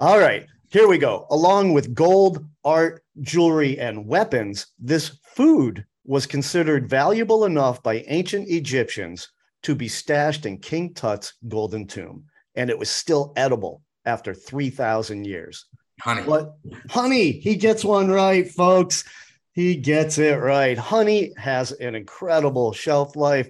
all 0.00 0.18
right. 0.18 0.46
Here 0.70 0.88
we 0.88 0.98
go. 0.98 1.26
Along 1.30 1.72
with 1.72 1.94
gold, 1.94 2.44
art, 2.64 3.04
jewelry, 3.20 3.78
and 3.78 4.06
weapons, 4.06 4.66
this 4.78 5.18
food 5.22 5.86
was 6.04 6.26
considered 6.26 6.88
valuable 6.88 7.44
enough 7.44 7.82
by 7.82 8.04
ancient 8.08 8.48
Egyptians 8.48 9.28
to 9.62 9.74
be 9.74 9.88
stashed 9.88 10.46
in 10.46 10.58
King 10.58 10.92
Tut's 10.92 11.34
golden 11.48 11.86
tomb, 11.86 12.24
and 12.56 12.70
it 12.70 12.78
was 12.78 12.90
still 12.90 13.32
edible 13.36 13.82
after 14.04 14.34
3,000 14.34 15.24
years. 15.24 15.66
Honey. 16.00 16.22
What? 16.22 16.56
Honey, 16.90 17.32
he 17.32 17.56
gets 17.56 17.84
one 17.84 18.10
right, 18.10 18.50
folks. 18.50 19.04
He 19.52 19.76
gets 19.76 20.18
it 20.18 20.34
right. 20.40 20.76
Honey 20.76 21.32
has 21.36 21.72
an 21.72 21.94
incredible 21.94 22.72
shelf 22.72 23.16
life. 23.16 23.48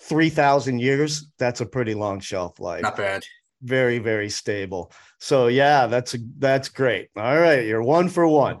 3,000 0.00 0.80
years. 0.80 1.30
That's 1.38 1.60
a 1.60 1.66
pretty 1.66 1.94
long 1.94 2.20
shelf 2.20 2.60
life. 2.60 2.82
Not 2.82 2.96
bad. 2.96 3.24
Very, 3.62 3.98
very 3.98 4.28
stable. 4.28 4.92
So, 5.18 5.46
yeah, 5.46 5.86
that's, 5.86 6.14
that's 6.38 6.68
great. 6.68 7.08
All 7.16 7.38
right. 7.38 7.64
You're 7.64 7.82
one 7.82 8.08
for 8.08 8.26
one. 8.26 8.58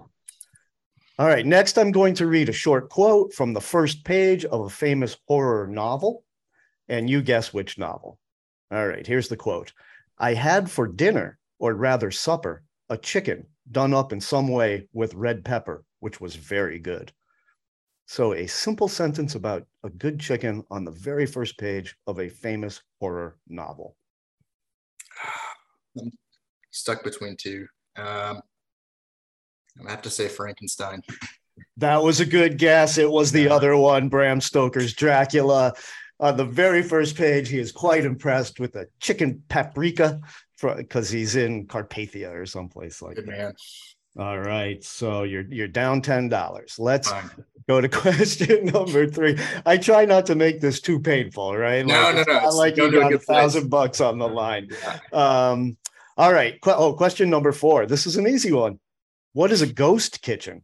All 1.18 1.26
right. 1.26 1.44
Next, 1.44 1.76
I'm 1.76 1.92
going 1.92 2.14
to 2.14 2.26
read 2.26 2.48
a 2.48 2.52
short 2.52 2.88
quote 2.88 3.34
from 3.34 3.52
the 3.52 3.60
first 3.60 4.04
page 4.04 4.44
of 4.44 4.62
a 4.62 4.70
famous 4.70 5.16
horror 5.26 5.66
novel 5.66 6.24
and 6.88 7.08
you 7.08 7.22
guess 7.22 7.52
which 7.52 7.78
novel. 7.78 8.18
All 8.70 8.86
right, 8.86 9.06
here's 9.06 9.28
the 9.28 9.36
quote 9.36 9.72
I 10.18 10.34
had 10.34 10.70
for 10.70 10.86
dinner, 10.86 11.38
or 11.58 11.74
rather 11.74 12.10
supper, 12.10 12.62
a 12.88 12.96
chicken 12.96 13.46
done 13.70 13.94
up 13.94 14.12
in 14.12 14.20
some 14.20 14.48
way 14.48 14.88
with 14.92 15.14
red 15.14 15.44
pepper, 15.44 15.84
which 16.00 16.20
was 16.20 16.36
very 16.36 16.78
good. 16.78 17.12
So, 18.06 18.34
a 18.34 18.46
simple 18.46 18.88
sentence 18.88 19.34
about 19.34 19.66
a 19.82 19.88
good 19.88 20.20
chicken 20.20 20.62
on 20.70 20.84
the 20.84 20.90
very 20.90 21.24
first 21.24 21.58
page 21.58 21.96
of 22.06 22.20
a 22.20 22.28
famous 22.28 22.82
horror 23.00 23.38
novel. 23.48 23.96
I'm 25.98 26.12
stuck 26.70 27.02
between 27.02 27.36
two. 27.36 27.66
Um, 27.96 28.42
I 29.86 29.90
have 29.90 30.02
to 30.02 30.10
say 30.10 30.28
Frankenstein. 30.28 31.02
That 31.76 32.02
was 32.02 32.20
a 32.20 32.26
good 32.26 32.58
guess. 32.58 32.98
It 32.98 33.10
was 33.10 33.32
the 33.32 33.48
other 33.48 33.76
one, 33.76 34.08
Bram 34.08 34.40
Stoker's 34.40 34.92
Dracula 34.92 35.72
on 36.20 36.36
the 36.36 36.44
very 36.44 36.82
first 36.82 37.16
page, 37.16 37.48
he 37.48 37.58
is 37.58 37.72
quite 37.72 38.04
impressed 38.04 38.60
with 38.60 38.76
a 38.76 38.86
chicken 39.00 39.42
paprika 39.48 40.20
because 40.60 41.10
he's 41.10 41.36
in 41.36 41.66
Carpathia 41.66 42.32
or 42.32 42.46
someplace 42.46 43.02
like 43.02 43.16
Good 43.16 43.26
that. 43.26 43.30
Man. 43.30 43.54
All 44.16 44.38
right, 44.38 44.82
so 44.84 45.24
you're 45.24 45.44
you're 45.50 45.66
down 45.66 46.00
ten 46.00 46.28
dollars. 46.28 46.76
Let's 46.78 47.10
Fine. 47.10 47.30
go 47.68 47.80
to 47.80 47.88
question 48.02 48.66
number 48.66 49.08
three. 49.08 49.36
I 49.66 49.76
try 49.76 50.04
not 50.04 50.26
to 50.26 50.36
make 50.36 50.60
this 50.60 50.80
too 50.80 51.00
painful, 51.00 51.56
right? 51.56 51.84
No, 51.84 51.94
like, 51.94 52.14
no, 52.14 52.22
no. 52.28 52.40
Not 52.40 52.54
like 52.54 52.76
you 52.76 52.92
got 52.92 53.12
a, 53.12 53.16
a 53.16 53.18
thousand 53.18 53.70
bucks 53.70 54.00
on 54.00 54.18
the 54.18 54.28
line. 54.28 54.68
Um, 55.12 55.76
all 56.16 56.32
right. 56.32 56.60
Qu- 56.60 56.70
oh, 56.70 56.92
question 56.92 57.28
number 57.28 57.50
four. 57.50 57.86
This 57.86 58.06
is 58.06 58.16
an 58.16 58.28
easy 58.28 58.52
one. 58.52 58.78
What 59.32 59.50
is 59.50 59.62
a 59.62 59.66
ghost 59.66 60.22
kitchen? 60.22 60.62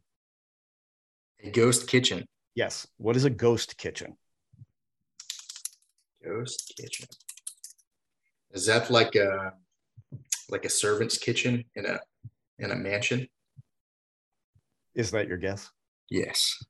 A 1.42 1.50
ghost 1.50 1.88
kitchen. 1.88 2.26
Yes. 2.54 2.86
What 2.98 3.16
is 3.16 3.24
a 3.24 3.30
ghost 3.30 3.76
kitchen? 3.76 4.16
Ghost 6.24 6.72
kitchen. 6.76 7.06
Is 8.52 8.66
that 8.66 8.90
like 8.90 9.14
a 9.14 9.54
like 10.48 10.64
a 10.64 10.70
servant's 10.70 11.18
kitchen 11.18 11.64
in 11.74 11.86
a 11.86 12.00
in 12.58 12.70
a 12.70 12.76
mansion? 12.76 13.28
Is 14.94 15.10
that 15.12 15.28
your 15.28 15.38
guess? 15.38 15.70
Yes. 16.10 16.62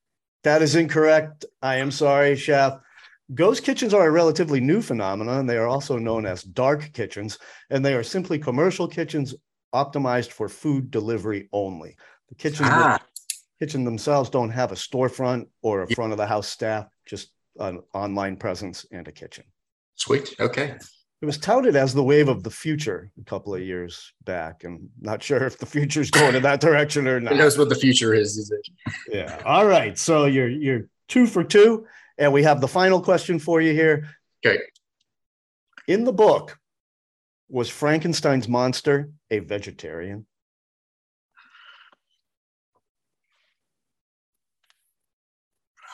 That 0.45 0.63
is 0.63 0.77
incorrect. 0.77 1.45
I 1.63 1.77
am 1.77 1.91
sorry, 1.91 2.37
chef. 2.37 2.79
Ghost 3.35 3.63
kitchens 3.63 3.95
are 3.95 4.07
a 4.07 4.11
relatively 4.11 4.61
new 4.61 4.83
phenomenon. 4.83 5.47
They 5.47 5.57
are 5.57 5.69
also 5.69 5.99
known 5.99 6.27
as 6.27 6.43
dark 6.43 6.93
kitchens, 6.93 7.39
and 7.71 7.85
they 7.85 7.95
are 7.95 8.03
simply 8.03 8.39
commercial 8.39 8.89
kitchens 8.89 9.35
optimized 9.75 10.31
for 10.31 10.49
food 10.49 10.91
delivery 10.91 11.49
only. 11.53 11.97
The 12.29 12.35
kitchen, 12.35 12.67
ah. 12.69 12.99
kitchen 13.59 13.85
themselves 13.85 14.31
don't 14.31 14.51
have 14.51 14.73
a 14.73 14.77
storefront 14.77 15.47
or 15.63 15.83
a 15.83 15.89
front 15.89 16.13
of 16.13 16.19
the 16.19 16.27
house 16.27 16.49
staff, 16.49 16.87
just 17.07 17.31
an 17.61 17.81
online 17.95 18.37
presence 18.37 18.87
and 18.91 19.07
a 19.07 19.13
kitchen. 19.13 19.45
Sweet. 19.95 20.35
Okay. 20.41 20.75
It 21.23 21.27
was 21.27 21.37
touted 21.37 21.77
as 21.77 21.93
the 21.93 22.03
wave 22.03 22.29
of 22.29 22.43
the 22.43 22.51
future 22.51 23.13
a 23.21 23.25
couple 23.25 23.55
of 23.55 23.61
years 23.61 24.15
back, 24.25 24.65
and 24.65 24.89
not 25.01 25.23
sure 25.23 25.45
if 25.45 25.59
the 25.59 25.67
future 25.67 26.01
is 26.01 26.11
going 26.11 26.35
in 26.35 26.43
that 26.43 26.63
direction 26.63 27.07
or 27.07 27.21
not. 27.21 27.35
Who 27.35 27.39
knows 27.39 27.59
what 27.59 27.69
the 27.69 27.75
future 27.75 28.15
is? 28.15 28.39
Is 28.39 28.51
it? 28.51 28.69
Yeah. 29.13 29.43
All 29.45 29.67
right. 29.67 29.99
So 29.99 30.25
you're 30.25 30.49
you're 30.49 30.89
two 31.09 31.27
for 31.27 31.45
two, 31.45 31.87
and 32.17 32.33
we 32.33 32.43
have 32.45 32.63
the 32.63 32.69
final 32.69 33.03
question 33.03 33.39
for 33.39 33.61
you 33.61 33.75
here. 33.75 34.09
Okay. 34.45 34.63
In 35.87 36.05
the 36.05 36.13
book, 36.13 36.59
was 37.51 37.69
Frankenstein's 37.69 38.49
monster 38.49 39.11
a 39.31 39.41
vegetarian? 39.41 40.27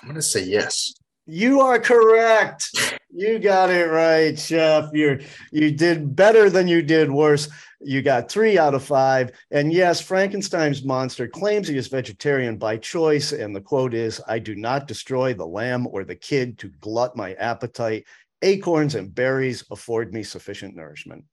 I'm 0.00 0.08
going 0.08 0.14
to 0.14 0.22
say 0.22 0.44
yes. 0.44 0.94
You 1.26 1.60
are 1.60 1.80
correct. 1.80 2.98
You 3.12 3.38
got 3.38 3.70
it 3.70 3.90
right, 3.90 4.38
chef. 4.38 4.90
You're 4.92 5.20
you 5.50 5.72
did 5.72 6.14
better 6.14 6.48
than 6.48 6.68
you 6.68 6.82
did 6.82 7.10
worse. 7.10 7.48
You 7.80 8.00
got 8.00 8.30
three 8.30 8.58
out 8.58 8.74
of 8.74 8.84
five. 8.84 9.32
And 9.50 9.72
yes, 9.72 10.00
Frankenstein's 10.00 10.84
monster 10.84 11.26
claims 11.26 11.66
he 11.66 11.76
is 11.76 11.88
vegetarian 11.88 12.58
by 12.58 12.76
choice. 12.76 13.32
And 13.32 13.54
the 13.54 13.60
quote 13.60 13.92
is 13.92 14.20
I 14.28 14.38
do 14.38 14.54
not 14.54 14.86
destroy 14.86 15.34
the 15.34 15.46
lamb 15.46 15.86
or 15.90 16.04
the 16.04 16.14
kid 16.14 16.58
to 16.58 16.68
glut 16.80 17.16
my 17.16 17.34
appetite. 17.34 18.04
Acorns 18.42 18.94
and 18.94 19.12
berries 19.14 19.64
afford 19.70 20.14
me 20.14 20.22
sufficient 20.22 20.76
nourishment. 20.76 21.24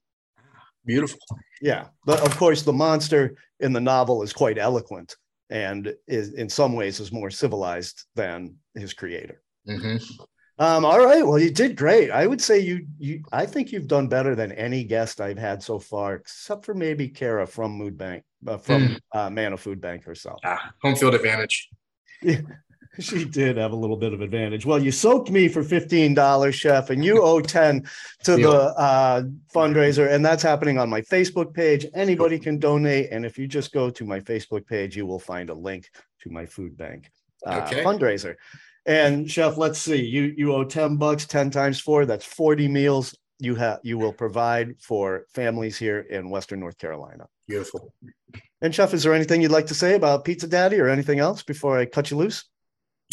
Beautiful. 0.86 1.20
Yeah. 1.62 1.88
But 2.06 2.20
of 2.22 2.36
course, 2.38 2.64
the 2.64 2.74
monster 2.74 3.36
in 3.60 3.74
the 3.74 3.82
novel 3.82 4.24
is 4.24 4.34
quite 4.34 4.58
eloquent 4.58 5.16
and 5.50 5.94
is 6.08 6.34
in 6.34 6.50
some 6.50 6.74
ways 6.74 7.00
is 7.00 7.12
more 7.12 7.30
civilized 7.30 8.06
than 8.16 8.56
his 8.74 8.94
creator. 8.94 9.42
Mm-hmm. 9.68 10.24
Um, 10.60 10.86
all 10.86 11.04
right. 11.04 11.26
Well, 11.26 11.40
you 11.40 11.50
did 11.50 11.76
great. 11.76 12.12
I 12.12 12.28
would 12.28 12.42
say 12.42 12.60
you 12.60 12.86
you 13.00 13.24
I 13.32 13.46
think 13.46 13.72
you've 13.72 13.88
done 13.88 14.08
better 14.08 14.36
than 14.36 14.52
any 14.52 14.84
guest 14.84 15.20
I've 15.20 15.38
had 15.38 15.64
so 15.64 15.80
far, 15.80 16.16
except 16.16 16.66
for 16.66 16.76
maybe 16.76 17.08
Kara 17.10 17.48
from 17.48 17.72
Mood 17.72 17.98
Bank, 17.98 18.24
uh, 18.48 18.58
from 18.58 19.00
mm. 19.16 19.54
uh, 19.54 19.58
Food 19.58 19.82
Bank 19.82 20.04
herself. 20.04 20.40
Ah, 20.44 20.72
home 20.82 20.96
field 20.96 21.16
advantage. 21.16 21.70
Yeah, 22.22 22.42
she 23.00 23.26
did 23.26 23.58
have 23.58 23.72
a 23.72 23.76
little 23.76 23.98
bit 23.98 24.14
of 24.14 24.22
advantage. 24.22 24.64
Well, 24.64 24.78
you 24.78 24.92
soaked 24.92 25.32
me 25.32 25.48
for 25.48 25.64
fifteen 25.64 26.14
dollars, 26.14 26.54
chef, 26.54 26.92
and 26.92 27.04
you 27.04 27.24
owe 27.24 27.42
ten 27.42 27.88
to 28.24 28.38
the 28.38 28.52
uh, 28.78 29.24
fundraiser, 29.54 30.12
and 30.12 30.24
that's 30.24 30.44
happening 30.44 30.78
on 30.78 30.88
my 30.88 31.02
Facebook 31.02 31.56
page. 31.56 31.88
Anybody 31.96 32.38
can 32.38 32.60
donate, 32.60 33.10
and 33.12 33.26
if 33.26 33.40
you 33.40 33.48
just 33.48 33.72
go 33.72 33.90
to 33.90 34.06
my 34.06 34.20
Facebook 34.20 34.68
page, 34.68 34.96
you 34.96 35.08
will 35.08 35.20
find 35.20 35.50
a 35.50 35.56
link 35.56 35.90
to 36.22 36.30
my 36.30 36.46
food 36.46 36.78
bank 36.78 37.10
uh, 37.48 37.62
okay. 37.66 37.84
fundraiser. 37.84 38.36
And 38.86 39.30
chef, 39.30 39.58
let's 39.58 39.80
see, 39.80 40.04
you 40.04 40.34
you 40.36 40.54
owe 40.54 40.64
10 40.64 40.98
bucks, 40.98 41.26
10 41.26 41.52
times 41.52 41.80
four, 41.80 42.06
that's 42.06 42.26
40 42.26 42.68
meals 42.68 43.16
you 43.40 43.56
have 43.56 43.80
you 43.84 43.98
will 43.98 44.14
provide 44.14 44.76
for 44.80 45.26
families 45.34 45.78
here 45.78 46.00
in 46.00 46.30
Western 46.30 46.60
North 46.60 46.78
Carolina. 46.78 47.28
Beautiful. 47.48 47.94
And 48.62 48.74
chef, 48.74 48.94
is 48.94 49.04
there 49.04 49.14
anything 49.14 49.42
you'd 49.42 49.52
like 49.52 49.68
to 49.68 49.76
say 49.76 49.96
about 49.96 50.24
Pizza 50.24 50.48
Daddy 50.48 50.80
or 50.80 50.88
anything 50.88 51.20
else 51.20 51.44
before 51.44 51.78
I 51.78 51.86
cut 51.86 52.12
you 52.12 52.18
loose? 52.18 52.46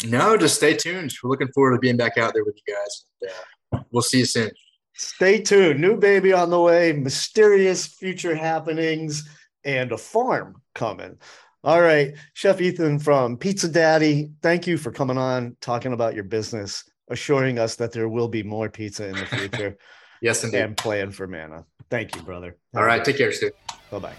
No, 0.05 0.37
just 0.37 0.55
stay 0.55 0.73
tuned. 0.75 1.13
We're 1.21 1.29
looking 1.29 1.49
forward 1.53 1.75
to 1.75 1.79
being 1.79 1.97
back 1.97 2.17
out 2.17 2.33
there 2.33 2.43
with 2.43 2.55
you 2.65 2.73
guys. 2.73 3.05
And, 3.21 3.79
uh, 3.79 3.83
we'll 3.91 4.01
see 4.01 4.19
you 4.19 4.25
soon. 4.25 4.51
Stay 4.93 5.41
tuned. 5.41 5.79
New 5.79 5.97
baby 5.97 6.33
on 6.33 6.49
the 6.49 6.59
way, 6.59 6.93
mysterious 6.93 7.85
future 7.85 8.35
happenings, 8.35 9.27
and 9.63 9.91
a 9.91 9.97
farm 9.97 10.61
coming. 10.75 11.17
All 11.63 11.81
right, 11.81 12.15
Chef 12.33 12.59
Ethan 12.59 12.97
from 12.97 13.37
Pizza 13.37 13.67
Daddy, 13.67 14.31
thank 14.41 14.65
you 14.65 14.77
for 14.77 14.91
coming 14.91 15.19
on, 15.19 15.55
talking 15.61 15.93
about 15.93 16.15
your 16.15 16.23
business, 16.23 16.83
assuring 17.09 17.59
us 17.59 17.75
that 17.75 17.91
there 17.91 18.09
will 18.09 18.27
be 18.27 18.41
more 18.41 18.67
pizza 18.67 19.07
in 19.07 19.15
the 19.15 19.27
future. 19.27 19.77
yes, 20.23 20.43
indeed. 20.43 20.57
And 20.57 20.75
plan 20.75 21.11
for 21.11 21.27
Manna. 21.27 21.65
Thank 21.91 22.15
you, 22.15 22.23
brother. 22.23 22.57
All 22.75 22.83
right, 22.83 23.05
take 23.05 23.17
care, 23.17 23.31
Stu. 23.31 23.51
Bye 23.91 23.99
bye. 23.99 24.15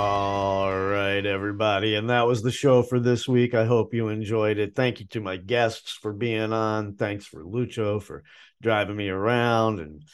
Oh. 0.00 0.57
Right, 1.18 1.26
everybody. 1.26 1.96
And 1.96 2.10
that 2.10 2.28
was 2.28 2.42
the 2.42 2.52
show 2.52 2.80
for 2.80 3.00
this 3.00 3.26
week. 3.26 3.52
I 3.52 3.64
hope 3.64 3.92
you 3.92 4.06
enjoyed 4.06 4.58
it. 4.58 4.76
Thank 4.76 5.00
you 5.00 5.06
to 5.06 5.20
my 5.20 5.36
guests 5.36 5.98
for 6.00 6.12
being 6.12 6.52
on. 6.52 6.94
Thanks 6.94 7.26
for 7.26 7.42
Lucho 7.42 8.00
for 8.00 8.22
driving 8.62 8.94
me 8.94 9.08
around 9.08 9.80
and 9.80 10.04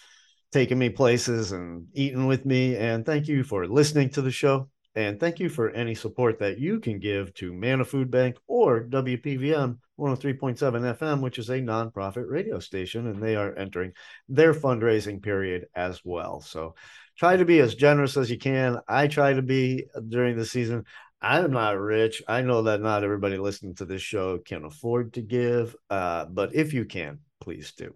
taking 0.50 0.78
me 0.78 0.88
places 0.88 1.52
and 1.52 1.88
eating 1.92 2.26
with 2.26 2.46
me. 2.46 2.76
And 2.76 3.04
thank 3.04 3.28
you 3.28 3.44
for 3.44 3.66
listening 3.66 4.08
to 4.10 4.22
the 4.22 4.30
show. 4.30 4.70
And 4.94 5.20
thank 5.20 5.40
you 5.40 5.50
for 5.50 5.68
any 5.70 5.94
support 5.94 6.38
that 6.38 6.58
you 6.58 6.80
can 6.80 7.00
give 7.00 7.34
to 7.34 7.52
Manna 7.52 7.84
Food 7.84 8.10
Bank 8.10 8.36
or 8.46 8.84
WPVM 8.84 9.76
103.7 9.98 10.96
FM, 10.96 11.20
which 11.20 11.38
is 11.38 11.50
a 11.50 11.58
nonprofit 11.58 12.30
radio 12.30 12.60
station, 12.60 13.08
and 13.08 13.22
they 13.22 13.36
are 13.36 13.54
entering 13.56 13.92
their 14.28 14.54
fundraising 14.54 15.22
period 15.22 15.66
as 15.74 16.00
well. 16.02 16.40
So 16.40 16.76
try 17.16 17.36
to 17.36 17.44
be 17.44 17.60
as 17.60 17.74
generous 17.74 18.16
as 18.16 18.30
you 18.30 18.38
can. 18.38 18.78
I 18.88 19.06
try 19.06 19.32
to 19.32 19.42
be 19.42 19.86
during 20.08 20.36
the 20.36 20.46
season. 20.46 20.84
I'm 21.20 21.52
not 21.52 21.78
rich. 21.78 22.22
I 22.28 22.42
know 22.42 22.62
that 22.62 22.82
not 22.82 23.02
everybody 23.02 23.38
listening 23.38 23.76
to 23.76 23.86
this 23.86 24.02
show 24.02 24.38
can 24.38 24.64
afford 24.64 25.14
to 25.14 25.22
give, 25.22 25.74
uh, 25.88 26.26
but 26.26 26.54
if 26.54 26.74
you 26.74 26.84
can, 26.84 27.20
please 27.40 27.72
do. 27.72 27.94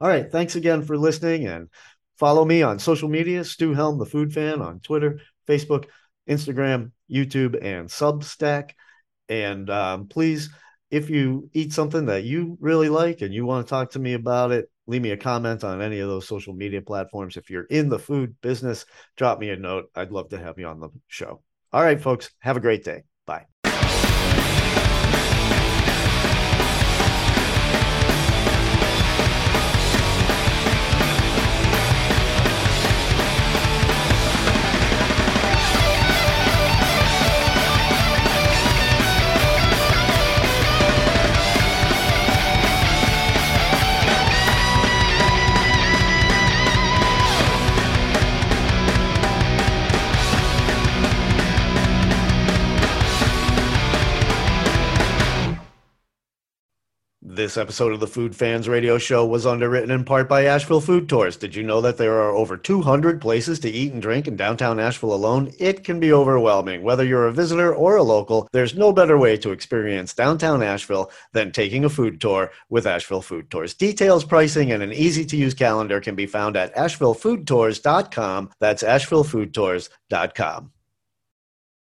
All 0.00 0.08
right. 0.08 0.30
Thanks 0.30 0.56
again 0.56 0.82
for 0.82 0.96
listening 0.96 1.46
and 1.46 1.68
follow 2.18 2.44
me 2.44 2.62
on 2.62 2.78
social 2.78 3.08
media, 3.08 3.44
Stu 3.44 3.74
Helm, 3.74 3.98
the 3.98 4.06
food 4.06 4.32
fan, 4.32 4.62
on 4.62 4.80
Twitter, 4.80 5.20
Facebook, 5.46 5.84
Instagram, 6.28 6.92
YouTube, 7.10 7.62
and 7.62 7.88
Substack. 7.88 8.70
And 9.28 9.68
um, 9.68 10.06
please, 10.08 10.50
if 10.90 11.10
you 11.10 11.50
eat 11.52 11.72
something 11.72 12.06
that 12.06 12.24
you 12.24 12.56
really 12.60 12.88
like 12.88 13.20
and 13.20 13.34
you 13.34 13.44
want 13.44 13.66
to 13.66 13.70
talk 13.70 13.92
to 13.92 13.98
me 13.98 14.14
about 14.14 14.50
it, 14.50 14.70
leave 14.86 15.02
me 15.02 15.10
a 15.10 15.16
comment 15.16 15.64
on 15.64 15.80
any 15.80 16.00
of 16.00 16.08
those 16.08 16.26
social 16.26 16.54
media 16.54 16.82
platforms. 16.82 17.36
If 17.36 17.50
you're 17.50 17.64
in 17.64 17.88
the 17.88 17.98
food 17.98 18.34
business, 18.40 18.84
drop 19.16 19.38
me 19.38 19.50
a 19.50 19.56
note. 19.56 19.90
I'd 19.94 20.12
love 20.12 20.28
to 20.30 20.38
have 20.38 20.58
you 20.58 20.66
on 20.66 20.80
the 20.80 20.90
show. 21.08 21.42
All 21.72 21.82
right, 21.82 22.00
folks, 22.00 22.30
have 22.40 22.56
a 22.56 22.60
great 22.60 22.84
day. 22.84 23.02
This 57.42 57.56
episode 57.56 57.92
of 57.92 57.98
the 57.98 58.06
Food 58.06 58.36
Fans 58.36 58.68
Radio 58.68 58.98
Show 58.98 59.26
was 59.26 59.46
underwritten 59.46 59.90
in 59.90 60.04
part 60.04 60.28
by 60.28 60.44
Asheville 60.44 60.80
Food 60.80 61.08
Tours. 61.08 61.36
Did 61.36 61.56
you 61.56 61.64
know 61.64 61.80
that 61.80 61.96
there 61.96 62.20
are 62.22 62.30
over 62.30 62.56
200 62.56 63.20
places 63.20 63.58
to 63.58 63.68
eat 63.68 63.92
and 63.92 64.00
drink 64.00 64.28
in 64.28 64.36
downtown 64.36 64.78
Asheville 64.78 65.12
alone? 65.12 65.52
It 65.58 65.82
can 65.82 65.98
be 65.98 66.12
overwhelming. 66.12 66.84
Whether 66.84 67.04
you're 67.04 67.26
a 67.26 67.32
visitor 67.32 67.74
or 67.74 67.96
a 67.96 68.04
local, 68.04 68.48
there's 68.52 68.76
no 68.76 68.92
better 68.92 69.18
way 69.18 69.36
to 69.38 69.50
experience 69.50 70.14
downtown 70.14 70.62
Asheville 70.62 71.10
than 71.32 71.50
taking 71.50 71.84
a 71.84 71.90
food 71.90 72.20
tour 72.20 72.52
with 72.68 72.86
Asheville 72.86 73.22
Food 73.22 73.50
Tours. 73.50 73.74
Details, 73.74 74.22
pricing, 74.22 74.70
and 74.70 74.80
an 74.80 74.92
easy 74.92 75.24
to 75.24 75.36
use 75.36 75.52
calendar 75.52 76.00
can 76.00 76.14
be 76.14 76.26
found 76.26 76.56
at 76.56 76.72
ashevillefoodtours.com. 76.76 78.50
That's 78.60 78.84
ashevillefoodtours.com. 78.84 80.70